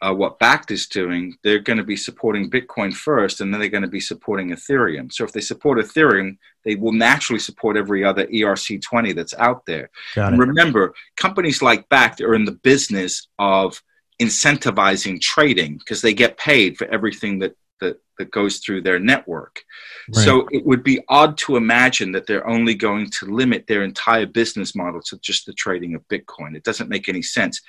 uh, 0.00 0.14
what 0.14 0.38
Bakkt 0.38 0.70
is 0.70 0.86
doing, 0.86 1.36
they're 1.42 1.58
going 1.58 1.76
to 1.76 1.84
be 1.84 1.96
supporting 1.96 2.50
Bitcoin 2.50 2.94
first, 2.94 3.40
and 3.40 3.52
then 3.52 3.60
they're 3.60 3.68
going 3.68 3.82
to 3.82 3.88
be 3.88 4.00
supporting 4.00 4.50
Ethereum. 4.50 5.12
So 5.12 5.24
if 5.24 5.32
they 5.32 5.40
support 5.40 5.78
Ethereum, 5.78 6.38
they 6.64 6.76
will 6.76 6.92
naturally 6.92 7.40
support 7.40 7.76
every 7.76 8.04
other 8.04 8.26
ERC20 8.26 9.14
that's 9.14 9.34
out 9.34 9.66
there. 9.66 9.90
And 10.28 10.38
remember, 10.38 10.94
companies 11.16 11.62
like 11.62 11.88
Bakkt 11.88 12.20
are 12.20 12.34
in 12.34 12.44
the 12.44 12.52
business 12.52 13.26
of 13.38 13.82
incentivizing 14.20 15.20
trading 15.20 15.78
because 15.78 16.00
they 16.00 16.14
get 16.14 16.38
paid 16.38 16.76
for 16.76 16.86
everything 16.88 17.40
that 17.40 17.56
that, 17.80 18.00
that 18.18 18.30
goes 18.30 18.58
through 18.58 18.82
their 18.82 18.98
network. 18.98 19.62
Right. 20.14 20.24
So 20.24 20.48
it 20.50 20.64
would 20.64 20.82
be 20.82 21.02
odd 21.08 21.36
to 21.38 21.56
imagine 21.56 22.12
that 22.12 22.26
they're 22.26 22.46
only 22.46 22.74
going 22.74 23.10
to 23.10 23.26
limit 23.26 23.66
their 23.66 23.82
entire 23.82 24.26
business 24.26 24.74
model 24.74 25.00
to 25.02 25.18
just 25.18 25.46
the 25.46 25.52
trading 25.52 25.94
of 25.94 26.06
Bitcoin. 26.08 26.56
It 26.56 26.64
doesn't 26.64 26.88
make 26.88 27.08
any 27.08 27.22
sense. 27.22 27.60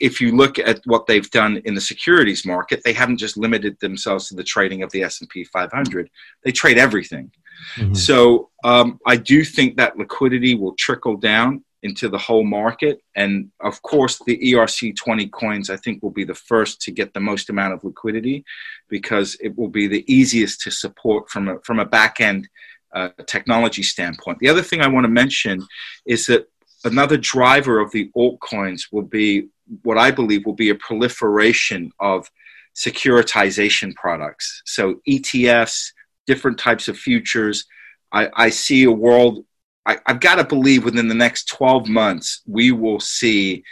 If 0.00 0.20
you 0.20 0.36
look 0.36 0.58
at 0.58 0.80
what 0.84 1.06
they've 1.06 1.30
done 1.30 1.60
in 1.64 1.74
the 1.74 1.80
securities 1.80 2.46
market, 2.46 2.82
they 2.84 2.92
haven't 2.92 3.18
just 3.18 3.36
limited 3.36 3.78
themselves 3.80 4.28
to 4.28 4.34
the 4.34 4.44
trading 4.44 4.82
of 4.82 4.92
the 4.92 5.02
S&P 5.02 5.44
500. 5.44 6.10
They 6.42 6.52
trade 6.52 6.78
everything. 6.78 7.32
Mm-hmm. 7.76 7.94
So 7.94 8.50
um, 8.62 9.00
I 9.06 9.16
do 9.16 9.44
think 9.44 9.76
that 9.76 9.96
liquidity 9.98 10.54
will 10.54 10.74
trickle 10.74 11.16
down 11.16 11.63
into 11.84 12.08
the 12.08 12.18
whole 12.18 12.44
market. 12.44 13.02
And 13.14 13.50
of 13.60 13.80
course, 13.82 14.18
the 14.26 14.38
ERC20 14.38 15.30
coins, 15.30 15.68
I 15.68 15.76
think, 15.76 16.02
will 16.02 16.10
be 16.10 16.24
the 16.24 16.34
first 16.34 16.80
to 16.82 16.90
get 16.90 17.12
the 17.12 17.20
most 17.20 17.50
amount 17.50 17.74
of 17.74 17.84
liquidity 17.84 18.42
because 18.88 19.36
it 19.40 19.56
will 19.56 19.68
be 19.68 19.86
the 19.86 20.04
easiest 20.12 20.62
to 20.62 20.70
support 20.70 21.28
from 21.28 21.48
a, 21.48 21.58
from 21.60 21.78
a 21.78 21.84
back 21.84 22.20
end 22.20 22.48
uh, 22.94 23.10
technology 23.26 23.82
standpoint. 23.82 24.38
The 24.38 24.48
other 24.48 24.62
thing 24.62 24.80
I 24.80 24.88
want 24.88 25.04
to 25.04 25.10
mention 25.10 25.66
is 26.06 26.26
that 26.26 26.48
another 26.84 27.18
driver 27.18 27.80
of 27.80 27.92
the 27.92 28.10
altcoins 28.16 28.84
will 28.90 29.02
be 29.02 29.48
what 29.82 29.98
I 29.98 30.10
believe 30.10 30.46
will 30.46 30.54
be 30.54 30.70
a 30.70 30.74
proliferation 30.74 31.92
of 32.00 32.30
securitization 32.74 33.94
products. 33.94 34.62
So 34.64 35.00
ETFs, 35.06 35.92
different 36.26 36.58
types 36.58 36.88
of 36.88 36.96
futures. 36.96 37.66
I, 38.10 38.30
I 38.34 38.48
see 38.48 38.84
a 38.84 38.90
world 38.90 39.44
I, 39.86 39.98
have 40.06 40.20
got 40.20 40.36
to 40.36 40.44
believe 40.44 40.84
within 40.84 41.08
the 41.08 41.14
next 41.14 41.48
12 41.48 41.88
months, 41.88 42.42
we 42.46 42.72
will 42.72 43.00
see 43.00 43.64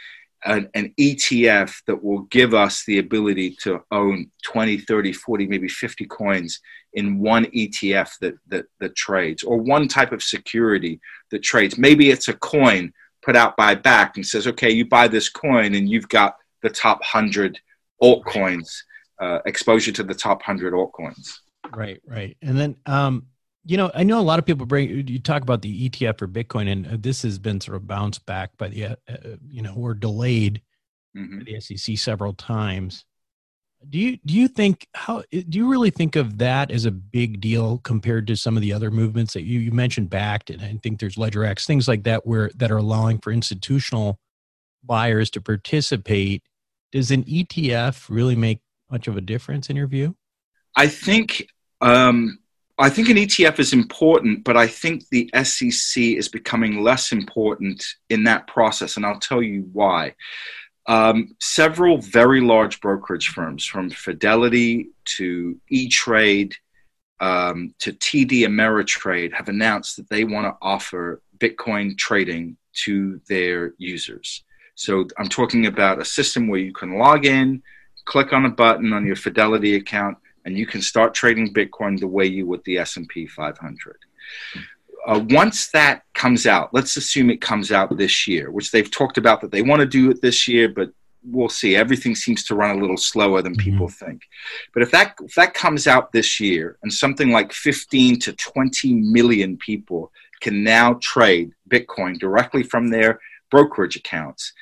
an, 0.44 0.68
an, 0.74 0.92
ETF 0.98 1.82
that 1.86 2.02
will 2.02 2.22
give 2.22 2.52
us 2.52 2.84
the 2.84 2.98
ability 2.98 3.56
to 3.62 3.80
own 3.90 4.30
20, 4.44 4.78
30, 4.78 5.12
40, 5.12 5.46
maybe 5.46 5.68
50 5.68 6.04
coins 6.06 6.60
in 6.94 7.18
one 7.18 7.46
ETF 7.46 8.18
that, 8.20 8.34
that, 8.48 8.66
that 8.80 8.96
trades, 8.96 9.42
or 9.42 9.56
one 9.58 9.88
type 9.88 10.12
of 10.12 10.22
security 10.22 11.00
that 11.30 11.42
trades. 11.42 11.78
Maybe 11.78 12.10
it's 12.10 12.28
a 12.28 12.34
coin 12.34 12.92
put 13.22 13.36
out 13.36 13.56
by 13.56 13.74
Bakkt 13.74 14.16
and 14.16 14.26
says, 14.26 14.46
okay, 14.48 14.70
you 14.70 14.84
buy 14.84 15.08
this 15.08 15.28
coin 15.28 15.74
and 15.74 15.88
you've 15.88 16.08
got 16.08 16.36
the 16.62 16.70
top 16.70 16.98
100 16.98 17.58
altcoins, 18.02 18.78
uh, 19.20 19.38
exposure 19.46 19.92
to 19.92 20.02
the 20.02 20.14
top 20.14 20.38
100 20.38 20.74
altcoins. 20.74 21.38
Right, 21.74 22.00
right. 22.06 22.36
And 22.42 22.58
then 22.58 22.76
um, 22.86 23.26
you 23.64 23.76
know, 23.76 23.90
I 23.94 24.02
know 24.02 24.18
a 24.18 24.22
lot 24.22 24.38
of 24.38 24.46
people 24.46 24.66
bring 24.66 25.06
you 25.08 25.18
talk 25.18 25.42
about 25.42 25.62
the 25.62 25.88
ETF 25.88 26.18
for 26.18 26.28
Bitcoin, 26.28 26.70
and 26.70 26.86
uh, 26.86 26.96
this 26.98 27.22
has 27.22 27.38
been 27.38 27.60
sort 27.60 27.76
of 27.76 27.86
bounced 27.86 28.26
back 28.26 28.56
by 28.56 28.68
the, 28.68 28.86
uh, 28.86 28.96
uh, 29.08 29.36
you 29.48 29.62
know, 29.62 29.74
or 29.74 29.94
delayed 29.94 30.62
mm-hmm. 31.16 31.38
by 31.38 31.44
the 31.44 31.60
SEC 31.60 31.96
several 31.96 32.32
times. 32.34 33.04
Do 33.88 33.98
you 33.98 34.18
do 34.24 34.34
you 34.34 34.46
think 34.46 34.86
how 34.94 35.22
do 35.30 35.58
you 35.58 35.68
really 35.68 35.90
think 35.90 36.14
of 36.14 36.38
that 36.38 36.70
as 36.70 36.84
a 36.84 36.90
big 36.92 37.40
deal 37.40 37.78
compared 37.78 38.28
to 38.28 38.36
some 38.36 38.56
of 38.56 38.62
the 38.62 38.72
other 38.72 38.92
movements 38.92 39.32
that 39.34 39.42
you, 39.42 39.58
you 39.58 39.72
mentioned 39.72 40.08
Bakkt 40.08 40.50
and 40.50 40.62
I 40.62 40.78
think 40.82 41.00
there's 41.00 41.18
Ledger 41.18 41.40
LedgerX, 41.40 41.66
things 41.66 41.88
like 41.88 42.04
that, 42.04 42.24
where 42.24 42.50
that 42.54 42.70
are 42.70 42.76
allowing 42.76 43.18
for 43.18 43.32
institutional 43.32 44.20
buyers 44.84 45.30
to 45.30 45.40
participate. 45.40 46.44
Does 46.92 47.10
an 47.10 47.24
ETF 47.24 48.08
really 48.08 48.36
make 48.36 48.60
much 48.90 49.08
of 49.08 49.16
a 49.16 49.20
difference 49.20 49.68
in 49.68 49.74
your 49.74 49.88
view? 49.88 50.14
I 50.76 50.86
think 50.86 51.48
um, 51.80 52.38
I 52.78 52.88
think 52.88 53.08
an 53.08 53.16
ETF 53.16 53.58
is 53.58 53.72
important, 53.72 54.44
but 54.44 54.56
I 54.56 54.66
think 54.66 55.08
the 55.08 55.30
SEC 55.44 56.02
is 56.02 56.28
becoming 56.28 56.82
less 56.82 57.12
important 57.12 57.84
in 58.08 58.24
that 58.24 58.46
process, 58.46 58.96
and 58.96 59.04
I'll 59.04 59.20
tell 59.20 59.42
you 59.42 59.68
why. 59.72 60.14
Um, 60.86 61.36
several 61.40 61.98
very 61.98 62.40
large 62.40 62.80
brokerage 62.80 63.28
firms, 63.28 63.64
from 63.64 63.90
Fidelity 63.90 64.88
to 65.16 65.60
E 65.68 65.88
Trade 65.88 66.54
um, 67.20 67.74
to 67.80 67.92
TD 67.92 68.42
Ameritrade, 68.42 69.32
have 69.32 69.48
announced 69.48 69.96
that 69.96 70.08
they 70.08 70.24
want 70.24 70.46
to 70.46 70.56
offer 70.60 71.22
Bitcoin 71.38 71.96
trading 71.96 72.56
to 72.84 73.20
their 73.28 73.74
users. 73.78 74.44
So 74.74 75.06
I'm 75.18 75.28
talking 75.28 75.66
about 75.66 76.00
a 76.00 76.04
system 76.04 76.48
where 76.48 76.60
you 76.60 76.72
can 76.72 76.98
log 76.98 77.26
in, 77.26 77.62
click 78.06 78.32
on 78.32 78.46
a 78.46 78.50
button 78.50 78.92
on 78.92 79.06
your 79.06 79.16
Fidelity 79.16 79.76
account, 79.76 80.16
and 80.44 80.56
you 80.56 80.66
can 80.66 80.82
start 80.82 81.14
trading 81.14 81.52
Bitcoin 81.52 81.98
the 81.98 82.06
way 82.06 82.26
you 82.26 82.46
would 82.46 82.64
the 82.64 82.78
S&P 82.78 83.26
500. 83.26 83.96
Uh, 85.06 85.24
once 85.30 85.68
that 85.70 86.04
comes 86.14 86.46
out, 86.46 86.72
let's 86.72 86.96
assume 86.96 87.30
it 87.30 87.40
comes 87.40 87.72
out 87.72 87.96
this 87.96 88.28
year, 88.28 88.50
which 88.50 88.70
they've 88.70 88.90
talked 88.90 89.18
about 89.18 89.40
that 89.40 89.50
they 89.50 89.62
want 89.62 89.80
to 89.80 89.86
do 89.86 90.10
it 90.10 90.22
this 90.22 90.46
year, 90.46 90.68
but 90.68 90.92
we'll 91.24 91.48
see. 91.48 91.76
Everything 91.76 92.14
seems 92.14 92.44
to 92.44 92.54
run 92.54 92.76
a 92.76 92.80
little 92.80 92.96
slower 92.96 93.42
than 93.42 93.54
people 93.56 93.86
mm-hmm. 93.86 94.04
think. 94.06 94.22
But 94.72 94.82
if 94.82 94.90
that 94.92 95.16
if 95.22 95.34
that 95.34 95.54
comes 95.54 95.86
out 95.86 96.12
this 96.12 96.40
year, 96.40 96.78
and 96.82 96.92
something 96.92 97.30
like 97.30 97.52
15 97.52 98.18
to 98.20 98.32
20 98.32 98.94
million 98.94 99.56
people 99.56 100.12
can 100.40 100.62
now 100.64 100.94
trade 101.00 101.52
Bitcoin 101.68 102.18
directly 102.18 102.62
from 102.62 102.88
their 102.88 103.20
brokerage 103.50 103.96
accounts, 103.96 104.52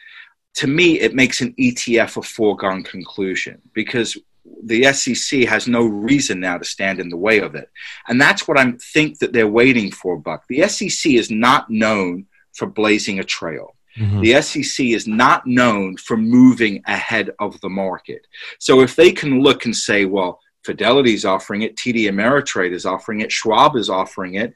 to 0.54 0.66
me, 0.66 1.00
it 1.00 1.14
makes 1.14 1.40
an 1.40 1.54
ETF 1.58 2.18
a 2.18 2.22
foregone 2.22 2.82
conclusion 2.82 3.60
because 3.72 4.16
the 4.64 4.92
SEC 4.92 5.40
has 5.44 5.68
no 5.68 5.84
reason 5.86 6.40
now 6.40 6.58
to 6.58 6.64
stand 6.64 7.00
in 7.00 7.08
the 7.08 7.16
way 7.16 7.40
of 7.40 7.54
it. 7.54 7.70
And 8.08 8.20
that's 8.20 8.46
what 8.46 8.58
I 8.58 8.72
think 8.92 9.18
that 9.18 9.32
they're 9.32 9.48
waiting 9.48 9.90
for, 9.90 10.18
Buck. 10.18 10.44
The 10.48 10.66
SEC 10.68 11.12
is 11.12 11.30
not 11.30 11.70
known 11.70 12.26
for 12.54 12.66
blazing 12.66 13.18
a 13.18 13.24
trail. 13.24 13.76
Mm-hmm. 13.98 14.20
The 14.20 14.42
SEC 14.42 14.86
is 14.86 15.06
not 15.06 15.46
known 15.46 15.96
for 15.96 16.16
moving 16.16 16.82
ahead 16.86 17.30
of 17.38 17.60
the 17.60 17.68
market. 17.68 18.26
So 18.58 18.80
if 18.80 18.96
they 18.96 19.12
can 19.12 19.42
look 19.42 19.64
and 19.64 19.76
say, 19.76 20.04
well, 20.04 20.40
Fidelity 20.64 21.14
is 21.14 21.24
offering 21.24 21.62
it, 21.62 21.76
TD 21.76 22.04
Ameritrade 22.04 22.72
is 22.72 22.86
offering 22.86 23.20
it, 23.20 23.32
Schwab 23.32 23.76
is 23.76 23.88
offering 23.88 24.34
it, 24.34 24.54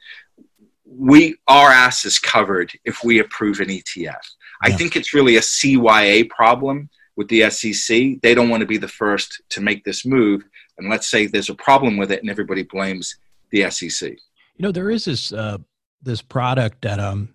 we 0.86 1.34
our 1.48 1.70
ass 1.70 2.04
is 2.04 2.18
covered 2.18 2.70
if 2.84 3.02
we 3.02 3.18
approve 3.18 3.60
an 3.60 3.68
ETF. 3.68 3.96
Yeah. 3.96 4.16
I 4.62 4.72
think 4.72 4.96
it's 4.96 5.14
really 5.14 5.36
a 5.36 5.40
CYA 5.40 6.28
problem 6.28 6.88
with 7.16 7.28
the 7.28 7.48
SEC. 7.50 8.20
They 8.22 8.34
don't 8.34 8.48
want 8.48 8.60
to 8.60 8.66
be 8.66 8.78
the 8.78 8.88
first 8.88 9.42
to 9.50 9.60
make 9.60 9.84
this 9.84 10.04
move. 10.04 10.44
And 10.78 10.90
let's 10.90 11.08
say 11.08 11.26
there's 11.26 11.50
a 11.50 11.54
problem 11.54 11.96
with 11.96 12.10
it, 12.10 12.20
and 12.20 12.30
everybody 12.30 12.62
blames 12.62 13.16
the 13.50 13.70
SEC. 13.70 14.10
You 14.10 14.62
know, 14.62 14.72
there 14.72 14.90
is 14.90 15.04
this 15.04 15.32
uh, 15.32 15.58
this 16.02 16.22
product 16.22 16.82
that 16.82 17.00
um 17.00 17.34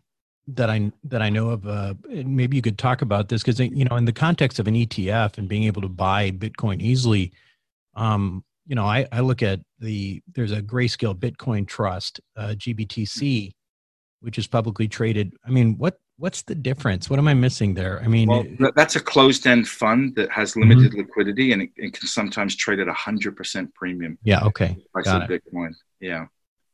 that 0.56 0.70
I 0.70 0.92
that 1.06 1.22
I 1.22 1.30
know 1.30 1.50
of. 1.50 1.68
Uh, 1.68 1.94
maybe 2.10 2.56
you 2.56 2.62
could 2.62 2.78
talk 2.78 3.02
about 3.02 3.30
this 3.30 3.44
because 3.44 3.60
you 3.60 3.86
know, 3.86 3.96
in 3.96 4.06
the 4.06 4.14
context 4.14 4.60
of 4.60 4.68
an 4.68 4.76
ETF 4.76 5.38
and 5.38 5.48
being 5.48 5.64
able 5.64 5.82
to 5.82 5.90
buy 5.90 6.32
Bitcoin 6.32 6.82
easily, 6.82 7.32
um, 7.96 8.44
you 8.66 8.76
know, 8.76 8.86
I, 8.86 9.08
I 9.12 9.22
look 9.22 9.42
at 9.42 9.60
the 9.80 10.22
there's 10.34 10.52
a 10.52 10.62
Grayscale 10.62 11.16
Bitcoin 11.18 11.68
Trust, 11.68 12.20
uh, 12.38 12.50
GBTC, 12.50 13.52
which 14.22 14.38
is 14.38 14.48
publicly 14.48 14.88
traded. 14.88 15.34
I 15.46 15.50
mean, 15.50 15.78
what 15.78 16.00
what's 16.20 16.42
the 16.44 16.54
difference? 16.54 17.10
What 17.10 17.18
am 17.18 17.28
I 17.28 17.34
missing 17.34 17.74
there? 17.74 18.02
I 18.04 18.08
mean, 18.08 18.30
well, 18.30 18.72
that's 18.76 18.96
a 18.96 19.00
closed-end 19.00 19.68
fund 19.68 20.16
that 20.16 20.30
has 20.30 20.56
limited 20.56 20.92
mm-hmm. 20.92 21.00
liquidity 21.00 21.54
and 21.54 21.62
it, 21.64 21.70
it, 21.78 21.94
can 21.94 22.08
sometimes 22.08 22.56
trade 22.56 22.80
at 22.80 22.88
a 22.88 22.94
hundred 22.94 23.36
percent 23.36 23.74
premium. 23.74 24.18
Yeah. 24.24 24.44
Okay. 24.44 24.78
Got 25.04 25.32
it. 25.32 25.42
Bitcoin. 25.44 25.72
Yeah. 26.00 26.26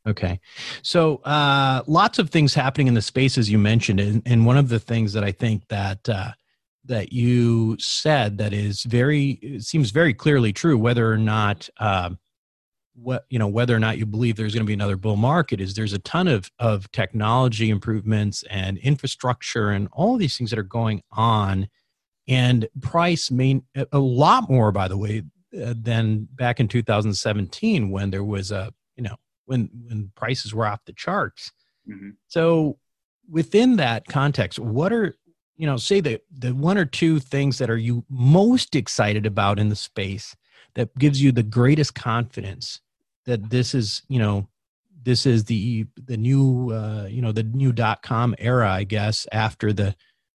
Okay. 0.06 0.40
So 0.82 1.16
uh, 1.18 1.82
lots 1.86 2.18
of 2.18 2.30
things 2.30 2.54
happening 2.54 2.88
in 2.88 2.94
the 2.94 3.02
space 3.02 3.38
as 3.38 3.50
you 3.50 3.58
mentioned, 3.58 4.00
and, 4.00 4.22
and 4.26 4.44
one 4.44 4.56
of 4.56 4.68
the 4.68 4.78
things 4.80 5.12
that 5.14 5.24
I 5.24 5.32
think 5.32 5.66
that 5.68 6.08
uh, 6.08 6.32
that 6.84 7.12
you 7.12 7.76
said 7.78 8.38
that 8.38 8.52
is 8.52 8.82
very 8.84 9.58
seems 9.60 9.90
very 9.90 10.14
clearly 10.14 10.52
true 10.52 10.78
whether 10.78 11.10
or 11.10 11.18
not 11.18 11.68
uh, 11.78 12.10
what 12.96 13.26
you 13.28 13.38
know 13.38 13.46
whether 13.46 13.76
or 13.76 13.78
not 13.78 13.98
you 13.98 14.06
believe 14.06 14.36
there's 14.36 14.54
going 14.54 14.64
to 14.64 14.66
be 14.66 14.72
another 14.72 14.96
bull 14.96 15.16
market 15.16 15.60
is 15.60 15.74
there's 15.74 15.92
a 15.92 15.98
ton 16.00 16.26
of 16.26 16.50
of 16.58 16.90
technology 16.92 17.68
improvements 17.68 18.42
and 18.50 18.78
infrastructure 18.78 19.70
and 19.70 19.88
all 19.92 20.16
these 20.16 20.36
things 20.36 20.50
that 20.50 20.58
are 20.58 20.62
going 20.62 21.02
on 21.12 21.68
and 22.26 22.68
price 22.80 23.30
main 23.30 23.62
a 23.92 23.98
lot 23.98 24.48
more 24.48 24.72
by 24.72 24.88
the 24.88 24.96
way 24.96 25.22
uh, 25.62 25.74
than 25.76 26.26
back 26.32 26.58
in 26.58 26.68
2017 26.68 27.90
when 27.90 28.10
there 28.10 28.24
was 28.24 28.50
a 28.50 28.72
you 28.96 29.02
know 29.02 29.16
when 29.44 29.68
when 29.88 30.10
prices 30.16 30.54
were 30.54 30.66
off 30.66 30.80
the 30.86 30.92
charts 30.92 31.52
mm-hmm. 31.88 32.10
so 32.26 32.78
within 33.30 33.76
that 33.76 34.06
context 34.06 34.58
what 34.58 34.92
are 34.92 35.14
you 35.56 35.66
know 35.66 35.76
say 35.76 36.00
the 36.00 36.20
the 36.30 36.54
one 36.54 36.78
or 36.78 36.84
two 36.84 37.18
things 37.20 37.58
that 37.58 37.70
are 37.70 37.76
you 37.76 38.04
most 38.08 38.74
excited 38.74 39.26
about 39.26 39.58
in 39.58 39.68
the 39.68 39.76
space 39.76 40.34
that 40.74 40.94
gives 40.98 41.22
you 41.22 41.32
the 41.32 41.42
greatest 41.42 41.94
confidence 41.94 42.80
that 43.26 43.50
this 43.50 43.74
is 43.74 44.02
you 44.08 44.18
know 44.18 44.48
this 45.02 45.26
is 45.26 45.44
the 45.44 45.86
the 46.06 46.16
new 46.16 46.72
uh, 46.72 47.06
you 47.08 47.20
know 47.22 47.32
the 47.32 47.42
new 47.42 47.72
dot 47.72 48.02
com 48.02 48.34
era 48.38 48.70
i 48.70 48.84
guess 48.84 49.26
after 49.32 49.72
the 49.72 49.94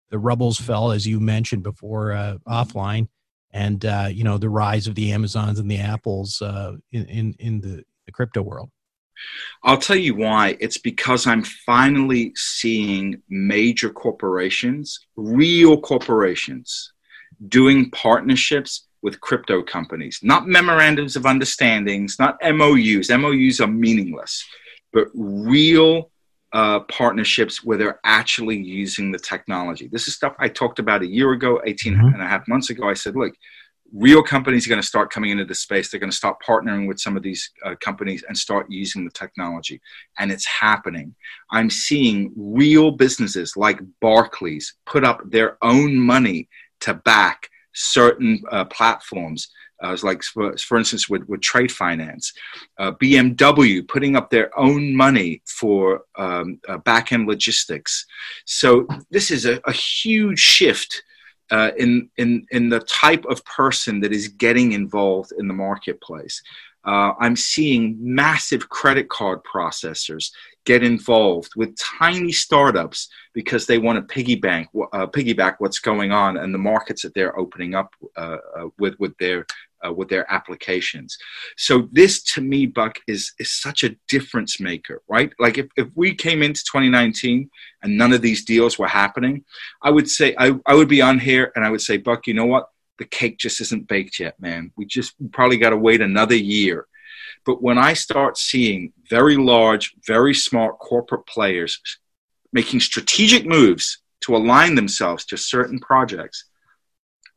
the 0.09 0.19
rubbles 0.19 0.59
fell 0.59 0.91
as 0.91 1.05
you 1.05 1.19
mentioned 1.19 1.63
before 1.63 2.13
uh, 2.13 2.37
offline 2.47 3.07
and 3.51 3.85
uh, 3.85 4.09
you 4.11 4.23
know 4.23 4.37
the 4.37 4.49
rise 4.49 4.87
of 4.87 4.95
the 4.95 5.11
amazons 5.11 5.59
and 5.59 5.69
the 5.69 5.79
apples 5.79 6.41
uh, 6.41 6.73
in, 6.91 7.05
in 7.05 7.35
in 7.39 7.61
the, 7.61 7.83
the 8.05 8.11
crypto 8.11 8.41
world 8.41 8.69
I'll 9.63 9.79
tell 9.79 9.95
you 9.95 10.13
why. 10.13 10.57
It's 10.59 10.77
because 10.77 11.25
I'm 11.25 11.43
finally 11.43 12.33
seeing 12.35 13.23
major 13.29 13.89
corporations, 13.89 14.99
real 15.15 15.81
corporations, 15.81 16.93
doing 17.47 17.89
partnerships 17.89 18.86
with 19.01 19.21
crypto 19.21 19.61
companies, 19.61 20.19
not 20.23 20.47
memorandums 20.47 21.15
of 21.15 21.25
understandings, 21.25 22.17
not 22.19 22.37
MOUs. 22.43 23.09
MOUs 23.09 23.59
are 23.59 23.67
meaningless, 23.67 24.43
but 24.91 25.07
real 25.13 26.11
uh, 26.53 26.79
partnerships 26.81 27.63
where 27.63 27.77
they're 27.77 27.99
actually 28.03 28.57
using 28.57 29.11
the 29.11 29.19
technology. 29.19 29.87
This 29.87 30.07
is 30.07 30.15
stuff 30.15 30.33
I 30.39 30.47
talked 30.47 30.79
about 30.79 31.03
a 31.03 31.07
year 31.07 31.33
ago, 31.33 31.61
18 31.65 31.93
mm-hmm. 31.93 32.05
and 32.07 32.21
a 32.21 32.27
half 32.27 32.47
months 32.47 32.69
ago. 32.69 32.89
I 32.89 32.93
said, 32.93 33.15
look, 33.15 33.33
real 33.93 34.23
companies 34.23 34.65
are 34.65 34.69
going 34.69 34.81
to 34.81 34.87
start 34.87 35.11
coming 35.11 35.31
into 35.31 35.45
the 35.45 35.55
space. 35.55 35.89
They're 35.89 35.99
going 35.99 36.11
to 36.11 36.15
start 36.15 36.37
partnering 36.45 36.87
with 36.87 36.99
some 36.99 37.15
of 37.15 37.23
these 37.23 37.51
uh, 37.65 37.75
companies 37.79 38.23
and 38.27 38.37
start 38.37 38.67
using 38.69 39.05
the 39.05 39.11
technology. 39.11 39.81
And 40.17 40.31
it's 40.31 40.45
happening. 40.45 41.15
I'm 41.51 41.69
seeing 41.69 42.33
real 42.35 42.91
businesses 42.91 43.55
like 43.55 43.79
Barclays 44.01 44.75
put 44.85 45.03
up 45.03 45.21
their 45.29 45.57
own 45.61 45.97
money 45.97 46.49
to 46.81 46.93
back 46.93 47.49
certain 47.77 48.41
uh, 48.51 48.65
platforms. 48.65 49.49
Uh, 49.83 49.95
like 50.01 50.23
for, 50.23 50.57
for, 50.57 50.79
instance 50.79 51.07
with, 51.07 51.21
with 51.29 51.39
trade 51.39 51.71
finance 51.71 52.33
uh, 52.79 52.91
bmw 52.93 53.87
putting 53.87 54.15
up 54.15 54.31
their 54.31 54.49
own 54.59 54.95
money 54.95 55.39
for 55.45 56.01
um, 56.15 56.59
uh, 56.67 56.79
back-end 56.79 57.27
logistics 57.27 58.07
so 58.45 58.87
this 59.11 59.29
is 59.29 59.45
a, 59.45 59.61
a 59.65 59.71
huge 59.71 60.39
shift 60.39 61.03
uh, 61.51 61.71
in 61.77 62.09
in 62.17 62.45
in 62.51 62.69
the 62.69 62.79
type 62.81 63.25
of 63.25 63.43
person 63.45 63.99
that 64.01 64.11
is 64.11 64.27
getting 64.27 64.73
involved 64.73 65.31
in 65.37 65.47
the 65.47 65.53
marketplace. 65.53 66.41
Uh, 66.87 67.13
I'm 67.19 67.35
seeing 67.35 67.97
massive 67.99 68.69
credit 68.69 69.09
card 69.09 69.41
processors 69.43 70.31
get 70.65 70.83
involved 70.83 71.51
with 71.55 71.77
tiny 71.77 72.31
startups 72.31 73.09
because 73.33 73.65
they 73.65 73.77
want 73.77 73.97
to 73.97 74.15
piggyback 74.15 74.67
uh, 74.93 75.07
piggyback 75.07 75.55
what's 75.59 75.79
going 75.79 76.11
on 76.11 76.37
and 76.37 76.53
the 76.53 76.57
markets 76.57 77.03
that 77.03 77.13
they're 77.13 77.37
opening 77.37 77.75
up 77.75 77.93
uh, 78.15 78.37
uh, 78.57 78.67
with 78.79 78.97
with 78.99 79.17
their 79.17 79.45
uh, 79.85 79.93
with 79.93 80.09
their 80.09 80.29
applications. 80.31 81.17
So 81.57 81.89
this 81.91 82.23
to 82.33 82.41
me, 82.41 82.65
Buck, 82.65 82.99
is 83.07 83.33
is 83.39 83.51
such 83.51 83.83
a 83.83 83.95
difference 84.07 84.59
maker, 84.59 85.01
right? 85.07 85.31
Like 85.39 85.57
if, 85.57 85.67
if 85.75 85.87
we 85.95 86.15
came 86.15 86.41
into 86.41 86.63
2019 86.63 87.49
and 87.83 87.97
none 87.97 88.13
of 88.13 88.21
these 88.21 88.45
deals 88.45 88.79
were 88.79 88.87
happening, 88.87 89.43
I 89.81 89.91
would 89.91 90.09
say 90.09 90.35
I, 90.37 90.53
I 90.65 90.73
would 90.73 90.89
be 90.89 91.01
on 91.01 91.19
here 91.19 91.51
and 91.55 91.65
I 91.65 91.69
would 91.69 91.81
say, 91.81 91.97
Buck, 91.97 92.27
you 92.27 92.33
know 92.33 92.45
what? 92.45 92.69
The 92.97 93.05
cake 93.05 93.37
just 93.37 93.61
isn't 93.61 93.87
baked 93.87 94.19
yet, 94.19 94.39
man. 94.39 94.71
We 94.75 94.85
just 94.85 95.13
probably 95.31 95.57
got 95.57 95.69
to 95.71 95.77
wait 95.77 96.01
another 96.01 96.35
year. 96.35 96.87
But 97.45 97.61
when 97.61 97.77
I 97.77 97.93
start 97.93 98.37
seeing 98.37 98.91
very 99.09 99.37
large, 99.37 99.93
very 100.05 100.33
smart 100.33 100.79
corporate 100.79 101.25
players 101.25 101.79
making 102.53 102.79
strategic 102.79 103.45
moves 103.45 103.99
to 104.21 104.35
align 104.35 104.75
themselves 104.75 105.25
to 105.25 105.37
certain 105.37 105.79
projects, 105.79 106.45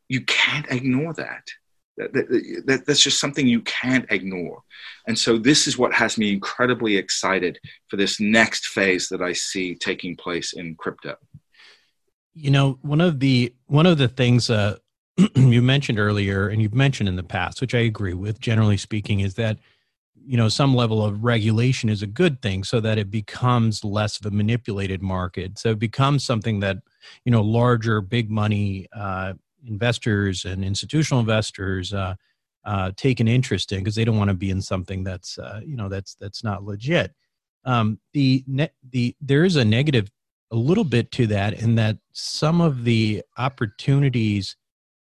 you 0.08 0.22
can't 0.22 0.66
ignore 0.70 1.14
that. 1.14 1.46
That, 1.96 2.12
that, 2.14 2.62
that, 2.66 2.86
that's 2.86 3.02
just 3.02 3.20
something 3.20 3.46
you 3.46 3.60
can't 3.60 4.06
ignore. 4.10 4.62
And 5.06 5.18
so 5.18 5.36
this 5.36 5.66
is 5.66 5.76
what 5.76 5.92
has 5.92 6.16
me 6.16 6.32
incredibly 6.32 6.96
excited 6.96 7.58
for 7.88 7.96
this 7.96 8.18
next 8.20 8.68
phase 8.68 9.08
that 9.08 9.20
I 9.20 9.32
see 9.34 9.74
taking 9.74 10.16
place 10.16 10.54
in 10.54 10.74
crypto. 10.76 11.16
You 12.32 12.50
know, 12.50 12.78
one 12.82 13.00
of 13.00 13.20
the 13.20 13.54
one 13.66 13.86
of 13.86 13.98
the 13.98 14.08
things 14.08 14.50
uh, 14.50 14.78
you 15.34 15.62
mentioned 15.62 15.98
earlier, 15.98 16.48
and 16.48 16.62
you've 16.62 16.74
mentioned 16.74 17.08
in 17.08 17.16
the 17.16 17.22
past, 17.22 17.60
which 17.60 17.74
I 17.74 17.80
agree 17.80 18.14
with, 18.14 18.40
generally 18.40 18.76
speaking, 18.76 19.20
is 19.20 19.34
that 19.34 19.58
you 20.22 20.36
know 20.36 20.48
some 20.48 20.74
level 20.74 21.04
of 21.04 21.24
regulation 21.24 21.88
is 21.88 22.02
a 22.02 22.06
good 22.06 22.42
thing 22.42 22.62
so 22.62 22.78
that 22.80 22.98
it 22.98 23.10
becomes 23.10 23.82
less 23.84 24.20
of 24.20 24.26
a 24.26 24.30
manipulated 24.30 25.00
market 25.00 25.58
so 25.58 25.70
it 25.70 25.78
becomes 25.78 26.22
something 26.22 26.60
that 26.60 26.76
you 27.24 27.32
know 27.32 27.40
larger 27.40 28.02
big 28.02 28.30
money 28.30 28.86
uh, 28.94 29.32
investors 29.66 30.44
and 30.44 30.64
institutional 30.64 31.20
investors 31.20 31.92
uh, 31.94 32.14
uh, 32.64 32.90
take 32.96 33.20
an 33.20 33.28
interest 33.28 33.72
in 33.72 33.78
because 33.78 33.94
they 33.94 34.04
don't 34.04 34.18
want 34.18 34.28
to 34.28 34.34
be 34.34 34.50
in 34.50 34.60
something 34.60 35.02
that's 35.02 35.38
uh, 35.38 35.60
you 35.64 35.76
know 35.76 35.88
that's 35.88 36.14
that's 36.14 36.44
not 36.44 36.64
legit. 36.64 37.14
Um, 37.64 37.98
the 38.12 38.44
ne- 38.46 38.72
the 38.90 39.16
there 39.20 39.44
is 39.44 39.56
a 39.56 39.64
negative 39.64 40.10
a 40.50 40.56
little 40.56 40.84
bit 40.84 41.10
to 41.12 41.26
that 41.28 41.54
in 41.54 41.76
that 41.76 41.98
some 42.12 42.60
of 42.60 42.84
the 42.84 43.22
opportunities 43.38 44.56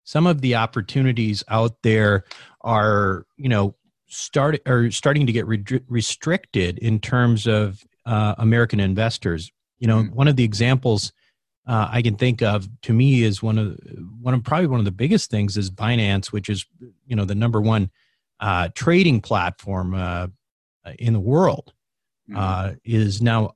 some 0.04 0.26
of 0.26 0.40
the 0.40 0.54
opportunities 0.54 1.44
out 1.48 1.76
there 1.82 2.24
are 2.62 3.26
you 3.36 3.48
know 3.48 3.74
start 4.08 4.60
are 4.66 4.90
starting 4.90 5.26
to 5.26 5.32
get 5.32 5.46
re- 5.46 5.64
restricted 5.88 6.78
in 6.78 7.00
terms 7.00 7.46
of 7.46 7.84
uh, 8.06 8.34
American 8.38 8.80
investors. 8.80 9.50
You 9.78 9.88
know, 9.88 10.02
mm-hmm. 10.02 10.14
one 10.14 10.28
of 10.28 10.36
the 10.36 10.44
examples 10.44 11.12
uh, 11.66 11.88
I 11.90 12.02
can 12.02 12.16
think 12.16 12.42
of 12.42 12.68
to 12.82 12.92
me 12.92 13.22
is 13.22 13.42
one 13.42 13.58
of 13.58 13.78
one 14.20 14.34
of 14.34 14.42
probably 14.42 14.66
one 14.66 14.80
of 14.80 14.84
the 14.84 14.92
biggest 14.92 15.30
things 15.30 15.56
is 15.56 15.70
Binance, 15.70 16.26
which 16.26 16.48
is 16.48 16.66
you 17.06 17.14
know 17.14 17.24
the 17.24 17.34
number 17.34 17.60
one 17.60 17.90
uh, 18.40 18.68
trading 18.74 19.20
platform 19.20 19.94
uh, 19.94 20.26
in 20.98 21.12
the 21.12 21.20
world, 21.20 21.72
mm-hmm. 22.28 22.38
Uh, 22.38 22.72
is 22.84 23.22
now 23.22 23.52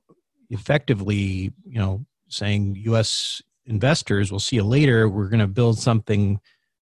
effectively 0.49 1.51
you 1.65 1.79
know 1.79 2.05
saying 2.29 2.75
U.S. 2.85 3.41
investors 3.67 4.31
will 4.31 4.39
see 4.39 4.57
you 4.57 4.63
later. 4.63 5.07
We're 5.07 5.29
going 5.29 5.39
to 5.39 5.47
build 5.47 5.77
something 5.77 6.39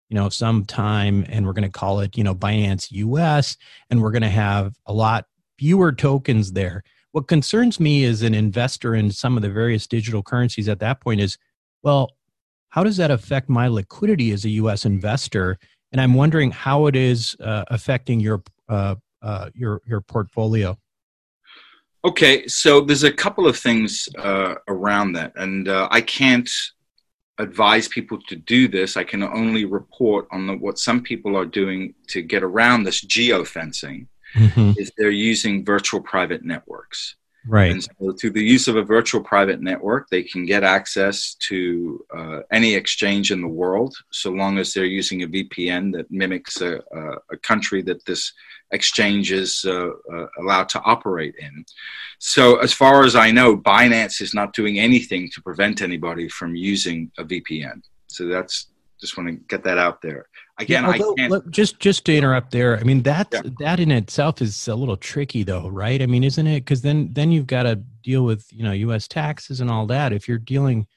you 0.10 0.16
know 0.16 0.30
sometime 0.30 1.26
and 1.30 1.46
we're 1.46 1.54
going 1.54 1.64
to 1.64 1.80
call 1.80 2.00
it 2.00 2.18
you 2.18 2.24
know 2.24 2.36
binance 2.36 2.92
us 2.92 3.58
and 3.90 4.02
we're 4.02 4.12
going 4.12 4.22
to 4.22 4.30
have 4.30 4.74
a 4.86 4.94
lot 4.94 5.26
fewer 5.58 5.92
tokens 5.92 6.52
there 6.52 6.84
what 7.12 7.28
concerns 7.28 7.80
me 7.80 8.04
as 8.06 8.22
an 8.22 8.34
investor 8.34 8.96
in 8.96 9.10
some 9.12 9.38
of 9.38 9.42
the 9.42 9.50
various 9.50 9.88
digital 9.88 10.22
currencies 10.22 10.70
at 10.70 10.80
that 10.80 11.02
point 11.02 11.20
is 11.20 11.38
well 11.84 12.12
how 12.70 12.84
does 12.84 12.98
that 12.98 13.12
affect 13.12 13.50
my 13.50 13.68
liquidity 13.68 14.32
as 14.32 14.46
a 14.46 14.50
us 14.50 14.86
investor 14.86 15.58
and 15.92 16.00
i'm 16.00 16.14
wondering 16.14 16.52
how 16.52 16.88
it 16.88 16.96
is 16.96 17.36
uh, 17.40 17.64
affecting 17.68 18.20
your 18.20 18.44
uh, 18.70 18.96
uh, 19.22 19.50
your 19.54 19.82
your 19.88 20.02
portfolio 20.02 20.78
okay 22.04 22.48
so 22.48 22.82
there's 22.82 23.04
a 23.04 23.12
couple 23.12 23.48
of 23.48 23.58
things 23.58 24.08
uh, 24.20 24.56
around 24.68 25.14
that 25.14 25.32
and 25.36 25.68
uh, 25.68 25.88
i 25.90 26.02
can't 26.02 26.50
advise 27.38 27.88
people 27.88 28.20
to 28.28 28.36
do 28.36 28.68
this. 28.68 28.98
I 28.98 29.04
can 29.04 29.24
only 29.24 29.66
report 29.66 30.28
on 30.32 30.48
the, 30.48 30.54
what 30.54 30.80
some 30.80 31.02
people 31.02 31.36
are 31.36 31.46
doing 31.46 31.94
to 32.08 32.22
get 32.22 32.44
around 32.44 32.84
this 32.84 33.04
geofencing. 33.04 34.08
Mm-hmm. 34.36 34.74
Is 34.78 34.92
they're 34.98 35.10
using 35.10 35.64
virtual 35.64 36.02
private 36.02 36.44
networks. 36.44 37.16
Right. 37.48 37.72
And 37.72 37.84
so, 37.84 38.12
through 38.14 38.32
the 38.32 38.44
use 38.44 38.68
of 38.68 38.76
a 38.76 38.84
virtual 38.84 39.22
private 39.22 39.62
network, 39.62 40.10
they 40.10 40.24
can 40.24 40.46
get 40.46 40.64
access 40.64 41.36
to 41.48 42.04
uh, 42.16 42.40
any 42.52 42.74
exchange 42.74 43.32
in 43.32 43.42
the 43.42 43.48
world, 43.48 43.96
so 44.12 44.32
long 44.32 44.58
as 44.58 44.74
they're 44.74 44.86
using 44.86 45.24
a 45.24 45.28
VPN 45.28 45.94
that 45.94 46.10
mimics 46.10 46.62
a, 46.62 46.78
a, 46.78 47.12
a 47.32 47.38
country 47.44 47.82
that 47.84 48.04
this 48.06 48.34
exchange 48.72 49.32
is 49.32 49.64
uh, 49.68 49.90
uh, 50.12 50.28
allowed 50.40 50.70
to 50.70 50.82
operate 50.82 51.36
in. 51.40 51.64
So, 52.20 52.58
as 52.58 52.74
far 52.74 53.04
as 53.04 53.16
I 53.16 53.32
know, 53.32 53.56
Binance 53.56 54.22
is 54.22 54.34
not 54.34 54.54
doing 54.54 54.80
anything 54.80 55.30
to 55.34 55.42
prevent 55.42 55.82
anybody 55.82 56.28
from 56.30 56.56
using 56.56 57.12
a 57.18 57.24
VPN. 57.24 57.82
So 58.08 58.28
that's 58.28 58.68
just 59.00 59.18
want 59.18 59.30
to 59.30 59.36
get 59.48 59.64
that 59.64 59.78
out 59.78 60.02
there. 60.02 60.28
Again, 60.58 60.84
yeah, 60.84 60.92
although, 60.92 61.12
I 61.14 61.16
can't. 61.16 61.32
Look, 61.32 61.50
just 61.50 61.80
just 61.80 62.06
to 62.06 62.16
interrupt 62.16 62.52
there. 62.52 62.78
I 62.80 62.84
mean 62.84 63.04
that 63.04 63.28
yeah. 63.32 63.42
that 63.60 63.80
in 63.80 63.92
itself 63.92 64.42
is 64.42 64.68
a 64.70 64.76
little 64.76 64.96
tricky, 64.96 65.44
though, 65.44 65.68
right? 65.68 66.02
I 66.02 66.06
mean, 66.06 66.24
isn't 66.24 66.48
it? 66.48 66.62
Because 66.62 66.82
then 66.82 67.10
then 67.12 67.32
you've 67.32 67.48
got 67.48 67.64
to 67.64 67.76
deal 67.76 68.24
with 68.24 68.48
you 68.54 68.64
know 68.64 68.72
U.S. 68.72 69.08
taxes 69.08 69.60
and 69.60 69.70
all 69.70 69.86
that. 69.88 70.14
If 70.14 70.30
you're 70.30 70.38
dealing, 70.38 70.88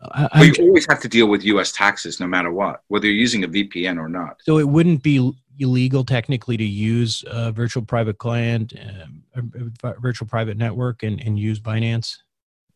I, 0.00 0.28
well, 0.34 0.44
you 0.46 0.64
always 0.64 0.86
have 0.88 1.00
to 1.00 1.08
deal 1.08 1.26
with 1.26 1.44
U.S. 1.44 1.72
taxes, 1.72 2.20
no 2.20 2.26
matter 2.26 2.50
what, 2.50 2.82
whether 2.88 3.06
you're 3.06 3.16
using 3.16 3.44
a 3.44 3.48
VPN 3.48 3.98
or 3.98 4.08
not. 4.08 4.38
So 4.42 4.58
it 4.58 4.68
wouldn't 4.68 5.02
be 5.02 5.32
illegal 5.58 6.04
technically 6.04 6.56
to 6.56 6.64
use 6.64 7.24
a 7.26 7.52
virtual 7.52 7.84
private 7.84 8.18
client, 8.18 8.72
uh, 8.78 9.40
a 9.82 10.00
virtual 10.00 10.28
private 10.28 10.56
network, 10.56 11.02
and, 11.02 11.20
and 11.20 11.38
use 11.38 11.60
Binance. 11.60 12.16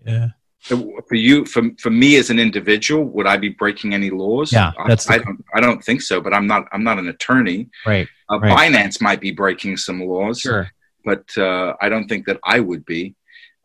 Yeah. 0.07 0.29
For 0.63 1.15
you, 1.15 1.47
for, 1.47 1.63
for 1.79 1.89
me 1.89 2.17
as 2.17 2.29
an 2.29 2.39
individual, 2.39 3.05
would 3.05 3.27
I 3.27 3.39
be 3.39 3.49
breaking 3.49 3.95
any 3.95 4.11
laws? 4.11 4.53
Yeah, 4.53 4.73
that's 4.87 5.09
I, 5.09 5.15
I 5.15 5.19
don't. 5.19 5.45
I 5.55 5.61
don't 5.61 5.83
think 5.83 6.03
so. 6.03 6.21
But 6.21 6.35
I'm 6.35 6.47
not. 6.47 6.67
I'm 6.71 6.85
not 6.85 6.99
an 6.99 7.09
attorney. 7.09 7.71
Right. 7.87 8.07
Uh, 8.31 8.41
right. 8.41 8.73
Binance 8.73 9.01
might 9.01 9.21
be 9.23 9.31
breaking 9.31 9.79
some 9.79 10.03
laws. 10.03 10.41
Sure. 10.41 10.71
But 11.03 11.25
uh, 11.39 11.75
I 11.81 11.89
don't 11.89 12.09
think 12.09 12.27
that 12.27 12.39
I 12.45 12.61
would 12.61 12.85
be. 12.85 13.15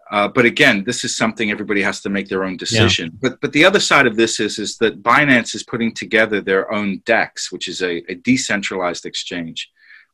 Uh, 0.10 0.30
but 0.30 0.46
again, 0.46 0.84
this 0.86 1.04
is 1.04 1.18
something 1.18 1.52
everybody 1.52 1.82
has 1.82 2.00
to 2.02 2.10
make 2.10 2.30
their 2.30 2.44
own 2.46 2.56
decision. 2.56 3.10
Yeah. 3.12 3.30
But 3.30 3.42
but 3.42 3.52
the 3.52 3.66
other 3.66 3.82
side 3.82 4.08
of 4.08 4.16
this 4.16 4.40
is 4.40 4.58
is 4.58 4.78
that 4.78 5.04
Binance 5.04 5.54
is 5.54 5.64
putting 5.64 5.94
together 5.94 6.40
their 6.40 6.72
own 6.72 7.02
DEX, 7.06 7.52
which 7.52 7.68
is 7.68 7.82
a, 7.82 8.04
a 8.10 8.16
decentralized 8.16 9.06
exchange, 9.06 9.70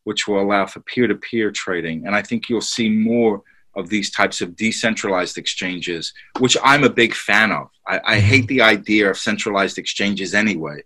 which 0.05 0.27
will 0.27 0.41
allow 0.41 0.65
for 0.65 0.79
peer 0.79 1.07
to 1.07 1.15
peer 1.15 1.51
trading. 1.51 2.07
And 2.07 2.15
I 2.15 2.23
think 2.23 2.49
you'll 2.49 2.61
see 2.61 2.89
more 2.89 3.43
of 3.75 3.89
these 3.89 4.11
types 4.11 4.41
of 4.41 4.55
decentralized 4.55 5.37
exchanges, 5.37 6.13
which 6.39 6.57
I'm 6.63 6.83
a 6.83 6.89
big 6.89 7.13
fan 7.13 7.51
of. 7.51 7.69
I, 7.87 7.97
I 7.97 7.99
mm-hmm. 7.99 8.25
hate 8.25 8.47
the 8.47 8.61
idea 8.61 9.09
of 9.09 9.17
centralized 9.17 9.77
exchanges 9.77 10.33
anyway. 10.33 10.83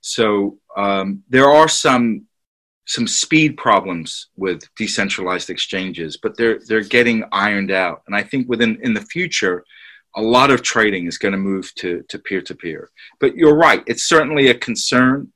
So 0.00 0.58
um, 0.76 1.22
there 1.28 1.48
are 1.48 1.68
some 1.68 2.26
some 2.88 3.08
speed 3.08 3.56
problems 3.56 4.28
with 4.36 4.62
decentralized 4.76 5.50
exchanges, 5.50 6.16
but 6.16 6.36
they're 6.36 6.60
they're 6.68 6.82
getting 6.82 7.24
ironed 7.32 7.72
out. 7.72 8.02
And 8.06 8.14
I 8.14 8.22
think 8.22 8.48
within 8.48 8.78
in 8.82 8.94
the 8.94 9.00
future, 9.00 9.64
a 10.14 10.22
lot 10.22 10.50
of 10.50 10.62
trading 10.62 11.06
is 11.06 11.18
going 11.18 11.32
to 11.32 11.38
move 11.38 11.74
to 11.76 12.04
to 12.08 12.18
peer 12.18 12.40
to 12.42 12.54
peer. 12.54 12.90
But 13.20 13.36
you're 13.36 13.56
right; 13.56 13.82
it's 13.86 14.04
certainly 14.04 14.48
a 14.48 14.54
concern. 14.54 15.32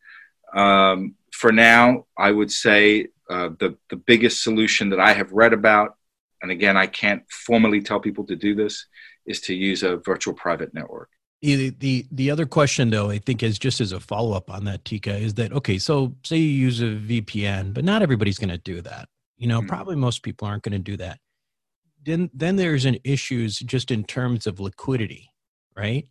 Um, 0.54 1.14
for 1.32 1.52
now, 1.52 2.06
I 2.16 2.30
would 2.30 2.50
say 2.50 3.08
uh, 3.28 3.50
the 3.58 3.76
the 3.88 3.96
biggest 3.96 4.42
solution 4.42 4.90
that 4.90 5.00
I 5.00 5.12
have 5.12 5.32
read 5.32 5.52
about, 5.52 5.96
and 6.42 6.50
again, 6.50 6.76
I 6.76 6.86
can't 6.86 7.22
formally 7.30 7.80
tell 7.80 8.00
people 8.00 8.24
to 8.26 8.36
do 8.36 8.54
this, 8.54 8.86
is 9.26 9.40
to 9.42 9.54
use 9.54 9.82
a 9.82 9.96
virtual 9.96 10.34
private 10.34 10.74
network. 10.74 11.10
The, 11.42 11.70
the 11.70 12.06
the 12.12 12.30
other 12.30 12.44
question 12.44 12.90
though 12.90 13.08
i 13.08 13.16
think 13.16 13.42
is 13.42 13.58
just 13.58 13.80
as 13.80 13.92
a 13.92 14.00
follow-up 14.00 14.50
on 14.50 14.66
that 14.66 14.84
teeka 14.84 15.18
is 15.18 15.32
that 15.34 15.54
okay 15.54 15.78
so 15.78 16.14
say 16.22 16.36
you 16.36 16.50
use 16.50 16.82
a 16.82 16.96
vpn 16.96 17.72
but 17.72 17.82
not 17.82 18.02
everybody's 18.02 18.36
going 18.36 18.50
to 18.50 18.58
do 18.58 18.82
that 18.82 19.08
you 19.38 19.46
know 19.46 19.60
mm-hmm. 19.60 19.68
probably 19.68 19.96
most 19.96 20.22
people 20.22 20.46
aren't 20.46 20.62
going 20.62 20.74
to 20.74 20.78
do 20.78 20.98
that 20.98 21.18
then 22.04 22.28
then 22.34 22.56
there's 22.56 22.84
an 22.84 22.98
issues 23.04 23.58
just 23.58 23.90
in 23.90 24.04
terms 24.04 24.46
of 24.46 24.60
liquidity 24.60 25.30
right 25.74 26.08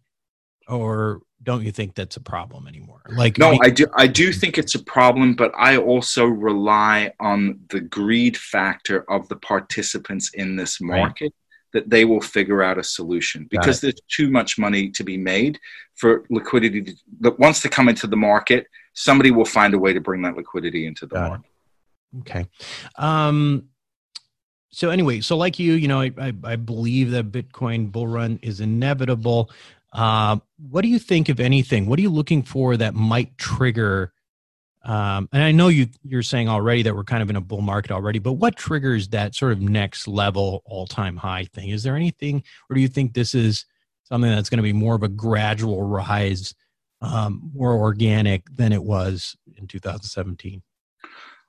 or 0.68 1.22
don't 1.44 1.64
you 1.64 1.72
think 1.72 1.96
that's 1.96 2.18
a 2.18 2.22
problem 2.22 2.68
anymore 2.68 3.02
like 3.10 3.38
no 3.38 3.58
i 3.62 3.70
do 3.70 3.86
i 3.96 4.06
do 4.06 4.32
think 4.32 4.58
it's 4.58 4.76
a 4.76 4.84
problem 4.84 5.34
but 5.34 5.52
i 5.58 5.78
also 5.78 6.26
rely 6.26 7.12
on 7.20 7.60
the 7.70 7.80
greed 7.80 8.36
factor 8.36 9.10
of 9.10 9.28
the 9.30 9.36
participants 9.38 10.32
in 10.34 10.56
this 10.56 10.82
market 10.82 11.24
right 11.24 11.34
that 11.74 11.90
they 11.90 12.06
will 12.06 12.22
figure 12.22 12.64
out 12.64 12.78
a 12.78 12.84
solution 12.84 13.48
because 13.50 13.80
there's 13.82 14.02
too 14.08 14.30
much 14.30 14.58
money 14.58 14.90
to 14.90 15.04
be 15.04 15.18
made 15.18 15.60
for 15.96 16.26
liquidity 16.30 16.82
to, 16.82 16.96
that 17.22 17.38
wants 17.40 17.62
to 17.62 17.70
come 17.70 17.90
into 17.90 18.08
the 18.08 18.18
market. 18.18 18.66
Somebody 18.94 19.32
will 19.32 19.46
find 19.46 19.74
a 19.74 19.80
way 19.80 19.94
to 19.94 20.02
bring 20.02 20.22
that 20.24 20.36
liquidity 20.36 20.88
into 20.88 21.06
the 21.06 21.16
Got 21.16 21.30
market. 21.30 21.46
It. 22.14 22.20
Okay. 22.20 22.46
Um, 22.96 23.70
so 24.72 24.90
anyway, 24.90 25.22
so 25.22 25.38
like 25.38 25.60
you, 25.60 25.74
you 25.74 25.88
know, 25.88 26.02
I, 26.02 26.12
I, 26.20 26.34
I 26.44 26.56
believe 26.56 27.12
that 27.12 27.32
Bitcoin 27.32 27.92
bull 27.92 28.08
run 28.08 28.40
is 28.42 28.62
inevitable. 28.62 29.52
Uh, 29.92 30.38
what 30.70 30.82
do 30.82 30.88
you 30.88 31.00
think, 31.00 31.30
of 31.30 31.40
anything? 31.40 31.88
What 31.88 32.00
are 32.00 32.02
you 32.02 32.10
looking 32.10 32.44
for 32.44 32.78
that 32.78 32.94
might 32.94 33.38
trigger 33.38 34.14
um, 34.84 35.28
and 35.34 35.44
I 35.44 35.52
know 35.52 35.68
you 35.68 35.88
you're 36.04 36.24
saying 36.24 36.48
already 36.48 36.84
that 36.84 36.96
we're 36.96 37.04
kind 37.04 37.22
of 37.22 37.30
in 37.30 37.36
a 37.36 37.42
bull 37.42 37.62
market 37.62 37.92
already, 37.92 38.20
but 38.20 38.34
what 38.34 38.56
triggers 38.56 39.10
that 39.10 39.36
sort 39.36 39.52
of 39.52 39.62
next 39.62 40.08
level 40.08 40.62
all 40.66 40.88
time 40.88 41.18
high 41.18 41.46
thing? 41.46 41.70
Is 41.70 41.84
there 41.84 41.96
anything, 41.96 42.44
or 42.70 42.76
do 42.76 42.82
you 42.82 42.88
think 42.88 43.14
this 43.14 43.36
is 43.36 43.66
something 44.04 44.30
that's 44.30 44.50
going 44.50 44.58
to 44.58 44.64
be 44.64 44.74
more 44.74 44.96
of 44.96 45.04
a 45.04 45.10
gradual 45.10 45.84
rise, 45.84 46.56
um, 47.02 47.52
more 47.54 47.74
organic 47.74 48.44
than 48.56 48.72
it 48.72 48.82
was 48.82 49.36
in 49.58 49.68
2017? 49.68 50.64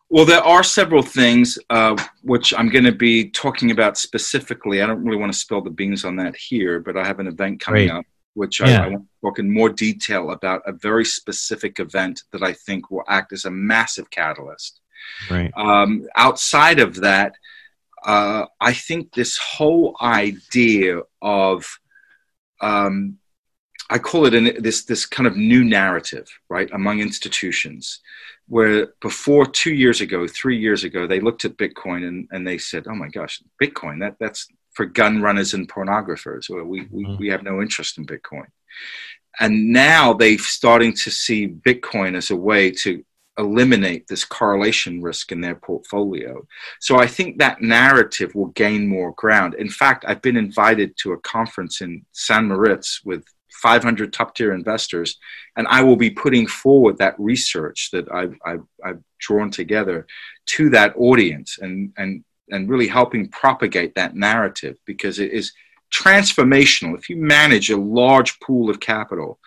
Well, 0.09 0.25
there 0.25 0.43
are 0.43 0.65
several 0.65 1.03
things 1.03 1.57
uh, 1.71 1.97
which 2.23 2.53
I'm 2.59 2.69
going 2.69 2.85
to 2.85 2.93
be 2.93 3.31
talking 3.31 3.71
about 3.71 3.97
specifically. 3.97 4.83
I 4.83 4.87
don't 4.87 5.05
really 5.05 5.19
want 5.19 5.33
to 5.33 5.39
spill 5.39 5.61
the 5.61 5.71
beans 5.71 6.05
on 6.05 6.17
that 6.17 6.35
here, 6.35 6.81
but 6.81 6.97
I 6.97 7.07
have 7.07 7.21
an 7.21 7.29
event 7.29 7.61
coming 7.61 7.87
Great. 7.87 7.97
up 7.97 8.05
which 8.35 8.61
yeah. 8.61 8.83
I, 8.83 8.85
I, 8.85 8.89
want 8.89 9.03
to 9.03 9.21
talk 9.23 9.39
in 9.39 9.53
more 9.53 9.69
detail 9.69 10.31
about 10.31 10.63
a 10.67 10.73
very 10.73 11.05
specific 11.05 11.81
event 11.81 12.23
that 12.33 12.43
I 12.43 12.53
think 12.53 12.91
will 12.91 13.05
act 13.09 13.33
as 13.33 13.45
a 13.45 13.51
massive 13.51 14.11
catalyst. 14.11 14.81
Right. 15.31 15.53
Um, 15.57 16.07
outside 16.17 16.79
of 16.79 16.97
that, 16.97 17.35
uh, 18.05 18.47
I 18.61 18.73
think 18.73 19.13
this 19.13 19.37
whole 19.37 19.97
idea 20.01 21.01
of 21.21 21.79
um, 22.61 23.19
I 23.91 23.99
call 23.99 24.27
it 24.27 24.35
an, 24.35 24.63
this 24.63 24.85
this 24.85 25.05
kind 25.05 25.27
of 25.27 25.37
new 25.37 25.65
narrative, 25.65 26.29
right, 26.49 26.71
among 26.73 27.01
institutions, 27.01 28.01
where 28.47 28.89
before 29.01 29.47
two 29.47 29.75
years 29.75 30.01
ago, 30.01 30.29
three 30.29 30.59
years 30.59 30.85
ago, 30.85 31.07
they 31.07 31.19
looked 31.19 31.45
at 31.45 31.57
Bitcoin 31.57 32.07
and, 32.07 32.29
and 32.31 32.47
they 32.47 32.57
said, 32.57 32.87
"Oh 32.87 32.95
my 32.95 33.09
gosh, 33.09 33.43
Bitcoin 33.61 34.01
that 34.01 34.15
that's 34.21 34.47
for 34.73 34.87
gun 34.87 35.23
runners 35.23 35.55
and 35.55 35.69
pornographers. 35.69 36.49
We, 36.49 36.63
we, 36.63 37.05
mm-hmm. 37.05 37.17
we 37.17 37.29
have 37.29 37.43
no 37.43 37.61
interest 37.61 37.99
in 37.99 38.07
Bitcoin. 38.07 38.47
And 39.39 39.73
now 39.73 40.13
they're 40.13 40.39
starting 40.39 40.93
to 40.95 41.11
see 41.11 41.49
Bitcoin 41.49 42.17
as 42.17 42.31
a 42.31 42.37
way 42.37 42.71
to 42.83 43.05
eliminate 43.39 44.07
this 44.07 44.25
correlation 44.25 45.01
risk 45.01 45.33
in 45.33 45.41
their 45.41 45.55
portfolio. 45.55 46.47
So 46.81 46.99
I 46.99 47.07
think 47.07 47.39
that 47.39 47.63
narrative 47.63 48.35
will 48.35 48.49
gain 48.49 48.87
more 48.87 49.13
ground. 49.13 49.55
In 49.55 49.69
fact, 49.69 50.05
I've 50.07 50.23
been 50.23 50.37
invited 50.37 50.97
to 50.99 51.13
a 51.13 51.21
conference 51.21 51.81
in 51.81 52.05
San 52.13 52.49
Moritz 52.49 53.01
with 53.05 53.25
500 53.63 54.13
top 54.13 54.35
tier 54.35 54.53
investors, 54.53 55.19
and 55.57 55.67
I 55.69 55.83
will 55.83 55.97
be 55.97 56.11
putting 56.11 56.47
forward 56.47 56.99
that 56.99 57.19
research 57.19 57.91
that 57.93 58.13
I've, 58.13 58.37
I've, 58.45 58.65
I've 58.85 59.03
drawn 59.19 59.51
together 59.51 60.07
to 60.47 60.71
that 60.71 60.95
audience 60.97 61.59
and, 61.61 61.93
and, 61.97 62.25
and 62.53 62.69
really 62.69 62.89
helping 62.89 63.29
propagate 63.29 63.95
that 63.95 64.15
narrative 64.15 64.77
because 64.87 65.19
it 65.19 65.33
is 65.33 65.53
transformational. 65.93 66.97
If 66.97 67.09
you 67.09 67.17
manage 67.17 67.71
a 67.71 67.77
large 67.77 68.39
pool 68.41 68.71
of 68.71 68.81
capital, 68.81 69.39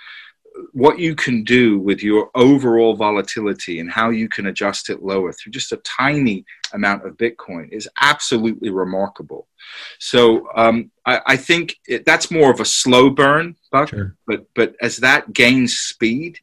what 0.71 0.99
you 0.99 1.15
can 1.15 1.43
do 1.43 1.79
with 1.79 2.03
your 2.03 2.29
overall 2.35 2.95
volatility 2.95 3.79
and 3.79 3.91
how 3.91 4.09
you 4.09 4.29
can 4.29 4.47
adjust 4.47 4.89
it 4.89 5.01
lower 5.01 5.33
through 5.33 5.51
just 5.51 5.71
a 5.71 5.77
tiny 5.77 6.45
amount 6.73 7.05
of 7.05 7.17
Bitcoin 7.17 7.71
is 7.71 7.89
absolutely 8.01 8.69
remarkable. 8.69 9.47
So 9.99 10.47
um, 10.55 10.91
I, 11.05 11.21
I, 11.25 11.37
think 11.37 11.77
it, 11.87 12.05
that's 12.05 12.31
more 12.31 12.51
of 12.51 12.59
a 12.59 12.65
slow 12.65 13.09
burn, 13.09 13.55
Buck. 13.71 13.89
Sure. 13.89 14.15
But 14.27 14.45
but 14.53 14.75
as 14.81 14.97
that 14.97 15.33
gains 15.33 15.73
speed, 15.73 16.39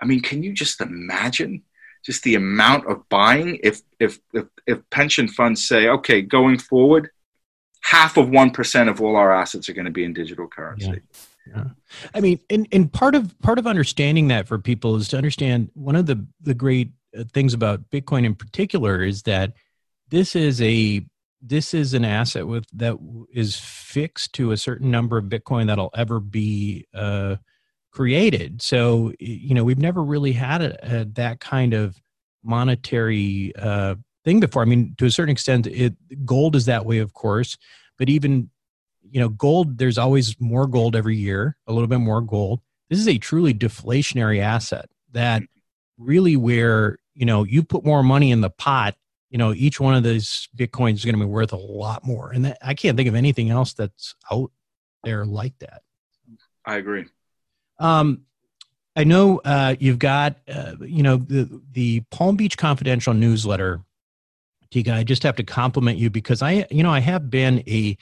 I 0.00 0.04
mean, 0.04 0.20
can 0.20 0.42
you 0.42 0.52
just 0.52 0.80
imagine 0.80 1.62
just 2.04 2.22
the 2.22 2.34
amount 2.34 2.86
of 2.90 3.08
buying 3.08 3.58
if 3.62 3.82
if 4.00 4.18
if, 4.32 4.46
if 4.66 4.78
pension 4.90 5.28
funds 5.28 5.66
say, 5.66 5.88
okay, 5.88 6.22
going 6.22 6.58
forward, 6.58 7.10
half 7.82 8.16
of 8.16 8.28
one 8.28 8.50
percent 8.50 8.88
of 8.88 9.00
all 9.00 9.16
our 9.16 9.32
assets 9.32 9.68
are 9.68 9.74
going 9.74 9.86
to 9.86 9.90
be 9.90 10.04
in 10.04 10.12
digital 10.12 10.48
currency. 10.48 10.86
Yeah. 10.86 10.96
Yeah. 11.46 11.64
I 12.14 12.20
mean, 12.20 12.38
and, 12.50 12.68
and 12.70 12.92
part 12.92 13.16
of 13.16 13.36
part 13.40 13.58
of 13.58 13.66
understanding 13.66 14.28
that 14.28 14.46
for 14.46 14.58
people 14.58 14.94
is 14.96 15.08
to 15.08 15.16
understand 15.16 15.70
one 15.74 15.96
of 15.96 16.06
the 16.06 16.24
the 16.40 16.54
great 16.54 16.92
uh, 17.18 17.24
things 17.32 17.52
about 17.52 17.90
Bitcoin 17.90 18.24
in 18.24 18.36
particular 18.36 19.02
is 19.02 19.22
that 19.22 19.54
this 20.08 20.36
is 20.36 20.62
a 20.62 21.04
this 21.40 21.74
is 21.74 21.94
an 21.94 22.04
asset 22.04 22.46
with 22.46 22.66
that 22.74 22.96
is 23.32 23.58
fixed 23.58 24.32
to 24.34 24.52
a 24.52 24.56
certain 24.56 24.90
number 24.90 25.18
of 25.18 25.24
Bitcoin 25.24 25.66
that'll 25.66 25.90
ever 25.94 26.20
be 26.20 26.86
uh, 26.94 27.36
created. 27.92 28.62
So 28.62 29.12
you 29.20 29.54
know 29.54 29.64
we've 29.64 29.78
never 29.78 30.02
really 30.02 30.32
had 30.32 30.62
a, 30.62 31.00
a, 31.00 31.04
that 31.04 31.40
kind 31.40 31.74
of 31.74 32.00
monetary 32.42 33.54
uh, 33.56 33.94
thing 34.24 34.40
before. 34.40 34.62
I 34.62 34.66
mean, 34.66 34.94
to 34.98 35.06
a 35.06 35.10
certain 35.10 35.32
extent, 35.32 35.66
it 35.66 35.94
gold 36.24 36.56
is 36.56 36.66
that 36.66 36.86
way, 36.86 36.98
of 36.98 37.12
course, 37.12 37.56
but 37.98 38.08
even 38.08 38.50
you 39.12 39.20
know, 39.20 39.28
gold, 39.28 39.76
there's 39.76 39.98
always 39.98 40.40
more 40.40 40.66
gold 40.66 40.96
every 40.96 41.16
year, 41.16 41.56
a 41.66 41.72
little 41.72 41.86
bit 41.86 41.98
more 41.98 42.22
gold. 42.22 42.60
This 42.88 42.98
is 42.98 43.08
a 43.08 43.18
truly 43.18 43.52
deflationary 43.52 44.40
asset 44.40 44.88
that 45.12 45.42
really 45.98 46.36
where, 46.36 46.98
you 47.14 47.26
know, 47.26 47.44
you 47.44 47.62
put 47.62 47.84
more 47.84 48.02
money 48.02 48.30
in 48.30 48.40
the 48.40 48.48
pot, 48.48 48.96
you 49.28 49.36
know, 49.36 49.52
each 49.52 49.78
one 49.78 49.94
of 49.94 50.02
those 50.02 50.48
Bitcoins 50.56 50.94
is 50.94 51.04
going 51.04 51.14
to 51.14 51.24
be 51.24 51.30
worth 51.30 51.52
a 51.52 51.56
lot 51.56 52.06
more. 52.06 52.32
And 52.32 52.46
that, 52.46 52.58
I 52.62 52.72
can't 52.72 52.96
think 52.96 53.08
of 53.08 53.14
anything 53.14 53.50
else 53.50 53.74
that's 53.74 54.14
out 54.30 54.50
there 55.04 55.26
like 55.26 55.58
that. 55.58 55.82
I 56.64 56.76
agree. 56.76 57.04
Um, 57.78 58.22
I 58.94 59.04
know 59.04 59.40
uh, 59.44 59.74
you've 59.80 59.98
got, 59.98 60.36
uh, 60.48 60.74
you 60.80 61.02
know, 61.02 61.16
the 61.16 61.60
the 61.72 62.00
Palm 62.10 62.36
Beach 62.36 62.58
Confidential 62.58 63.14
newsletter. 63.14 63.80
Teeka, 64.72 64.92
I 64.94 65.04
just 65.04 65.22
have 65.22 65.36
to 65.36 65.42
compliment 65.42 65.98
you 65.98 66.08
because 66.08 66.40
I, 66.40 66.66
you 66.70 66.82
know, 66.82 66.90
I 66.90 67.00
have 67.00 67.30
been 67.30 67.62
a 67.66 67.96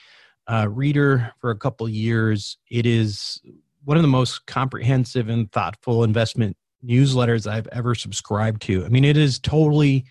uh, 0.47 0.67
reader 0.69 1.33
for 1.39 1.51
a 1.51 1.55
couple 1.55 1.87
years. 1.89 2.57
It 2.69 2.85
is 2.85 3.41
one 3.83 3.97
of 3.97 4.03
the 4.03 4.09
most 4.09 4.45
comprehensive 4.45 5.27
and 5.27 5.51
thoughtful 5.51 6.03
investment 6.03 6.55
newsletters 6.85 7.45
I've 7.49 7.67
ever 7.67 7.93
subscribed 7.93 8.61
to. 8.63 8.85
I 8.85 8.89
mean, 8.89 9.03
it 9.03 9.17
is 9.17 9.39
totally 9.39 10.05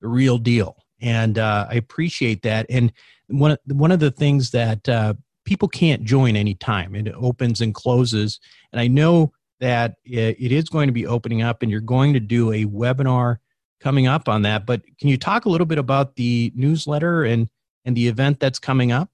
the 0.00 0.08
real 0.08 0.38
deal, 0.38 0.76
and 1.00 1.38
uh, 1.38 1.66
I 1.68 1.74
appreciate 1.74 2.42
that. 2.42 2.66
And 2.70 2.92
one 3.28 3.56
one 3.66 3.92
of 3.92 4.00
the 4.00 4.10
things 4.10 4.50
that 4.50 4.88
uh, 4.88 5.14
people 5.44 5.68
can't 5.68 6.04
join 6.04 6.36
anytime 6.36 6.94
it 6.94 7.12
opens 7.14 7.60
and 7.60 7.74
closes, 7.74 8.40
and 8.72 8.80
I 8.80 8.86
know 8.86 9.32
that 9.60 9.96
it 10.04 10.52
is 10.52 10.68
going 10.68 10.88
to 10.88 10.92
be 10.92 11.06
opening 11.06 11.42
up, 11.42 11.62
and 11.62 11.70
you're 11.70 11.80
going 11.80 12.12
to 12.14 12.20
do 12.20 12.52
a 12.52 12.64
webinar 12.64 13.38
coming 13.80 14.06
up 14.06 14.28
on 14.28 14.42
that. 14.42 14.66
But 14.66 14.82
can 14.98 15.08
you 15.08 15.16
talk 15.16 15.44
a 15.44 15.48
little 15.48 15.66
bit 15.66 15.78
about 15.78 16.16
the 16.16 16.52
newsletter 16.54 17.24
and 17.24 17.48
and 17.84 17.96
the 17.96 18.08
event 18.08 18.40
that's 18.40 18.58
coming 18.58 18.92
up? 18.92 19.10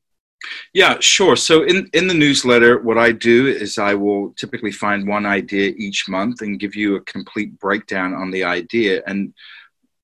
Yeah, 0.73 0.97
sure. 1.01 1.37
So 1.37 1.65
in, 1.65 1.89
in 1.93 2.07
the 2.07 2.15
newsletter, 2.15 2.81
what 2.81 2.97
I 2.97 3.13
do 3.13 3.47
is 3.47 3.79
I 3.79 3.95
will 3.95 4.33
typically 4.39 4.73
find 4.73 5.07
one 5.07 5.27
idea 5.27 5.75
each 5.77 6.09
month 6.09 6.41
and 6.41 6.59
give 6.59 6.75
you 6.75 6.97
a 6.97 7.01
complete 7.03 7.59
breakdown 7.59 8.15
on 8.15 8.31
the 8.31 8.45
idea. 8.45 9.03
And 9.07 9.35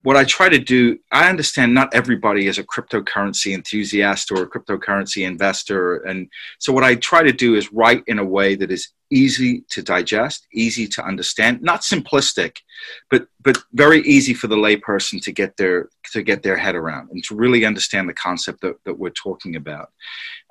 what 0.07 0.17
I 0.17 0.23
try 0.23 0.49
to 0.49 0.61
do, 0.61 1.01
I 1.11 1.29
understand 1.29 1.75
not 1.75 1.93
everybody 1.93 2.47
is 2.47 2.59
a 2.59 2.63
cryptocurrency 2.63 3.53
enthusiast 3.53 4.31
or 4.31 4.45
a 4.45 4.49
cryptocurrency 4.49 5.27
investor. 5.27 5.97
And 5.97 6.29
so 6.61 6.73
what 6.73 6.85
I 6.85 6.95
try 6.95 7.25
to 7.25 7.33
do 7.33 7.57
is 7.57 7.73
write 7.73 8.05
in 8.07 8.21
a 8.21 8.25
way 8.25 8.55
that 8.55 8.71
is 8.71 8.91
easy 9.11 9.65
to 9.71 9.83
digest, 9.83 10.47
easy 10.53 10.87
to 10.87 11.05
understand, 11.05 11.61
not 11.61 11.81
simplistic, 11.81 12.53
but 13.11 13.27
but 13.43 13.59
very 13.73 14.01
easy 14.03 14.33
for 14.33 14.47
the 14.47 14.55
layperson 14.55 15.21
to 15.23 15.33
get 15.33 15.57
their 15.57 15.89
to 16.13 16.23
get 16.23 16.45
their 16.45 16.57
head 16.57 16.77
around 16.77 17.09
and 17.11 17.25
to 17.25 17.35
really 17.35 17.65
understand 17.65 18.09
the 18.09 18.15
concept 18.15 18.61
that, 18.61 18.77
that 18.85 18.97
we're 18.97 19.11
talking 19.11 19.57
about. 19.57 19.89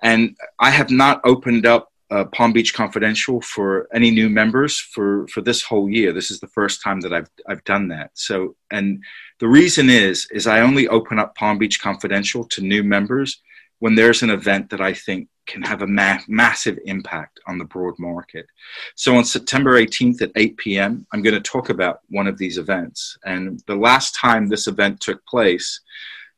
And 0.03 0.35
I 0.59 0.69
have 0.69 0.91
not 0.91 1.21
opened 1.23 1.65
up 1.65 1.93
uh, 2.15 2.23
Palm 2.25 2.53
Beach 2.53 2.73
Confidential 2.73 3.41
for 3.41 3.87
any 3.93 4.09
new 4.09 4.29
members 4.29 4.79
for 4.79 5.27
for 5.27 5.41
this 5.41 5.61
whole 5.61 5.89
year. 5.89 6.13
This 6.13 6.31
is 6.31 6.39
the 6.39 6.47
first 6.59 6.81
time 6.81 7.01
that 7.01 7.13
I've 7.13 7.29
I've 7.49 7.63
done 7.65 7.89
that. 7.89 8.11
So 8.13 8.55
and 8.71 9.03
the 9.39 9.49
reason 9.49 9.89
is 9.89 10.27
is 10.31 10.47
I 10.47 10.61
only 10.61 10.87
open 10.87 11.19
up 11.19 11.35
Palm 11.35 11.57
Beach 11.57 11.81
Confidential 11.81 12.45
to 12.45 12.61
new 12.61 12.83
members 12.83 13.41
when 13.79 13.95
there's 13.95 14.23
an 14.23 14.29
event 14.29 14.69
that 14.69 14.79
I 14.79 14.93
think 14.93 15.27
can 15.45 15.61
have 15.61 15.81
a 15.81 15.87
ma- 15.87 16.25
massive 16.27 16.79
impact 16.85 17.39
on 17.47 17.57
the 17.57 17.65
broad 17.65 17.95
market. 17.99 18.47
So 18.95 19.15
on 19.17 19.25
September 19.25 19.73
18th 19.79 20.21
at 20.21 20.31
8 20.35 20.57
p.m., 20.57 21.05
I'm 21.13 21.21
going 21.21 21.35
to 21.35 21.51
talk 21.51 21.69
about 21.69 21.99
one 22.09 22.25
of 22.25 22.37
these 22.37 22.57
events. 22.57 23.17
And 23.25 23.61
the 23.67 23.75
last 23.75 24.15
time 24.15 24.47
this 24.47 24.65
event 24.67 25.01
took 25.01 25.23
place, 25.27 25.81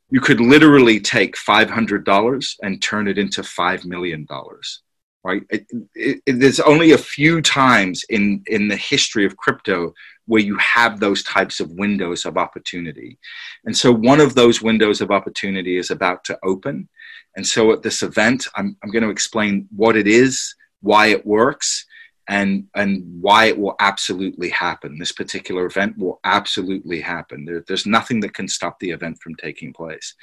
you 0.10 0.20
could 0.20 0.42
literally 0.42 1.00
take 1.00 1.36
$500 1.38 2.56
and 2.64 2.82
turn 2.82 3.08
it 3.08 3.18
into 3.18 3.42
$5 3.44 3.86
million 3.86 4.28
right? 5.28 5.44
It, 5.50 5.66
it, 5.94 6.22
it, 6.26 6.40
there's 6.40 6.62
only 6.62 6.94
a 6.94 6.98
few 7.18 7.42
times 7.42 8.06
in, 8.10 8.42
in 8.48 8.70
the 8.70 8.78
history 8.78 9.26
of 9.26 9.36
crypto 9.36 9.94
where 10.26 10.42
you 10.42 10.58
have 10.58 10.94
those 11.00 11.22
types 11.24 11.60
of 11.60 11.70
windows 11.72 12.26
of 12.26 12.38
opportunity. 12.38 13.18
And 13.66 13.76
so 13.76 13.92
one 13.92 14.22
of 14.22 14.36
those 14.36 14.62
windows 14.62 15.02
of 15.02 15.12
opportunity 15.12 15.78
is 15.78 15.92
about 15.92 16.24
to 16.26 16.40
open. 16.44 16.88
And 17.36 17.46
so 17.46 17.74
at 17.74 17.82
this 17.84 18.04
event, 18.04 18.48
I'm, 18.56 18.78
I'm 18.82 18.90
going 18.90 19.04
to 19.04 19.10
explain 19.18 19.68
what 19.76 19.98
it 19.98 20.08
is, 20.08 20.56
why 20.82 21.08
it 21.08 21.26
works, 21.26 21.86
and, 22.30 22.68
and 22.76 23.04
why 23.22 23.46
it 23.46 23.58
will 23.58 23.76
absolutely 23.80 24.50
happen. 24.50 24.98
This 24.98 25.14
particular 25.14 25.66
event 25.66 25.98
will 25.98 26.20
absolutely 26.24 27.00
happen. 27.02 27.46
There, 27.46 27.64
there's 27.68 27.86
nothing 27.86 28.20
that 28.22 28.34
can 28.34 28.48
stop 28.48 28.80
the 28.80 28.92
event 28.92 29.20
from 29.22 29.36
taking 29.36 29.74
place. 29.74 30.16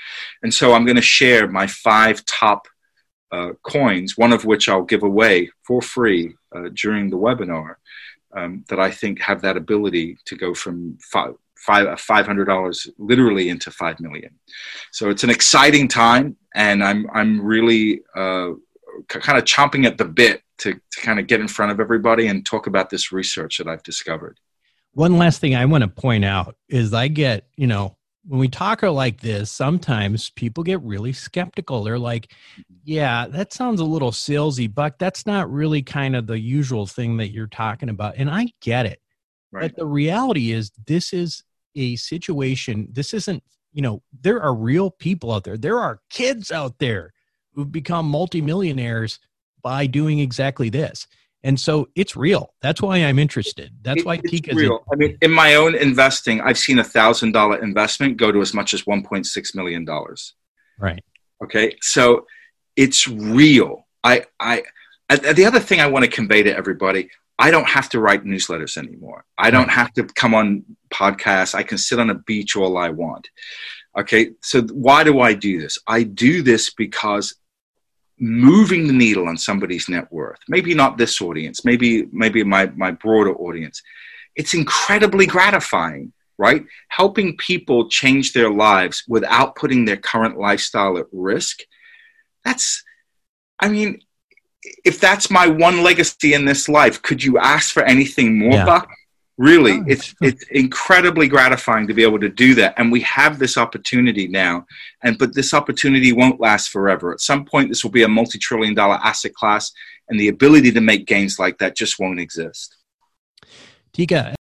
And 0.43 0.53
so 0.53 0.73
I'm 0.73 0.87
going 0.87 0.97
to 0.97 1.03
share 1.19 1.47
my 1.49 1.67
five 1.67 2.25
top 2.25 2.69
uh, 3.33 3.53
coins, 3.63 4.17
one 4.17 4.33
of 4.33 4.45
which 4.45 4.69
I'll 4.69 4.83
give 4.83 5.03
away 5.03 5.51
for 5.67 5.83
free 5.83 6.35
uh, 6.55 6.69
during 6.75 7.11
the 7.11 7.19
webinar, 7.19 7.77
um, 8.37 8.65
that 8.69 8.81
I 8.81 8.91
think 8.91 9.21
have 9.21 9.43
that 9.43 9.57
ability 9.57 10.19
to 10.27 10.37
go 10.37 10.55
from 10.55 10.99
five, 11.01 11.35
five, 11.57 11.87
$500 11.87 12.89
literally 12.99 13.49
into 13.49 13.71
5 13.71 14.01
million. 14.01 14.39
So 14.93 15.11
it's 15.11 15.25
an 15.25 15.31
exciting 15.31 15.89
time, 15.89 16.37
and 16.55 16.83
I'm, 16.83 17.09
I'm 17.13 17.41
really 17.41 18.03
uh, 18.15 18.51
c- 19.11 19.21
kind 19.21 19.39
of 19.39 19.45
chomping 19.45 19.87
at 19.87 19.99
the 19.99 20.05
bit 20.05 20.43
to, 20.59 20.75
to 20.75 21.01
kind 21.01 21.19
of 21.19 21.27
get 21.27 21.41
in 21.41 21.49
front 21.49 21.73
of 21.73 21.81
everybody 21.81 22.27
and 22.29 22.45
talk 22.45 22.67
about 22.67 22.91
this 22.91 23.13
research 23.13 23.59
that 23.59 23.67
I've 23.67 23.83
discovered. 23.83 24.39
One 24.93 25.19
last 25.19 25.41
thing 25.41 25.57
I 25.57 25.65
want 25.65 25.83
to 25.83 25.89
point 25.89 26.25
out 26.25 26.55
is 26.69 26.95
I 26.95 27.09
get, 27.09 27.49
you 27.57 27.67
know, 27.67 27.97
when 28.27 28.41
we 28.41 28.49
talk 28.49 28.83
er 28.83 28.91
like 28.91 29.21
this, 29.21 29.51
sometimes 29.51 30.31
people 30.31 30.65
get 30.65 30.81
really 30.83 31.13
skeptical. 31.13 31.83
They're 31.85 31.99
like, 31.99 32.33
yeah, 32.85 33.27
that 33.29 33.53
sounds 33.53 33.81
a 33.81 33.85
little 33.85 34.11
salesy, 34.11 34.73
Buck. 34.73 34.99
That's 34.99 35.27
not 35.27 35.51
really 35.51 35.83
kind 35.83 36.17
of 36.17 36.27
the 36.27 36.39
usual 36.39 36.87
thing 36.87 37.17
that 37.19 37.33
you're 37.33 37.47
talking 37.47 37.89
about. 37.89 38.15
And 38.17 38.31
I 38.31 38.49
get 38.61 38.87
it. 38.87 39.01
Right. 39.53 39.63
But 39.63 39.77
the 39.77 39.87
reality 39.87 40.53
is, 40.53 40.73
this 40.87 41.13
is 41.13 41.45
a 41.77 41.97
situation. 41.97 42.89
This 42.91 43.15
isn't, 43.15 43.43
you 43.73 43.83
know, 43.83 44.03
there 44.23 44.43
are 44.43 44.55
real 44.55 44.91
people 44.91 45.33
out 45.33 45.45
there. 45.45 45.57
There 45.57 45.79
are 45.79 46.01
kids 46.11 46.51
out 46.51 46.79
there 46.79 47.13
who've 47.53 47.71
become 47.71 48.07
multimillionaires 48.07 49.19
by 49.63 49.87
doing 49.87 50.19
exactly 50.19 50.71
this. 50.71 51.07
And 51.45 51.61
so 51.61 51.89
it's 51.95 52.17
real. 52.17 52.55
That's 52.63 52.81
why 52.81 52.97
I'm 52.97 53.19
interested. 53.19 53.71
That's 53.83 54.03
why 54.03 54.17
Teeka's 54.17 54.57
real. 54.57 54.83
I 54.91 54.97
mean, 54.97 55.19
in 55.21 55.31
my 55.31 55.57
own 55.57 55.75
investing, 55.75 56.41
I've 56.41 56.59
seen 56.59 56.79
a 56.79 56.85
thousand 56.85 57.33
dollar 57.33 57.63
investment 57.63 58.17
go 58.17 58.33
to 58.33 58.41
as 58.41 58.55
much 58.55 58.73
as 58.73 58.85
1.6 58.85 59.55
million 59.55 59.85
dollars. 59.85 60.35
Right. 60.79 61.05
Okay. 61.43 61.77
So 61.83 62.25
it's 62.77 63.07
real. 63.07 63.87
I, 64.03 64.25
I, 64.41 64.63
the 65.11 65.45
other 65.45 65.61
thing 65.61 65.81
I 65.81 65.87
want 65.87 66.07
to 66.07 66.11
convey 66.11 66.43
to 66.43 66.57
everybody, 66.57 67.11
I 67.39 67.51
don't 67.51 67.69
have 67.69 67.91
to 67.91 68.01
write 68.01 68.25
newsletters 68.25 68.79
anymore. 68.79 69.27
I 69.37 69.51
don't 69.51 69.71
have 69.71 69.93
to 69.95 70.05
come 70.05 70.35
on 70.35 70.65
podcasts. 70.93 71.55
I 71.55 71.63
can 71.63 71.77
sit 71.77 72.01
on 72.01 72.09
a 72.09 72.15
beach 72.15 72.57
all 72.57 72.79
I 72.79 72.89
want. 72.89 73.29
Okay, 73.99 74.31
so 74.41 74.63
why 74.73 75.05
do 75.05 75.21
I 75.21 75.35
do 75.35 75.61
this? 75.61 75.79
I 75.87 76.05
do 76.05 76.43
this 76.43 76.71
because 76.71 77.35
moving 78.19 78.87
the 78.87 78.93
needle 78.93 79.29
on 79.29 79.37
somebody's 79.37 79.89
net 79.89 80.11
worth, 80.13 80.39
maybe 80.49 80.75
not 80.75 80.99
this 80.99 81.21
audience, 81.21 81.65
maybe 81.65 82.09
maybe 82.13 82.45
my, 82.45 82.67
my 82.77 82.91
broader 82.91 83.35
audience, 83.35 83.83
it's 84.37 84.55
incredibly 84.55 85.27
gratifying, 85.27 86.13
right? 86.39 86.65
Helping 86.89 87.37
people 87.37 87.89
change 87.89 88.33
their 88.33 88.51
lives 88.51 89.05
without 89.09 89.57
putting 89.57 89.85
their 89.85 89.97
current 89.97 90.39
lifestyle 90.39 90.99
at 90.99 91.07
risk. 91.13 91.61
That's 92.45 92.83
I 93.61 93.69
mean, 93.69 94.01
if 94.85 95.01
that's 95.01 95.31
my 95.31 95.47
one 95.47 95.83
legacy 95.83 96.35
in 96.35 96.45
this 96.45 96.69
life, 96.69 97.03
could 97.03 97.23
you 97.23 97.39
ask 97.39 97.73
for 97.73 97.83
anything 97.83 98.39
more, 98.39 98.53
yeah. 98.53 98.65
Buck? 98.65 98.89
Really, 99.37 99.79
oh, 99.79 99.85
it's 99.89 100.15
it's 100.23 100.45
incredibly 100.51 101.27
gratifying 101.27 101.89
to 101.89 101.95
be 101.95 102.05
able 102.05 102.21
to 102.21 102.29
do 102.29 102.55
that, 102.55 102.75
and 102.77 102.93
we 102.93 103.01
have 103.01 103.41
this 103.41 103.59
opportunity 103.59 104.29
now. 104.29 104.65
And 105.03 105.19
but 105.19 105.35
this 105.35 105.53
opportunity 105.53 106.13
won't 106.13 106.41
last 106.41 106.69
forever. 106.69 107.13
At 107.13 107.21
some 107.21 107.45
point, 107.45 107.69
this 107.69 107.83
will 107.83 107.91
be 107.91 108.05
a 108.05 108.09
multi-trillion-dollar 108.09 109.01
asset 109.03 109.35
class, 109.35 109.73
and 110.09 110.21
the 110.21 110.29
ability 110.29 110.71
to 110.73 110.81
make 110.81 111.07
gains 111.07 111.41
like 111.41 111.59
that 111.59 111.77
just 111.77 111.99
won't 111.99 112.21
exist. 112.21 112.77
Teeka, 113.93 114.35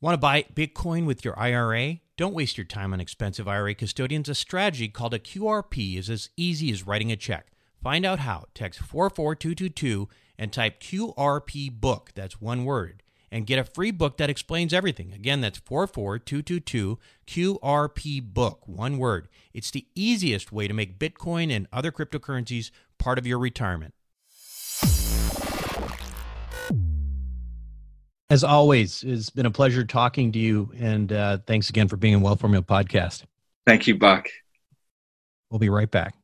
want 0.00 0.14
to 0.14 0.18
buy 0.18 0.44
Bitcoin 0.54 1.06
with 1.06 1.24
your 1.24 1.38
IRA? 1.38 1.98
Don't 2.16 2.34
waste 2.34 2.58
your 2.58 2.66
time 2.66 2.92
on 2.92 3.00
expensive 3.00 3.48
IRA 3.48 3.74
custodians. 3.74 4.28
A 4.28 4.34
strategy 4.34 4.88
called 4.88 5.14
a 5.14 5.18
QRP 5.18 5.96
is 5.96 6.10
as 6.10 6.30
easy 6.36 6.70
as 6.70 6.86
writing 6.86 7.10
a 7.10 7.16
check. 7.16 7.51
Find 7.82 8.06
out 8.06 8.20
how. 8.20 8.44
Text 8.54 8.80
44222 8.80 10.08
and 10.38 10.52
type 10.52 10.80
QRP 10.80 11.80
book. 11.80 12.12
That's 12.14 12.40
one 12.40 12.64
word. 12.64 13.02
And 13.30 13.46
get 13.46 13.58
a 13.58 13.64
free 13.64 13.90
book 13.90 14.18
that 14.18 14.30
explains 14.30 14.72
everything. 14.72 15.12
Again, 15.12 15.40
that's 15.40 15.58
44222 15.58 16.98
QRP 17.26 18.22
book. 18.22 18.62
One 18.66 18.98
word. 18.98 19.28
It's 19.52 19.70
the 19.70 19.86
easiest 19.94 20.52
way 20.52 20.68
to 20.68 20.74
make 20.74 20.98
Bitcoin 20.98 21.50
and 21.50 21.66
other 21.72 21.90
cryptocurrencies 21.90 22.70
part 22.98 23.18
of 23.18 23.26
your 23.26 23.38
retirement. 23.38 23.94
As 28.30 28.44
always, 28.44 29.02
it's 29.02 29.28
been 29.28 29.44
a 29.44 29.50
pleasure 29.50 29.84
talking 29.84 30.32
to 30.32 30.38
you, 30.38 30.70
and 30.78 31.12
uh, 31.12 31.38
thanks 31.46 31.68
again 31.68 31.88
for 31.88 31.96
being 31.96 32.14
in 32.14 32.20
Wealth 32.22 32.40
Formula 32.40 32.64
Podcast. 32.64 33.24
Thank 33.66 33.86
you, 33.86 33.98
Buck. 33.98 34.28
We'll 35.50 35.58
be 35.58 35.68
right 35.68 35.90
back. 35.90 36.14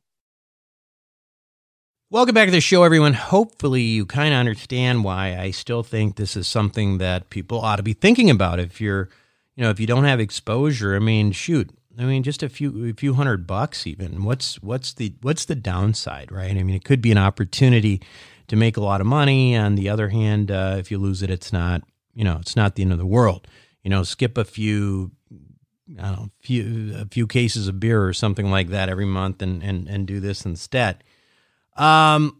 Welcome 2.11 2.33
back 2.33 2.47
to 2.47 2.51
the 2.51 2.59
show, 2.59 2.81
everyone. 2.81 3.13
Hopefully, 3.13 3.83
you 3.83 4.03
kind 4.03 4.33
of 4.33 4.39
understand 4.39 5.03
why 5.03 5.37
I 5.37 5.51
still 5.51 5.83
think 5.83 6.15
this 6.15 6.35
is 6.35 6.47
something 6.47 6.97
that 6.97 7.29
people 7.29 7.61
ought 7.61 7.75
to 7.75 7.83
be 7.83 7.93
thinking 7.93 8.31
about. 8.31 8.59
If 8.59 8.81
you're, 8.81 9.09
you 9.55 9.63
know, 9.63 9.69
if 9.69 9.79
you 9.79 9.85
don't 9.85 10.05
have 10.05 10.19
exposure, 10.19 10.95
I 10.95 10.99
mean, 10.99 11.31
shoot, 11.33 11.69
I 11.99 12.05
mean, 12.05 12.23
just 12.23 12.41
a 12.41 12.49
few, 12.49 12.89
a 12.89 12.93
few 12.93 13.13
hundred 13.13 13.45
bucks, 13.45 13.85
even. 13.85 14.23
What's 14.23 14.55
what's 14.63 14.91
the 14.93 15.13
what's 15.21 15.45
the 15.45 15.53
downside, 15.53 16.31
right? 16.31 16.57
I 16.57 16.63
mean, 16.63 16.75
it 16.75 16.83
could 16.83 16.99
be 16.99 17.11
an 17.11 17.19
opportunity 17.19 18.01
to 18.47 18.55
make 18.55 18.75
a 18.75 18.81
lot 18.81 19.01
of 19.01 19.05
money. 19.05 19.55
On 19.55 19.75
the 19.75 19.89
other 19.89 20.09
hand, 20.09 20.49
uh, 20.49 20.77
if 20.79 20.89
you 20.89 20.97
lose 20.97 21.21
it, 21.21 21.29
it's 21.29 21.53
not 21.53 21.83
you 22.15 22.23
know, 22.23 22.37
it's 22.41 22.55
not 22.55 22.73
the 22.73 22.81
end 22.81 22.91
of 22.91 22.97
the 22.97 23.05
world. 23.05 23.47
You 23.83 23.91
know, 23.91 24.01
skip 24.01 24.35
a 24.35 24.45
few 24.45 25.11
I 25.99 26.07
don't 26.07 26.11
know, 26.11 26.29
few 26.39 26.95
a 26.95 27.05
few 27.05 27.27
cases 27.27 27.67
of 27.67 27.79
beer 27.79 28.03
or 28.03 28.13
something 28.13 28.49
like 28.49 28.69
that 28.69 28.89
every 28.89 29.05
month 29.05 29.43
and 29.43 29.61
and 29.61 29.87
and 29.87 30.07
do 30.07 30.19
this 30.19 30.43
instead. 30.43 31.03
Um 31.79 32.35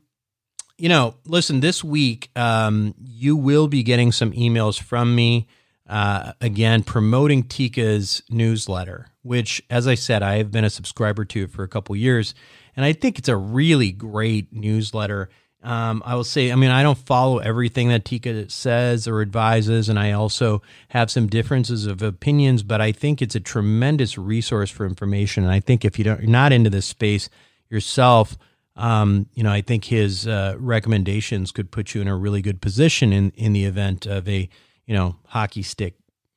you 0.77 0.87
know, 0.87 1.15
listen, 1.25 1.59
this 1.59 1.83
week 1.83 2.29
um 2.35 2.93
you 3.03 3.35
will 3.35 3.67
be 3.67 3.83
getting 3.83 4.11
some 4.11 4.31
emails 4.33 4.79
from 4.79 5.15
me 5.15 5.47
uh, 5.87 6.33
again 6.39 6.83
promoting 6.83 7.43
Teeka's 7.43 8.21
newsletter, 8.29 9.07
which 9.23 9.61
as 9.71 9.87
I 9.87 9.95
said, 9.95 10.21
I 10.21 10.37
have 10.37 10.51
been 10.51 10.63
a 10.63 10.69
subscriber 10.69 11.25
to 11.25 11.47
for 11.47 11.63
a 11.63 11.67
couple 11.67 11.95
years 11.95 12.35
and 12.75 12.85
I 12.85 12.93
think 12.93 13.19
it's 13.19 13.27
a 13.27 13.35
really 13.35 13.91
great 13.91 14.53
newsletter. 14.53 15.29
Um, 15.61 16.01
I 16.05 16.15
will 16.15 16.23
say, 16.23 16.51
I 16.51 16.55
mean, 16.55 16.71
I 16.71 16.83
don't 16.83 16.97
follow 16.97 17.39
everything 17.39 17.89
that 17.89 18.05
Teeka 18.05 18.49
says 18.49 19.07
or 19.07 19.21
advises, 19.21 19.89
and 19.89 19.99
I 19.99 20.13
also 20.13 20.61
have 20.89 21.11
some 21.11 21.27
differences 21.27 21.85
of 21.85 22.01
opinions, 22.01 22.63
but 22.63 22.79
I 22.79 22.93
think 22.93 23.21
it's 23.21 23.35
a 23.35 23.41
tremendous 23.41 24.17
resource 24.17 24.69
for 24.69 24.85
information. 24.85 25.43
And 25.43 25.51
I 25.51 25.59
think 25.59 25.83
if 25.83 25.97
you 25.97 26.05
don't, 26.05 26.21
you're 26.21 26.29
not 26.29 26.53
into 26.53 26.69
this 26.69 26.85
space 26.85 27.29
yourself, 27.69 28.37
um, 28.79 29.27
you 29.33 29.43
know, 29.43 29.51
I 29.51 29.59
think 29.59 29.85
his 29.85 30.25
uh, 30.25 30.55
recommendations 30.57 31.51
could 31.51 31.69
put 31.69 31.93
you 31.93 32.01
in 32.01 32.07
a 32.07 32.15
really 32.15 32.41
good 32.41 32.61
position 32.61 33.11
in, 33.11 33.31
in 33.31 33.51
the 33.51 33.65
event 33.65 34.05
of 34.05 34.27
a, 34.29 34.47
you 34.85 34.95
know, 34.95 35.17
hockey 35.25 35.63
stick 35.63 35.95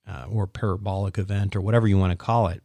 uh, 0.08 0.26
or 0.28 0.48
parabolic 0.48 1.18
event 1.18 1.54
or 1.54 1.60
whatever 1.60 1.86
you 1.86 1.96
want 1.96 2.10
to 2.10 2.16
call 2.16 2.48
it. 2.48 2.60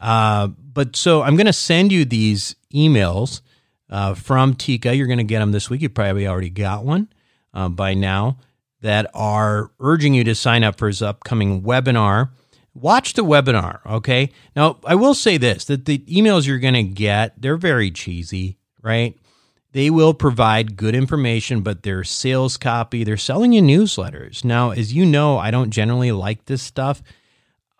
Uh, 0.00 0.46
but 0.46 0.96
so 0.96 1.20
I'm 1.20 1.36
going 1.36 1.46
to 1.46 1.52
send 1.52 1.92
you 1.92 2.06
these 2.06 2.56
emails 2.72 3.42
uh, 3.90 4.14
from 4.14 4.54
Teeka. 4.54 4.96
You're 4.96 5.06
going 5.06 5.18
to 5.18 5.24
get 5.24 5.40
them 5.40 5.52
this 5.52 5.68
week. 5.68 5.82
You 5.82 5.90
probably 5.90 6.26
already 6.26 6.48
got 6.48 6.82
one 6.82 7.12
uh, 7.52 7.68
by 7.68 7.92
now 7.92 8.38
that 8.80 9.10
are 9.12 9.72
urging 9.78 10.14
you 10.14 10.24
to 10.24 10.34
sign 10.34 10.64
up 10.64 10.78
for 10.78 10.86
his 10.86 11.02
upcoming 11.02 11.60
webinar. 11.60 12.30
Watch 12.74 13.12
the 13.12 13.24
webinar, 13.24 13.84
okay? 13.84 14.30
Now, 14.56 14.78
I 14.86 14.94
will 14.94 15.12
say 15.12 15.36
this 15.36 15.66
that 15.66 15.84
the 15.84 15.98
emails 15.98 16.46
you're 16.46 16.58
going 16.58 16.72
to 16.72 16.82
get, 16.82 17.40
they're 17.40 17.58
very 17.58 17.90
cheesy, 17.90 18.56
right? 18.82 19.16
They 19.72 19.88
will 19.88 20.12
provide 20.12 20.76
good 20.76 20.94
information, 20.94 21.62
but 21.62 21.82
they're 21.82 22.04
sales 22.04 22.56
copy. 22.56 23.04
They're 23.04 23.16
selling 23.16 23.52
you 23.52 23.62
newsletters. 23.62 24.44
Now, 24.44 24.70
as 24.70 24.92
you 24.92 25.06
know, 25.06 25.38
I 25.38 25.50
don't 25.50 25.70
generally 25.70 26.12
like 26.12 26.44
this 26.44 26.62
stuff, 26.62 27.02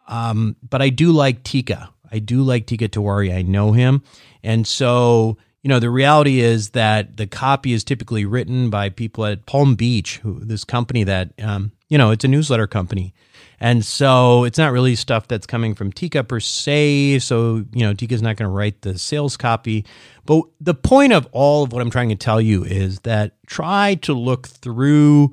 um, 0.08 0.56
but 0.68 0.80
I 0.80 0.88
do 0.88 1.12
like 1.12 1.42
Teeka. 1.42 1.88
I 2.10 2.18
do 2.18 2.42
like 2.42 2.66
Teeka 2.66 2.88
Tiwari. 2.88 3.34
I 3.34 3.42
know 3.42 3.72
him. 3.72 4.02
And 4.42 4.66
so 4.66 5.36
you 5.62 5.68
know, 5.68 5.78
the 5.78 5.90
reality 5.90 6.40
is 6.40 6.70
that 6.70 7.16
the 7.16 7.26
copy 7.26 7.72
is 7.72 7.84
typically 7.84 8.24
written 8.24 8.68
by 8.68 8.88
people 8.88 9.24
at 9.24 9.46
Palm 9.46 9.76
Beach, 9.76 10.18
who 10.18 10.40
this 10.40 10.64
company 10.64 11.04
that, 11.04 11.30
um, 11.40 11.70
you 11.88 11.96
know, 11.96 12.10
it's 12.10 12.24
a 12.24 12.28
newsletter 12.28 12.66
company. 12.66 13.14
And 13.62 13.84
so 13.84 14.42
it's 14.42 14.58
not 14.58 14.72
really 14.72 14.96
stuff 14.96 15.28
that's 15.28 15.46
coming 15.46 15.76
from 15.76 15.92
Teeka 15.92 16.26
per 16.26 16.40
se. 16.40 17.20
So, 17.20 17.64
you 17.72 17.86
know, 17.86 17.94
Teeka's 17.94 18.20
not 18.20 18.34
going 18.34 18.48
to 18.48 18.52
write 18.52 18.82
the 18.82 18.98
sales 18.98 19.36
copy. 19.36 19.86
But 20.26 20.42
the 20.60 20.74
point 20.74 21.12
of 21.12 21.28
all 21.30 21.62
of 21.62 21.72
what 21.72 21.80
I'm 21.80 21.88
trying 21.88 22.08
to 22.08 22.16
tell 22.16 22.40
you 22.40 22.64
is 22.64 22.98
that 23.00 23.36
try 23.46 23.94
to 24.02 24.14
look 24.14 24.48
through 24.48 25.32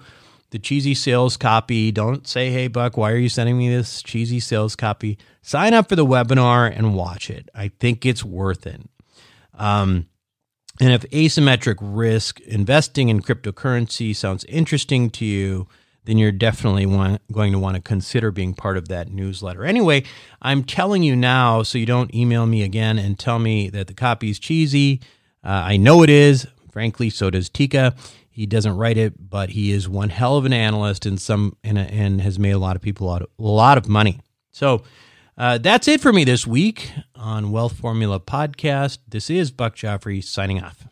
the 0.52 0.60
cheesy 0.60 0.94
sales 0.94 1.38
copy. 1.38 1.92
Don't 1.92 2.28
say, 2.28 2.52
hey, 2.52 2.68
Buck, 2.68 2.98
why 2.98 3.12
are 3.12 3.18
you 3.18 3.30
sending 3.30 3.58
me 3.58 3.68
this 3.68 4.04
cheesy 4.04 4.40
sales 4.40 4.76
copy? 4.76 5.18
Sign 5.42 5.74
up 5.74 5.90
for 5.90 5.96
the 5.96 6.06
webinar 6.06 6.72
and 6.72 6.94
watch 6.94 7.32
it. 7.32 7.50
I 7.56 7.70
think 7.80 8.06
it's 8.06 8.24
worth 8.24 8.68
it. 8.68 8.82
Um, 9.56 10.06
and 10.80 10.94
if 10.94 11.02
asymmetric 11.10 11.78
risk 11.82 12.40
investing 12.42 13.10
in 13.10 13.24
cryptocurrency 13.24 14.16
sounds 14.16 14.44
interesting 14.46 15.10
to 15.10 15.26
you, 15.26 15.68
then 16.06 16.18
you're 16.18 16.32
definitely 16.32 16.86
want, 16.86 17.22
going 17.32 17.52
to 17.52 17.60
want 17.60 17.76
to 17.76 17.82
consider 17.82 18.32
being 18.32 18.54
part 18.54 18.78
of 18.78 18.88
that 18.88 19.12
newsletter. 19.12 19.64
Anyway, 19.66 20.04
I'm 20.42 20.64
telling 20.64 21.04
you 21.04 21.16
now 21.16 21.64
so 21.64 21.78
you 21.78 21.86
don't 21.86 22.14
email 22.14 22.46
me 22.46 22.64
again 22.64 22.98
and 22.98 23.18
tell 23.18 23.40
me 23.40 23.70
that 23.70 23.88
the 23.88 23.94
copy 23.94 24.30
is 24.30 24.40
cheesy. 24.40 25.02
Uh, 25.44 25.64
I 25.66 25.78
know 25.78 26.04
it 26.04 26.10
is. 26.10 26.48
Frankly, 26.72 27.10
so 27.10 27.30
does 27.30 27.50
Teeka. 27.50 27.98
He 28.30 28.46
doesn't 28.46 28.78
write 28.78 28.98
it, 28.98 29.30
but 29.30 29.50
he 29.50 29.72
is 29.72 29.90
one 29.90 30.10
hell 30.10 30.38
of 30.38 30.46
an 30.46 30.54
analyst 30.54 31.06
and 31.06 31.20
some 31.20 31.58
and, 31.64 31.78
and 31.78 32.22
has 32.22 32.40
made 32.40 32.52
a 32.52 32.60
lot 32.60 32.76
of 32.76 32.82
people 32.82 33.08
a 33.08 33.10
lot 33.10 33.22
of, 33.22 33.28
a 33.38 33.44
lot 33.44 33.78
of 33.78 33.90
money. 33.90 34.20
So 34.52 34.84
uh, 35.38 35.58
that's 35.58 35.88
it 35.88 36.02
for 36.02 36.12
me 36.14 36.24
this 36.24 36.46
week 36.46 36.92
on 37.16 37.52
Wealth 37.52 37.78
Formula 37.78 38.20
Podcast. 38.20 39.00
This 39.08 39.30
is 39.30 39.52
Buck 39.52 39.76
Joffrey 39.76 40.24
signing 40.24 40.62
off. 40.62 40.89